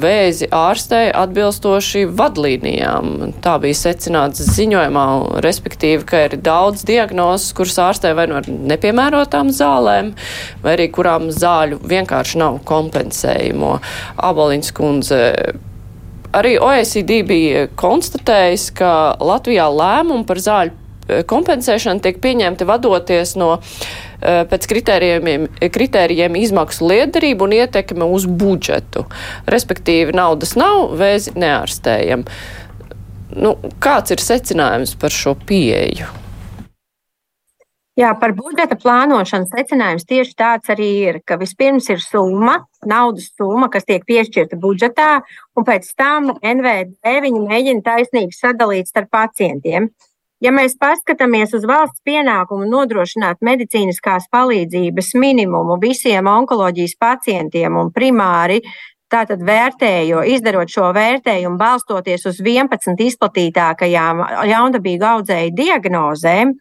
vēzi 0.00 0.48
ārstēja 0.54 1.14
atbilstoši 1.22 2.04
vadlīnijām. 2.18 3.34
Tā 3.44 3.56
bija 3.62 3.78
secināts 3.78 4.42
ziņojumā, 4.54 5.04
respektīvi, 5.44 6.04
ka 6.08 6.24
ir 6.26 6.36
daudz 6.44 6.84
diagnozes, 6.88 7.52
kuras 7.56 7.78
ārstē 7.88 8.14
vai 8.18 8.28
no 8.30 8.42
nu 8.44 8.58
nepiemērotām 8.72 9.52
zālēm, 9.54 10.12
vai 10.64 10.76
arī 10.76 10.88
kurām 10.94 11.30
zāļu 11.34 11.80
vienkārši 11.88 12.42
nav 12.42 12.60
kompensējumu. 12.68 13.78
Aboliņas 14.28 14.74
kundze. 14.76 15.22
Arī 16.38 16.58
OECD 16.60 17.22
bija 17.26 17.68
konstatējis, 17.80 18.68
ka 18.76 18.90
Latvijā 19.24 19.64
lēmumi 19.72 20.26
par 20.28 20.42
zāļu 20.44 20.74
eh, 20.74 21.22
kompensēšanu 21.28 22.04
tiek 22.04 22.20
pieņemti 22.24 22.68
vadoties 22.68 23.32
no 23.40 23.54
pēc 24.20 24.68
kritērijiem, 24.70 25.48
kritērijiem 25.72 26.38
izmaksu 26.40 26.88
liederību 26.90 27.48
un 27.48 27.56
ietekme 27.60 28.08
uz 28.08 28.26
budžetu. 28.26 29.06
Respektīvi, 29.50 30.16
naudas 30.16 30.56
nav, 30.58 30.94
vēzi 30.98 31.36
neārstējam. 31.38 32.24
Nu, 33.38 33.58
kāds 33.82 34.14
ir 34.14 34.24
secinājums 34.24 34.96
par 34.98 35.14
šo 35.14 35.36
pieeju? 35.48 36.08
Jā, 37.98 38.12
par 38.14 38.30
budžeta 38.38 38.76
plānošanu 38.78 39.48
secinājums 39.50 40.06
tieši 40.06 40.36
tāds 40.38 40.70
arī 40.70 40.90
ir, 41.08 41.16
ka 41.26 41.34
vispirms 41.40 41.88
ir 41.90 41.98
summa, 41.98 42.60
naudas 42.86 43.32
summa, 43.34 43.66
kas 43.72 43.88
tiek 43.88 44.04
piešķirta 44.06 44.54
budžetā, 44.62 45.08
un 45.58 45.66
pēc 45.66 45.88
tam 45.98 46.30
NVD 46.38 47.16
viņi 47.24 47.42
mēģina 47.42 47.82
taisnīgi 47.82 48.38
sadalīt 48.38 48.86
starp 48.86 49.10
pacientiem. 49.10 49.90
Ja 50.44 50.52
mēs 50.54 50.76
paskatāmies 50.78 51.50
uz 51.56 51.64
valsts 51.66 52.04
pienākumu 52.06 52.68
nodrošināt 52.70 53.40
medicīniskās 53.42 54.28
palīdzības 54.30 55.16
minimumu 55.18 55.80
visiem 55.82 56.30
onkoloģijas 56.30 56.94
pacientiem 57.00 57.80
un 57.80 57.90
primāri 57.94 58.60
Tātad 59.08 59.40
vērtējo, 59.40 60.20
izdarot 60.28 60.68
šo 60.68 60.90
vērtējumu, 60.92 61.56
balstoties 61.56 62.26
uz 62.28 62.42
11 62.44 63.00
izplatītākajām 63.06 64.20
ļaundabīgu 64.50 65.06
audzēju 65.14 65.54
diagnozēm, 65.56 66.52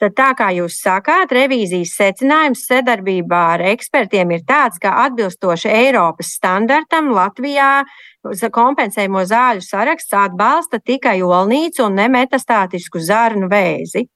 tad 0.00 0.16
tā 0.16 0.30
kā 0.38 0.50
jūs 0.56 0.80
sakāt, 0.82 1.32
revīzijas 1.32 1.94
secinājums 1.98 2.66
sadarbībā 2.68 3.42
ar 3.54 3.64
ekspertiem 3.72 4.34
ir 4.36 4.44
tāds, 4.48 4.80
ka 4.82 4.92
atbilstoši 5.06 5.70
Eiropas 5.72 6.34
standartam 6.36 7.12
Latvijā 7.16 7.84
kompensējumu 8.52 9.22
zāļu 9.30 9.64
saraksts 9.64 10.16
atbalsta 10.16 10.80
tikai 10.82 11.20
olnīcu 11.22 11.86
un 11.86 11.98
nemetastātisku 12.00 13.00
zarnu 13.00 13.48
vēzi. 13.52 14.06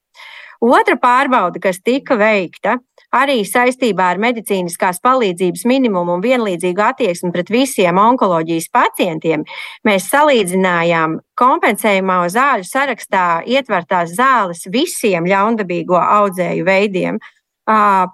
Otra 0.61 0.99
pārbauda, 1.01 1.61
kas 1.63 1.79
tika 1.81 2.19
veikta, 2.21 2.77
arī 3.15 3.41
saistībā 3.47 4.11
ar 4.15 4.21
medicīniskās 4.23 5.01
palīdzības 5.05 5.65
minimumu 5.69 6.17
un 6.17 6.25
vienlīdzīgu 6.25 6.85
attieksmi 6.85 7.33
pret 7.35 7.51
visiem 7.53 7.99
onkoloģijas 7.99 8.71
pacientiem, 8.75 9.45
mēs 9.87 10.09
salīdzinājām 10.13 11.19
kompensējumā 11.41 12.23
zāļu 12.35 12.69
sarakstā 12.69 13.27
ietvertās 13.49 14.15
zāles 14.19 14.67
visiem 14.71 15.29
ļaundabīgo 15.31 15.99
audzēju 16.01 16.67
veidiem. 16.67 17.21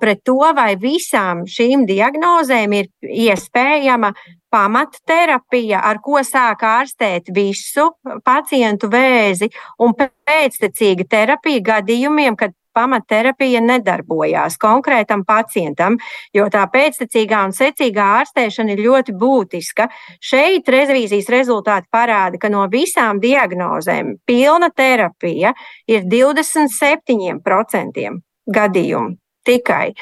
Pret 0.01 0.19
to, 0.27 0.41
vai 0.53 0.75
visām 0.77 1.47
šīm 1.49 1.87
diagnozēm 1.89 2.75
ir 2.77 2.89
iespējama 3.01 4.11
pamatterapija, 4.53 5.81
ar 5.81 6.01
ko 6.05 6.21
sāk 6.25 6.65
ārstēt 6.67 7.31
visu 7.35 7.89
pacientu 8.25 8.91
vēzi, 8.93 9.49
un 9.81 9.95
pēctecīga 9.97 11.09
terapija 11.09 11.65
gadījumiem, 11.71 12.37
kad 12.37 12.53
pamatterapija 12.77 13.61
nedarbojās 13.65 14.59
konkrētam 14.61 15.25
pacientam, 15.27 15.97
jo 16.37 16.47
tā 16.53 16.67
pēctecīgā 16.73 17.41
un 17.49 17.53
secīgā 17.57 18.05
ārstēšana 18.21 18.77
ir 18.77 18.81
ļoti 18.87 19.13
būtiska. 19.17 19.89
Šeit 20.21 20.69
revīzijas 20.77 21.29
rezultāti 21.33 21.87
parāda, 21.93 22.37
ka 22.41 22.49
no 22.53 22.63
visām 22.73 23.21
diagnozēm 23.23 24.07
pilna 24.29 24.69
terapija 24.77 25.51
ir 25.89 26.01
27% 26.13 28.11
gadījumu 28.47 29.17
tikai. 29.47 29.95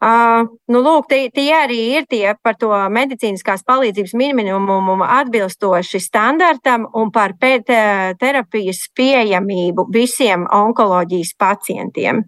Uh, 0.00 0.46
nu, 0.72 0.80
lūk, 0.80 1.10
tie, 1.10 1.26
tie 1.28 1.50
arī 1.52 1.78
ir 1.98 2.06
tie 2.08 2.32
par 2.40 2.54
to 2.56 2.72
medicīniskās 2.88 3.66
palīdzības 3.68 4.14
minimumu 4.16 4.96
atbilstoši 5.04 6.00
standartam 6.00 6.86
un 6.96 7.12
par 7.12 7.34
terapijas 7.36 8.86
pieejamību 8.96 9.90
visiem 9.92 10.48
onkoloģijas 10.48 11.34
pacientiem. 11.36 12.24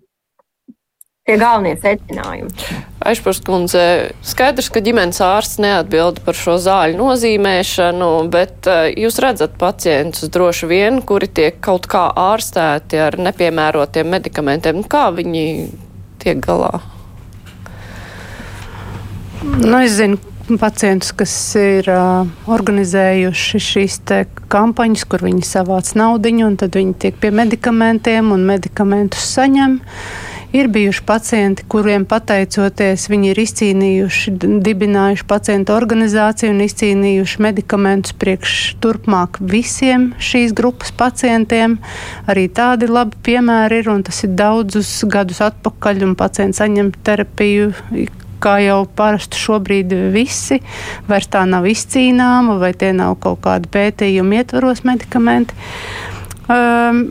Tie 1.22 1.38
galvenie 1.38 1.76
secinājumi. 1.78 2.52
Aizpārskundze, 3.08 3.82
skaidrs, 4.26 4.68
ka 4.74 4.84
ģimenes 4.84 5.22
ārsts 5.24 5.60
neatbild 5.62 6.20
par 6.26 6.36
šo 6.36 6.58
zāļu 6.60 7.00
nozīmēšanu, 7.00 8.12
bet 8.36 8.68
uh, 8.68 8.88
jūs 8.92 9.16
redzat 9.24 9.56
pacientus 9.56 10.28
droši 10.34 10.68
vien, 10.68 11.00
kuri 11.00 11.32
tiek 11.32 11.62
kaut 11.64 11.88
kā 11.88 12.10
ārstēti 12.10 13.00
ar 13.00 13.16
nepiemērotiem 13.16 14.12
medikamentiem. 14.12 14.84
Kā 14.84 15.08
viņi 15.14 15.46
tiek 16.20 16.42
galā? 16.44 16.82
Nu, 19.43 19.80
es 19.82 19.97
zinu 19.99 20.18
pacientus, 20.59 21.11
kas 21.18 21.32
ir 21.59 21.88
uh, 21.90 22.28
organizējuši 22.47 23.61
šīs 23.62 23.97
kampaņas, 24.53 25.03
kur 25.11 25.24
viņi 25.26 25.43
savāc 25.47 25.90
naudu, 25.99 26.30
un 26.47 26.55
tad 26.61 26.78
viņi 26.78 26.95
tiek 27.03 27.18
pie 27.18 27.32
medikamentiem 27.34 28.30
un 28.34 28.45
medikamentus 28.47 29.26
saņem. 29.34 29.80
Ir 30.53 30.68
bijuši 30.68 31.03
pacienti, 31.09 31.64
kuriem 31.64 32.05
pateicoties, 32.05 33.07
viņi 33.09 33.30
ir 33.32 33.38
izcīnījuši, 33.40 34.34
dibinājuši 34.62 35.24
pacientu 35.26 35.72
organizāciju 35.74 36.53
un 36.53 36.61
izcīnījuši 36.66 37.43
medikamentus 37.43 38.12
priekš 38.20 38.57
turpmāk 38.84 39.40
visiem 39.40 40.11
šīs 40.20 40.53
grupas 40.55 40.93
pacientiem. 40.93 41.80
Arī 42.28 42.51
tādi 42.53 42.90
labi 42.93 43.16
piemēri 43.24 43.80
ir, 43.80 43.95
un 43.95 44.05
tas 44.07 44.22
ir 44.28 44.36
daudzus 44.36 44.99
gadus 45.09 45.40
atpakaļ, 45.43 46.05
un 46.11 46.18
pacients 46.20 46.61
saņem 46.61 46.93
terapiju 47.01 47.72
kā 48.43 48.57
jau 48.64 48.82
parasti 48.99 49.40
šobrīd 49.40 49.95
visi, 50.14 50.61
vairs 51.09 51.30
tā 51.32 51.45
nav 51.49 51.68
izcīnāma, 51.70 52.59
vai 52.62 52.72
tie 52.78 52.93
nav 52.97 53.16
kaut 53.22 53.43
kādi 53.47 53.70
pētījumi 53.72 54.43
ietvaros 54.43 54.84
medikamenti. 54.88 55.57
Um, 56.51 57.07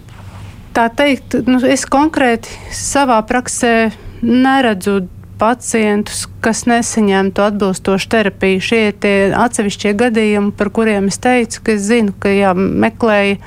tā 0.76 0.90
teikt, 0.94 1.40
nu, 1.48 1.62
es 1.68 1.88
konkrēti 1.90 2.54
savā 2.76 3.22
praksē 3.28 3.92
neredzu 4.22 5.02
pacientus, 5.42 6.28
kas 6.44 6.66
nesaņemtu 6.70 7.42
atbilstošu 7.42 8.10
terapiju. 8.14 8.62
Šie 8.62 8.82
ir 8.92 8.98
tie 9.02 9.14
atsevišķie 9.34 9.96
gadījumi, 9.98 10.52
par 10.58 10.70
kuriem 10.74 11.10
es 11.10 11.18
teicu, 11.22 11.64
ka 11.66 11.74
es 11.74 11.88
zinu, 11.88 12.14
ka 12.22 12.30
jā, 12.30 12.52
meklēja 12.54 13.40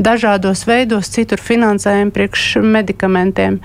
dažādos 0.00 0.64
veidos 0.68 1.12
citur 1.12 1.42
finansējumu 1.42 2.14
priekš 2.16 2.46
medikamentiem. 2.64 3.60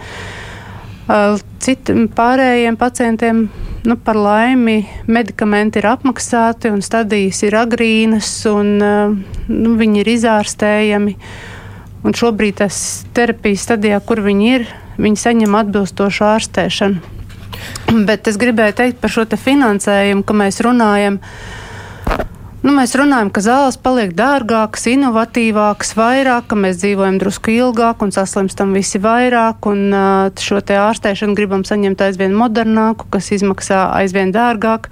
Citiem 1.64 2.10
pārējiem 2.12 2.76
pacientiem, 2.80 3.46
nu, 3.84 3.98
par 3.98 4.18
laimi, 4.18 4.82
medikamenti 5.08 5.82
ir 5.82 5.90
apmaksāti 5.92 6.72
un 6.74 6.82
stadijas 6.86 7.44
ir 7.46 7.58
agrīnas 7.60 8.32
un 8.52 8.74
nu, 8.80 9.76
viņi 9.80 10.02
ir 10.02 10.12
izārstējami. 10.16 11.16
Un 12.08 12.16
šobrīd 12.16 12.60
tas 12.62 12.80
terapijas 13.18 13.66
stadijā, 13.68 14.00
kur 14.06 14.22
viņi 14.24 14.50
ir, 14.54 14.68
viņi 15.02 15.22
saņem 15.24 15.56
atbilstošu 15.60 16.26
ārstēšanu. 16.30 17.16
Bet 18.08 18.30
es 18.30 18.38
gribēju 18.40 18.78
teikt 18.78 19.02
par 19.02 19.14
šo 19.14 19.26
te 19.30 19.40
finansējumu, 19.40 20.26
ka 20.28 20.36
mēs 20.38 20.62
runājam. 20.66 21.20
Nu, 22.66 22.72
mēs 22.74 22.95
runājam, 22.97 23.30
ka 23.30 23.41
zāles 23.45 23.76
paliek 23.78 24.16
dārgākas, 24.18 24.88
inovatīvākas, 24.89 25.91
vairāk, 25.97 26.47
ka 26.49 26.58
mēs 26.58 26.80
dzīvojam 26.82 27.20
drusku 27.22 27.53
ilgāk 27.53 28.01
un 28.01 28.14
saslimstam 28.16 28.74
visi 28.74 28.97
vairāk, 29.01 29.68
un 29.70 29.93
uh, 29.93 30.41
šo 30.41 30.58
ārstēšanu 30.66 31.38
gribam 31.38 31.62
saņemt 31.68 32.01
aizvien 32.08 32.34
modernāku, 32.34 33.05
kas 33.14 33.30
izmaksā 33.36 33.84
aizvien 33.99 34.34
dārgāk. 34.34 34.89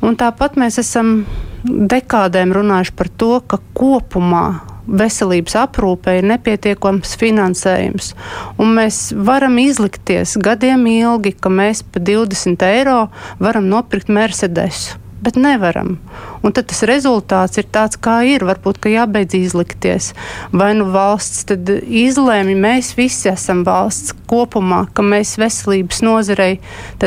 Un 0.00 0.16
tāpat 0.16 0.56
mēs 0.56 0.80
esam 0.80 1.26
dekādēm 1.64 2.56
runājuši 2.56 2.96
par 2.96 3.12
to, 3.20 3.34
ka 3.44 3.60
kopumā 3.76 4.46
veselības 4.88 5.58
aprūpē 5.60 6.16
ir 6.18 6.30
nepietiekams 6.32 7.12
finansējums. 7.20 8.14
Un 8.56 8.72
mēs 8.80 9.02
varam 9.28 9.60
izlikties 9.60 10.38
gadiem 10.40 10.88
ilgi, 10.88 11.36
ka 11.36 11.52
mēs 11.52 11.84
par 11.84 12.08
20 12.08 12.66
eiro 12.72 12.98
varam 13.38 13.68
nopirkt 13.68 14.08
Mercedesu 14.08 14.99
bet 15.22 15.36
nevaram. 15.36 15.98
Un 16.40 16.54
tad 16.56 16.70
tas 16.70 16.82
rezultāts 16.88 17.60
ir 17.60 17.68
tāds, 17.72 17.98
kā 18.00 18.20
ir. 18.28 18.44
Varbūt, 18.48 18.80
ka 18.80 18.92
jābeidz 18.92 19.36
izlikties. 19.36 20.12
Vai 20.56 20.72
nu 20.78 20.88
valsts 20.94 21.44
tad 21.50 21.68
izlēma, 21.68 22.56
mēs 22.56 22.94
visi 22.98 23.28
esam 23.30 23.62
valsts 23.66 24.14
kopumā, 24.30 24.84
ka 24.94 25.04
mēs 25.04 25.36
veselības 25.40 26.00
nozarei 26.06 26.60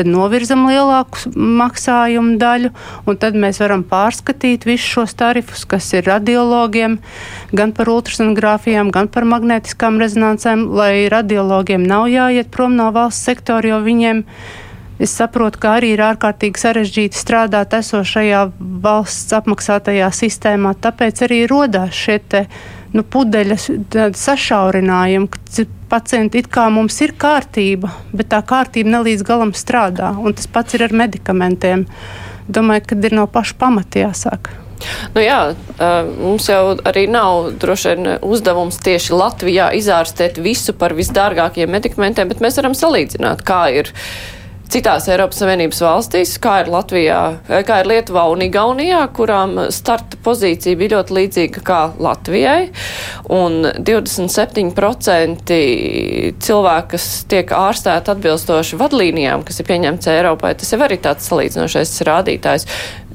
novirzam 0.04 0.66
lielāku 0.68 1.32
maksājumu 1.34 2.36
daļu, 2.40 2.70
un 3.08 3.20
tad 3.20 3.38
mēs 3.40 3.60
varam 3.62 3.84
pārskatīt 3.88 4.66
visus 4.68 4.90
šos 4.94 5.16
tarifus, 5.18 5.64
kas 5.68 5.90
ir 5.96 6.06
radiologiem, 6.06 6.98
gan 7.56 7.72
par 7.76 7.90
ultrasonogrāfijām, 7.92 8.92
gan 8.94 9.08
par 9.08 9.26
magnētiskām 9.30 9.98
rezonancēm, 10.02 10.68
lai 10.76 11.08
radiologiem 11.12 11.86
nav 11.88 12.06
jāiet 12.12 12.52
prom 12.54 12.76
no 12.78 12.90
valsts 12.94 13.26
sektora, 13.30 13.74
jo 13.74 13.80
viņiem 13.86 14.22
ir 14.24 14.62
Es 15.02 15.10
saprotu, 15.18 15.58
ka 15.58 15.74
arī 15.80 15.94
ir 15.96 16.02
ārkārtīgi 16.06 16.60
sarežģīti 16.60 17.18
strādāt 17.18 17.74
esošajā 17.74 18.44
valsts 18.84 19.34
apmaksātajā 19.34 20.10
sistēmā, 20.14 20.76
tāpēc 20.78 21.24
arī 21.26 21.40
rodās 21.50 21.98
šie 21.98 22.20
te, 22.30 22.44
nu, 22.94 23.02
pudeļas 23.02 23.66
sašaurinājumi, 24.20 25.30
ka 25.34 25.66
pacienti 25.90 26.44
it 26.44 26.50
kā 26.52 26.68
mums 26.70 27.00
ir 27.02 27.16
kārtība, 27.18 27.90
bet 28.14 28.30
tā 28.30 28.40
kārtība 28.46 28.94
ne 28.94 29.02
līdz 29.08 29.26
galam 29.26 29.54
strādā, 29.56 30.12
un 30.14 30.36
tas 30.38 30.46
pats 30.50 30.78
ir 30.78 30.86
ar 30.86 30.94
medikamentiem. 30.94 31.88
Domāju, 32.46 32.86
ka 32.90 33.00
ir 33.08 33.16
no 33.16 33.26
paša 33.30 33.58
pamata 33.58 34.04
jāsāk. 34.04 34.52
Nu 35.14 35.22
jā, 35.22 35.38
mums 36.18 36.48
jau 36.50 36.74
arī 36.86 37.06
nav 37.10 37.54
droši 37.62 37.92
vien 37.92 38.08
uzdevums 38.26 38.78
tieši 38.84 39.14
Latvijā 39.16 39.70
izārstēt 39.78 40.38
visu 40.44 40.74
par 40.76 40.94
visdārgākiem 40.98 41.70
medikamentiem, 41.72 42.30
bet 42.30 42.42
mēs 42.44 42.58
varam 42.60 42.76
salīdzināt, 42.78 43.44
kā 43.46 43.62
ir 43.80 43.90
citās 44.74 45.06
Eiropas 45.12 45.38
Savienības 45.38 45.80
valstīs, 45.84 46.32
kā 46.42 46.56
ir 46.64 46.70
Latvijā, 46.72 47.18
kā 47.66 47.76
ir 47.82 47.88
Lietuvā 47.90 48.24
un 48.32 48.42
Igaunijā, 48.42 49.02
kurām 49.14 49.56
starta 49.74 50.18
pozīcija 50.24 50.78
bija 50.80 50.96
ļoti 50.96 51.14
līdzīga 51.18 51.62
kā 51.66 51.80
Latvijai, 52.02 52.72
un 53.34 53.68
27% 53.78 55.58
cilvēku, 56.48 56.90
kas 56.96 57.08
tiek 57.30 57.54
ārstēti 57.54 58.14
atbilstoši 58.14 58.80
vadlīnijām, 58.80 59.46
kas 59.46 59.62
ir 59.62 59.70
pieņemts 59.70 60.10
Eiropai, 60.10 60.54
tas 60.58 60.74
jau 60.74 60.82
arī 60.82 60.98
tāds 61.02 61.30
salīdzinošais 61.30 61.94
rādītājs. 62.08 62.66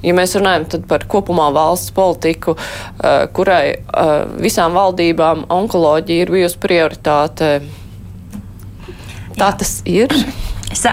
Ja 0.05 0.13
mēs 0.15 0.37
runājam 0.39 0.85
par 0.87 1.03
kopumā 1.11 1.49
valsts 1.51 1.91
politiku, 1.91 2.55
uh, 2.55 3.25
kurai 3.35 3.65
uh, 3.75 4.29
visām 4.39 4.77
valdībām 4.79 5.49
onkoloģija 5.51 6.23
ir 6.23 6.31
bijusi 6.37 6.61
prioritāte, 6.63 7.49
tā 9.35 9.51
tas 9.59 9.81
ir. 9.83 10.15
Sa, 10.69 10.91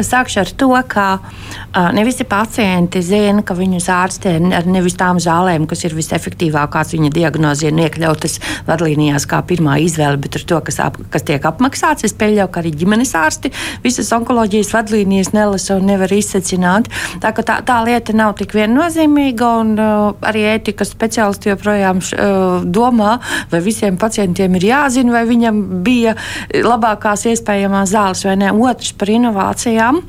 sākšu 0.00 0.38
ar 0.40 0.50
to, 0.56 0.70
ka 0.88 1.06
uh, 1.20 1.90
ne 1.92 2.04
visi 2.08 2.24
pacienti 2.24 3.02
zina, 3.04 3.42
ka 3.44 3.52
viņus 3.52 3.88
ārstē 3.92 4.32
ar 4.56 4.68
nevis 4.68 4.96
tām 4.96 5.18
zālēm, 5.20 5.66
kas 5.68 5.84
ir 5.84 5.92
visefektīvākās 5.98 6.94
viņa 6.94 7.10
diagnozē 7.12 7.68
un 7.68 7.82
iekļautas 7.84 8.38
vadlīnijās 8.68 9.26
kā 9.28 9.42
pirmā 9.44 9.76
izvēle, 9.84 10.16
bet 10.24 10.38
ar 10.40 10.46
to, 10.48 10.60
kas, 10.64 10.80
ap, 10.80 10.96
kas 11.12 11.26
tiek 11.28 11.44
apmaksāts. 11.44 12.06
Es 12.08 12.16
pieļauju, 12.16 12.48
ka 12.54 12.62
arī 12.62 12.72
ģimenes 12.80 13.12
ārsti 13.20 13.52
visas 13.84 14.08
onkoloģijas 14.16 14.72
vadlīnijas 14.72 15.34
nelasa 15.36 15.76
un 15.76 15.90
nevar 15.92 16.16
izsacināt. 16.16 16.88
Tā, 17.20 17.34
tā, 17.36 17.58
tā 17.66 17.78
lieta 17.84 18.16
nav 18.16 18.38
tik 18.40 18.56
viennozīmīga, 18.56 19.52
un 19.60 19.74
uh, 19.76 20.16
arī 20.32 20.46
ētikas 20.54 20.94
speciālisti 20.96 21.52
joprojām 21.52 22.00
uh, 22.00 22.64
domā, 22.64 23.18
vai 23.52 23.60
visiem 23.68 24.00
pacientiem 24.00 24.56
ir 24.56 24.70
jāzina, 24.70 25.18
vai 25.18 25.26
viņam 25.28 25.60
bija 25.84 26.16
labākās 26.64 27.28
iespējamās 27.34 27.92
zāles 27.92 28.24
vai 28.24 28.38
ne. 28.40 28.56
Otrs 28.70 28.94
par 28.96 29.09
par 29.10 29.18
inovācijām. 29.18 30.02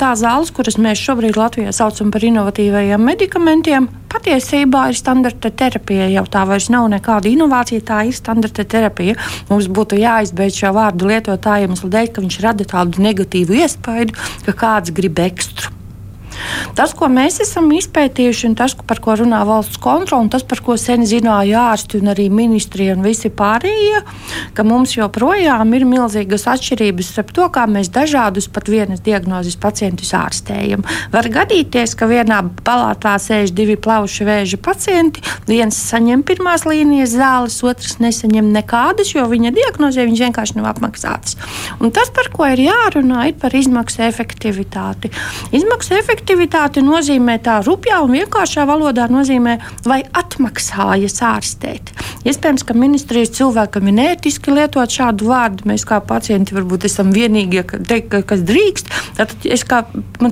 Tā 0.00 0.12
zāles, 0.16 0.52
kuras 0.54 0.78
mēs 0.80 1.00
šobrīd 1.02 1.36
Latvijā 1.36 1.72
saucam 1.72 2.10
par 2.10 2.24
inovatīvajiem 2.24 3.04
medikamentiem, 3.04 3.88
patiesībā 4.12 4.88
ir 4.90 4.96
standarta 4.96 5.50
terapija. 5.50 6.08
Jau 6.12 6.24
tā 6.30 6.46
vairs 6.48 6.70
nav 6.72 6.88
nekāda 6.92 7.28
inovācija, 7.28 7.84
tā 7.84 8.00
ir 8.08 8.16
standarta 8.16 8.64
terapija. 8.64 9.18
Mums 9.50 9.68
būtu 9.68 10.00
jāizbeidz 10.00 10.62
šo 10.62 10.72
vārdu 10.76 11.10
lietotājiem, 11.12 11.76
dēļ, 11.76 12.10
ka 12.12 12.24
viņš 12.24 12.40
rada 12.40 12.64
tādu 12.64 13.04
negatīvu 13.04 13.60
iespaidu, 13.60 14.16
ka 14.46 14.56
kāds 14.56 14.94
grib 14.94 15.20
ekstru. 15.20 15.81
Tas, 16.78 16.94
ko 16.96 17.08
mēs 17.12 17.40
esam 17.44 17.68
izpētījuši, 17.76 18.46
un 18.48 18.56
tas, 18.58 18.74
par 18.88 19.00
ko 19.04 19.16
runā 19.20 19.42
valsts 19.48 19.80
kontrole, 19.82 20.24
un 20.24 20.30
tas, 20.32 20.44
par 20.48 20.62
ko 20.64 20.76
sen 20.80 21.04
zināja 21.08 21.66
ārsti 21.72 22.00
un 22.00 22.12
arī 22.12 22.28
ministri 22.32 22.88
un 22.92 23.02
visi 23.04 23.30
pārējie, 23.32 24.02
ka 24.56 24.64
mums 24.66 24.94
joprojām 24.96 25.74
ir 25.76 25.86
milzīgas 25.88 26.46
atšķirības 26.54 27.12
starp 27.12 27.32
to, 27.36 27.48
kā 27.52 27.66
mēs 27.70 27.92
dažādus 27.92 28.48
pat 28.52 28.70
vienas 28.72 29.02
diagnozes 29.04 29.58
pacientus 29.60 30.14
ārstējam. 30.16 30.84
Var 31.12 31.28
gadīties, 31.36 31.94
ka 31.98 32.08
vienā 32.10 32.40
palātā 32.64 33.14
sēž 33.20 33.52
divi 33.56 33.76
plaušu 33.76 34.26
vēža 34.28 34.60
pacienti, 34.64 35.22
viens 35.48 35.76
saņem 35.90 36.24
pirmās 36.26 36.66
līnijas 36.68 37.14
zāles, 37.18 37.60
otrs 37.66 37.98
nesaņem 38.02 38.52
nekādas, 38.54 39.12
jo 39.14 39.26
viņa 39.28 39.52
diagnozē 39.56 40.06
viņš 40.08 40.24
vienkārši 40.26 40.58
nav 40.58 40.72
apmaksāts. 40.72 41.36
Un 41.82 41.92
tas, 41.94 42.10
par 42.14 42.32
ko 42.32 42.48
ir 42.48 42.64
jārunā, 42.66 43.28
ir 43.30 43.38
par 43.40 43.54
izmaksu 43.56 44.04
efektivitāti. 44.08 45.12
Izmaksu 45.52 45.96
efektivitāti 45.98 46.31
efektivitāte 46.32 46.80
nozīmē 46.80 47.36
tā 47.44 47.58
rupjā 47.64 47.98
un 48.02 48.14
vienkāršā 48.16 48.64
valodā 48.64 49.04
nozīmē, 49.12 49.58
vai 49.84 50.00
atmaksājas 50.16 51.20
ārstēt. 51.28 51.92
Iespējams, 52.24 52.64
ka 52.64 52.74
ministrijas 52.78 53.34
cilvēkam 53.36 53.88
ir 53.90 53.96
neētiski 53.98 54.54
lietot 54.54 54.88
šādu 54.88 55.28
vārdu. 55.28 55.66
Mēs 55.68 55.84
kā 55.84 55.98
pacienti 56.00 56.54
varbūt 56.56 56.86
esam 56.88 57.10
vienīgie, 57.12 57.64
kas 57.66 58.44
drīkst. 58.48 58.88
Tad 59.18 59.34
es 59.44 59.64
kā 59.68 59.82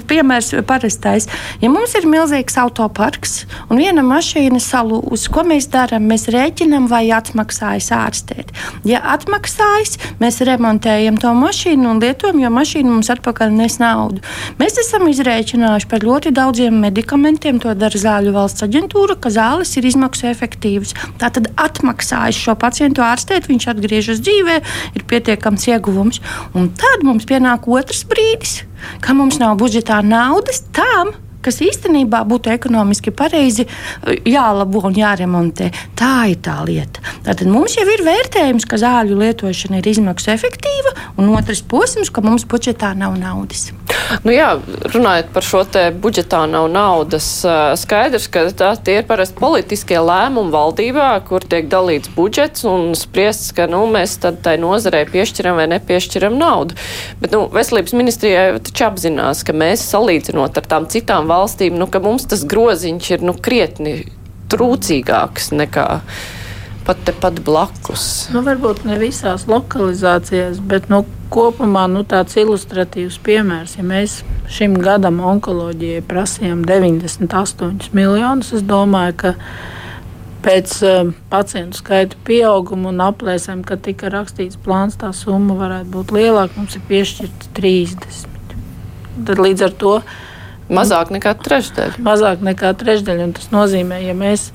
piemērs 0.09 0.55
parastais. 0.67 1.29
Ja 1.61 1.71
mums 1.73 1.93
ir 1.99 2.09
milzīgs 2.09 2.57
autoparks 2.63 3.45
un 3.69 3.83
viena 3.83 4.05
mašīna 4.07 4.63
salūz, 4.63 5.27
ko 5.33 5.45
mēs 5.51 5.69
darām? 5.73 6.09
Mēs 6.11 6.31
rēķinam, 6.33 6.89
vai 6.91 7.09
atmaksājas 7.13 7.91
ārstēt. 7.97 8.55
Ja 8.89 9.03
atmaksājas, 9.17 9.99
mēs 10.23 10.41
remontējam 10.47 11.21
to 11.21 11.35
mašīnu 11.37 11.93
un 11.93 12.01
lietojam, 12.03 12.41
jo 12.41 12.55
mašīna 12.55 12.95
mums 12.95 13.13
atpakaļ 13.13 13.53
nes 13.59 13.81
naudu. 13.83 14.25
Mēs 14.63 14.79
esam 14.81 15.11
izrēķinājuši 15.11 15.90
par 15.91 16.05
ļoti 16.07 16.33
daudziem 16.35 16.79
medikamentiem. 16.83 17.61
To 17.63 17.75
dara 17.79 18.01
Zāļu 18.01 18.35
valsts 18.37 18.65
aģentūra, 18.67 19.19
ka 19.21 19.33
zāles 19.35 19.73
ir 19.79 19.89
izmaksu 19.91 20.29
efektīvas. 20.31 20.95
Tā 21.21 21.33
tad 21.35 21.51
atmaksājas 21.61 22.39
šo 22.39 22.57
pacientu 22.61 23.05
ārstēt, 23.05 23.49
viņš 23.51 23.71
atgriežas 23.75 24.23
dzīvē, 24.25 24.61
ir 24.97 25.07
pietiekams 25.11 25.67
ieguvums. 25.73 26.23
Un 26.55 26.71
tad 26.79 27.07
mums 27.07 27.27
pienāk 27.29 27.69
otrs 27.71 28.05
brīdis, 28.11 28.63
ka 29.05 29.17
mums 29.17 29.41
nav 29.43 29.59
budžetā 29.61 30.01
naudas 30.07 30.65
tam, 30.77 31.13
kas 31.45 31.61
īstenībā 31.65 32.23
būtu 32.29 32.53
ekonomiski 32.55 33.13
pareizi 33.17 33.67
jālabo 34.29 34.85
un 34.89 34.97
jāremontē. 34.99 35.71
Tā 35.99 36.31
ir 36.33 36.41
tā 36.45 36.59
lieta. 36.67 37.03
Tātad 37.27 37.49
mums 37.51 37.77
jau 37.79 37.87
ir 37.89 38.05
vērtējums, 38.07 38.69
ka 38.69 38.81
zāļu 38.81 39.19
lietošana 39.21 39.81
ir 39.81 39.91
izmaksu 39.93 40.33
efektīva, 40.35 40.95
un 41.21 41.33
otrs 41.37 41.63
posms, 41.67 42.13
ka 42.13 42.25
mums 42.25 42.47
budžetā 42.49 42.93
nav 42.99 43.17
naudas. 43.21 43.71
Nu 44.25 44.33
jā, 44.35 44.53
runājot 44.91 45.31
par 45.35 45.45
šo 45.47 45.63
te 45.71 45.83
budžetā 46.03 46.43
nav 46.51 46.67
naudas, 46.73 47.27
skaidrs, 47.81 48.27
ka 48.33 48.47
tā, 48.57 48.73
tie 48.85 49.01
ir 49.01 49.07
parasti 49.09 49.39
politiskie 49.39 49.99
lēmumi 50.03 50.53
valdībā, 50.55 51.09
kur 51.29 51.45
tiek 51.47 51.69
dalīts 51.71 52.11
budžets 52.17 52.67
un 52.69 52.93
spriests, 52.99 53.53
ka 53.57 53.69
nu, 53.71 53.85
mēs 53.91 54.17
tad 54.23 54.41
tai 54.45 54.57
nozarei 54.63 55.05
piešķiram 55.11 55.61
vai 55.61 55.69
nepiešķiram 55.75 56.39
naudu. 56.39 56.79
Bet 57.23 57.35
nu, 57.37 57.45
veselības 57.55 57.95
ministrijai 57.97 58.47
taču 58.67 58.87
apzinās, 58.89 59.45
ka 59.47 59.55
mēs 59.57 59.87
salīdzinot 59.93 60.59
ar 60.59 60.71
tām 60.71 60.89
citām 60.91 61.30
valstīm, 61.31 61.79
nu, 61.79 61.89
ka 61.91 62.03
mums 62.03 62.27
tas 62.31 62.45
groziņš 62.49 63.15
ir 63.15 63.25
nu, 63.27 63.37
krietni 63.39 63.95
trūcīgāks 64.51 65.53
nekā 65.55 65.87
pat 66.87 67.01
tepat 67.07 67.41
blakus. 67.47 68.05
Nu, 68.35 68.43
varbūt 68.47 68.85
ne 68.89 68.97
visās 69.01 69.47
lokalizācijās, 69.51 70.61
bet 70.67 70.89
nu, 70.91 71.05
kopumā 71.31 71.85
nu, 71.93 72.03
tāds 72.09 72.39
ilustratīvs 72.41 73.21
piemērs. 73.27 73.77
Ja 73.79 73.85
mēs 73.87 74.21
šim 74.51 74.79
gadam 74.83 75.21
onkoloģijai 75.23 76.03
prasījām 76.09 76.65
98 76.67 77.93
miljonus, 77.97 78.55
es 78.57 78.65
domāju, 78.67 79.19
ka 79.23 79.35
pēc 80.45 80.75
uh, 80.89 81.13
pacientu 81.31 81.79
skaita 81.83 82.19
pieauguma 82.27 82.91
un 82.91 83.05
aplēsēm, 83.05 83.63
kad 83.69 83.85
tika 83.85 84.11
rakstīts 84.13 84.59
plāns, 84.65 84.97
tā 85.01 85.13
summa 85.17 85.59
varētu 85.59 85.93
būt 85.95 86.15
lielāka. 86.17 86.57
Mums 86.57 86.79
ir 86.79 86.85
piešķirta 86.89 87.53
30. 87.61 88.57
Tad 89.29 89.43
līdz 89.45 89.67
ar 89.69 89.77
to 89.77 89.95
mazāk 90.71 91.11
nekā 91.15 91.35
trešdaļa. 91.45 91.99
Mazāk 92.07 92.45
nekā 92.47 92.73
trešdaļa. 92.81 93.33
Tas 93.39 93.51
nozīmē, 93.55 94.01
ja 94.05 94.15
mēs 94.17 94.51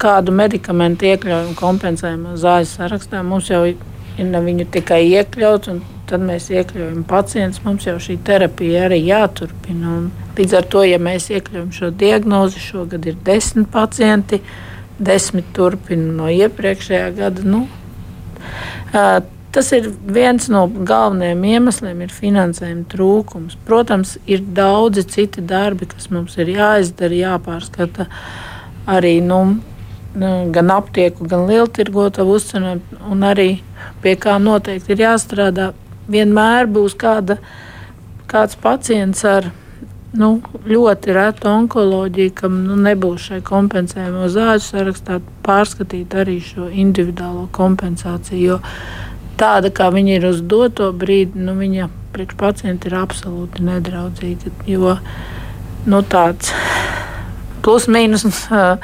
kādu 0.00 0.32
medikamentu 0.32 1.10
iekļaujam 1.10 1.54
kompensējumā 1.58 2.38
zāļu 2.40 2.70
sarakstā, 2.70 3.22
mums 3.26 3.50
jau 3.52 3.66
ir 3.68 3.76
ne 4.24 4.40
viņu 4.42 4.66
tikai 4.74 5.02
iekļaut, 5.10 5.68
un 5.72 5.82
tad 6.08 6.24
mēs 6.24 6.48
iekļaujam 6.50 7.04
pacientus. 7.08 7.62
Mums 7.66 7.86
jau 7.86 7.98
šī 8.02 8.18
terapija 8.24 8.86
arī 8.88 9.02
jāturpina. 9.04 9.98
Un 9.98 10.34
līdz 10.38 10.56
ar 10.58 10.68
to, 10.72 10.84
ja 10.88 10.98
mēs 11.02 11.28
iekļaujam 11.34 11.70
šo 11.76 11.92
diagnozi, 12.00 12.62
šogad 12.64 13.06
ir 13.10 13.18
desmit 13.26 13.68
pacienti, 13.74 14.40
desmit 14.98 15.52
turpina 15.54 16.14
no 16.22 16.30
iepriekšējā 16.32 17.10
gada. 17.18 17.44
Nu, 17.46 17.66
Tas 19.58 19.72
ir 19.74 19.88
viens 20.14 20.44
no 20.54 20.60
galvenajiem 20.70 21.40
iemesliem, 21.50 22.02
ir 22.04 22.12
finansējuma 22.14 22.84
trūkums. 22.92 23.56
Protams, 23.66 24.12
ir 24.30 24.44
daudzi 24.54 25.02
citi 25.02 25.42
darbi, 25.42 25.88
kas 25.90 26.06
mums 26.14 26.36
ir 26.38 26.52
jāizdara, 26.52 27.16
jāpārskata. 27.18 28.06
Arī 28.86 29.16
nu, 29.18 29.40
gan 30.54 30.70
aptieku, 30.70 31.26
gan 31.26 31.48
lieltirgotavu 31.50 32.36
uzcenojumu, 32.38 33.00
un 33.10 33.26
arī 33.26 33.48
pie 34.04 34.12
kā 34.22 34.36
noteikti 34.38 34.94
ir 34.94 35.02
jāstrādā. 35.08 35.72
Vienmēr 36.06 36.70
būs 36.70 36.94
kāda, 37.02 37.40
kāds 38.30 38.54
pacients 38.62 39.24
ar 39.26 39.50
nu, 40.14 40.36
ļoti 40.70 41.18
retu 41.18 41.50
onkoloģiju, 41.50 42.36
kam 42.44 42.62
nu, 42.70 42.78
nebūs 42.86 43.26
šai 43.32 43.42
kompensējamo 43.50 44.30
zāļu 44.38 44.64
sarakstā, 44.70 45.18
pārskatīt 45.42 46.14
arī 46.14 46.38
šo 46.46 46.70
individuālo 46.70 47.48
kompensāciju. 47.58 48.54
Jo 48.54 48.62
tāda, 49.38 49.72
kā 49.74 49.88
viņa 49.94 50.18
ir 50.18 50.28
uz 50.30 50.42
doto 50.42 50.90
brīdi, 50.96 51.40
nu, 51.40 51.56
viņa 51.58 51.88
priekš 52.14 52.38
pacienta 52.40 52.90
ir 52.90 52.96
absolūti 52.98 53.64
nedraudzīga. 53.66 54.52
Jo 54.68 54.96
nu, 55.88 56.02
tāds 56.02 56.52
plus 57.64 57.88
mīnus 57.90 58.24
uh, 58.48 58.78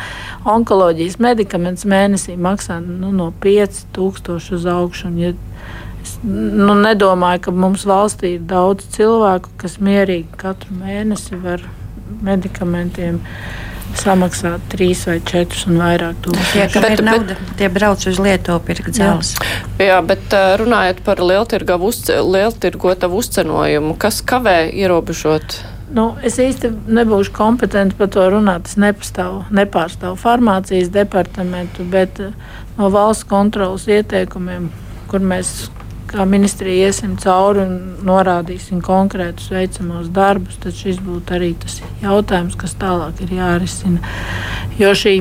onkoloģijas 0.49 1.19
medikaments 1.23 1.87
mēnesī 1.89 2.37
maksā 2.37 2.81
nu, 2.85 3.13
no 3.15 3.31
5000 3.45 4.55
uz 4.59 4.67
augšu. 4.69 5.13
Ja 5.21 5.33
es 6.05 6.17
nu, 6.23 6.75
nedomāju, 6.77 7.47
ka 7.47 7.55
mums 7.55 7.87
valstī 7.89 8.37
ir 8.37 8.49
daudz 8.49 8.87
cilvēku, 8.97 9.55
kas 9.61 9.79
mierīgi 9.81 10.41
katru 10.41 10.77
mēnesi 10.83 11.39
var 11.41 11.65
medikamentiem 12.25 13.21
samaksāt 14.01 14.61
trīs 14.73 15.05
vai 15.09 15.19
četrus 15.25 15.67
un 15.71 15.79
vairāk 15.83 16.17
tūkstošus. 16.25 16.57
Ja, 16.59 16.67
bet, 16.73 16.91
ir 16.97 17.05
nauda, 17.07 17.37
bet, 17.37 17.53
tie 17.61 17.69
brauc 17.73 18.07
uz 18.11 18.19
Lietuvu 18.23 18.61
pirkt 18.67 18.99
zāles. 18.99 19.35
Jā. 19.79 19.91
jā, 19.91 20.01
bet 20.07 20.35
runājot 20.61 21.05
par 21.07 21.23
lieltirgotavu 21.25 23.23
uzcenojumu, 23.23 23.95
kas 24.01 24.23
kavē 24.27 24.59
ierobežot 24.73 25.61
Nu, 25.95 26.09
es 26.27 26.41
īsti 26.41 26.71
nebūšu 26.97 27.31
kompetenti 27.37 27.95
par 27.99 28.09
to 28.15 28.25
runāt. 28.33 28.67
Es 28.71 28.79
nepastāvu, 28.81 29.45
nepārstāvu 29.55 30.17
farmācijas 30.19 30.91
departamentu, 30.95 31.85
bet 31.91 32.19
no 32.79 32.89
valsts 32.91 33.29
kontrolas 33.31 33.85
ieteikumiem, 33.91 34.71
kur 35.11 35.23
mēs 35.23 35.69
kā 36.11 36.25
ministrija 36.29 36.89
iesim 36.89 37.17
cauri 37.21 37.65
un 37.65 37.75
norādīsim 38.07 38.83
konkrētus 38.85 39.51
veicamos 39.55 40.11
darbus, 40.15 40.59
tad 40.63 40.77
šis 40.77 41.01
būtu 41.05 41.37
arī 41.37 41.53
tas 41.61 41.81
jautājums, 42.03 42.57
kas 42.61 42.77
tālāk 42.81 43.25
ir 43.25 43.35
jārisina. 43.39 44.15
Jo 44.79 44.93
šī, 44.99 45.17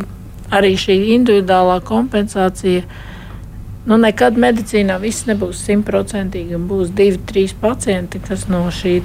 arī 0.53 0.75
šī 0.79 0.99
individuālā 1.17 1.79
kompensācija. 1.87 2.85
Nu, 3.83 3.97
nekad 3.99 4.37
medicīnā 4.39 4.95
viss 5.01 5.27
nebūs 5.27 5.59
simtprocentīgi. 5.67 6.59
Būs 6.69 6.93
divi, 6.95 7.19
trīs 7.27 7.51
pacienti, 7.59 8.21
kas 8.23 8.47
no 8.47 8.63
šī 8.71 9.01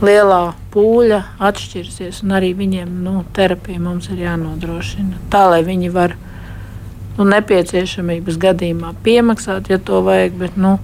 lielā 0.00 0.40
pūļa 0.72 1.20
atšķirsies, 1.44 2.22
arī 2.32 2.54
viņiem 2.56 2.90
nu, 3.04 3.20
terapija 3.36 3.82
mums 3.82 4.08
ir 4.10 4.24
jānodrošina. 4.24 5.20
Tā, 5.32 5.44
lai 5.52 5.60
viņi 5.66 5.92
var 5.94 6.16
nu, 7.20 7.28
nepieciešamības 7.30 8.38
gadījumā 8.40 8.94
piemaksāt, 9.04 9.70
ja 9.72 9.78
to 9.78 10.00
vajag, 10.06 10.38
bet 10.40 10.56
nu, 10.60 10.78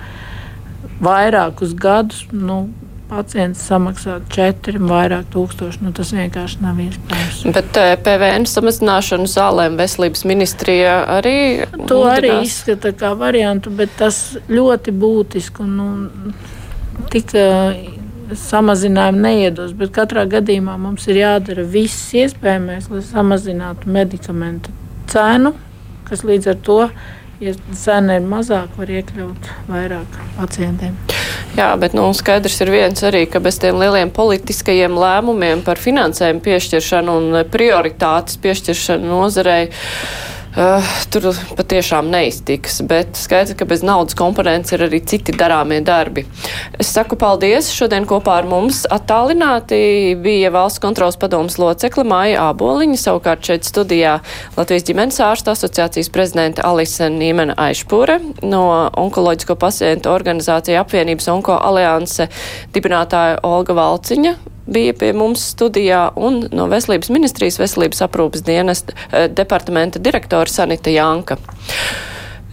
vairākus 1.03 1.75
gadus 1.77 2.27
nu, 2.33 2.67
pacients 3.07 3.63
samaksā 3.69 4.19
četri 4.33 4.81
vairāk 4.83 5.29
tūkstoši. 5.35 5.83
Nu, 5.85 5.93
tas 5.95 6.11
vienkārši 6.15 6.63
nav 6.65 6.81
iespējams. 6.83 7.43
Bet 7.55 7.79
eh, 7.81 7.93
PVN 8.03 8.49
samazināšanu 8.51 9.31
zālēm 9.31 9.79
veselības 9.79 10.25
ministrija 10.27 10.97
arī. 11.19 11.37
To 11.87 12.03
arī 12.11 12.33
izskata 12.43 12.93
kā 12.97 13.13
variantu, 13.19 13.73
bet 13.79 13.95
tas 14.01 14.21
ļoti 14.51 14.95
būtiski 14.97 15.63
un 15.63 15.77
nu, 15.79 16.35
tika 17.13 17.47
samazinājumu 18.35 19.23
neiedos, 19.23 19.75
bet 19.79 19.93
katrā 19.95 20.25
gadījumā 20.31 20.75
mums 20.81 21.07
ir 21.07 21.21
jādara 21.21 21.63
viss 21.63 22.11
iespējamais, 22.17 22.89
lai 22.91 23.03
samazinātu 23.07 23.93
medikamentu 23.95 24.75
cenu, 25.11 25.55
kas 26.09 26.25
līdz 26.27 26.51
ar 26.53 26.59
to, 26.67 26.81
ja 27.43 27.53
cena 27.77 28.17
ir 28.21 28.27
mazāka, 28.29 28.79
var 28.81 28.93
iekļaut 28.93 29.51
vairāk 29.69 30.21
pacientiem. 30.39 30.97
Jā, 31.57 31.71
bet 31.81 31.95
nu, 31.97 32.05
skaidrs 32.17 32.59
ir 32.65 32.73
viens 32.73 33.03
arī, 33.07 33.25
ka 33.31 33.41
bez 33.45 33.59
tiem 33.63 33.79
lieliem 33.81 34.13
politiskajiem 34.15 34.97
lēmumiem 35.01 35.63
par 35.67 35.81
finansējumu 35.81 36.43
piešķiršanu 36.45 37.19
un 37.21 37.43
prioritātes 37.53 38.41
piešķiršanu 38.43 39.09
nozarei 39.09 39.71
Uh, 40.57 40.81
tur 41.13 41.35
patiešām 41.53 42.07
neiztiks, 42.09 42.79
bet 42.89 43.19
skaidrs, 43.21 43.53
ka 43.61 43.67
bez 43.69 43.83
naudas 43.85 44.17
komponents 44.17 44.73
ir 44.73 44.87
arī 44.87 45.03
citi 45.05 45.35
darāmie 45.37 45.83
darbi. 45.85 46.25
Es 46.81 46.89
saku 46.97 47.19
paldies. 47.21 47.69
Šodien 47.77 48.07
kopā 48.09 48.39
ar 48.41 48.49
mums 48.49 48.87
attālināti 48.89 50.17
bija 50.25 50.49
valsts 50.55 50.81
kontrolas 50.81 51.21
padomas 51.21 51.59
locekla 51.61 52.07
Māja 52.09 52.47
Āboliņa, 52.47 52.97
savukārt 53.05 53.45
šeit 53.45 53.69
studijā 53.69 54.17
Latvijas 54.57 54.89
ģimenes 54.89 55.21
ārsta 55.29 55.53
asociācijas 55.53 56.09
prezidenta 56.17 56.65
Alise 56.65 57.13
Nīmena 57.13 57.61
Aišpūre 57.61 58.23
no 58.49 58.65
onkoloģisko 58.97 59.61
pacientu 59.61 60.15
organizācija 60.17 60.81
apvienības 60.87 61.33
Onko 61.37 61.61
alianse 61.69 62.31
dibinātāja 62.73 63.43
Olga 63.45 63.77
Valciņa 63.77 64.39
bija 64.67 64.95
pie 64.99 65.13
mums 65.17 65.45
studijā 65.55 66.09
un 66.17 66.43
no 66.53 66.67
Veselības 66.71 67.11
ministrijas 67.15 67.61
veselības 67.61 68.03
aprūpas 68.07 68.45
dienas 68.47 68.85
eh, 68.89 69.29
departamenta 69.31 70.03
direktora 70.03 70.51
Sanita 70.51 70.91
Janka. 70.91 71.39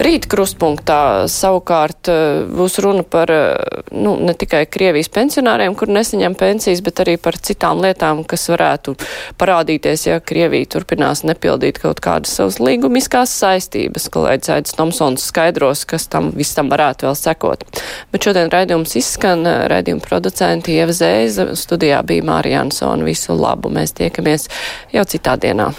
Rīt 0.02 0.26
krustpunktā 0.26 1.28
savukārt 1.30 2.10
eh, 2.10 2.42
būs 2.50 2.80
runa 2.82 3.04
par 3.06 3.30
eh, 3.30 3.84
nu, 3.94 4.16
ne 4.18 4.34
tikai 4.34 4.64
Krievijas 4.66 5.12
pensionāriem, 5.14 5.76
kur 5.78 5.92
nesaņem 5.94 6.34
pensijas, 6.40 6.82
bet 6.82 7.04
arī 7.04 7.14
par 7.22 7.38
citām 7.38 7.84
lietām, 7.84 8.24
kas 8.26 8.48
varētu 8.50 8.96
parādīties, 9.38 10.08
ja 10.08 10.18
Krievija 10.18 10.72
turpinās 10.74 11.22
nepildīt 11.30 11.78
kaut 11.86 12.02
kādas 12.02 12.34
savas 12.40 12.58
līgumiskās 12.58 13.38
saistības. 13.44 14.10
Kolēģis 14.18 14.54
Aidis 14.58 14.78
Tomsons 14.82 15.30
skaidros, 15.30 15.86
kas 15.86 16.10
tam 16.10 16.34
visam 16.34 16.74
varētu 16.74 17.12
vēl 17.12 17.20
sekot. 17.22 17.70
Bet 18.10 18.26
šodien 18.26 18.50
raidījums 18.50 18.98
izskan, 18.98 19.46
raidījuma 19.70 20.02
producenti 20.10 20.80
Ieva 20.80 20.98
Zēza, 20.98 21.52
studijā 21.54 22.02
bija 22.02 22.26
Mārija 22.34 22.66
Ansona. 22.66 23.06
Visu 23.06 23.38
labu, 23.38 23.70
mēs 23.70 23.94
tiekamies 24.02 24.50
jau 24.96 25.06
citā 25.06 25.38
dienā. 25.38 25.70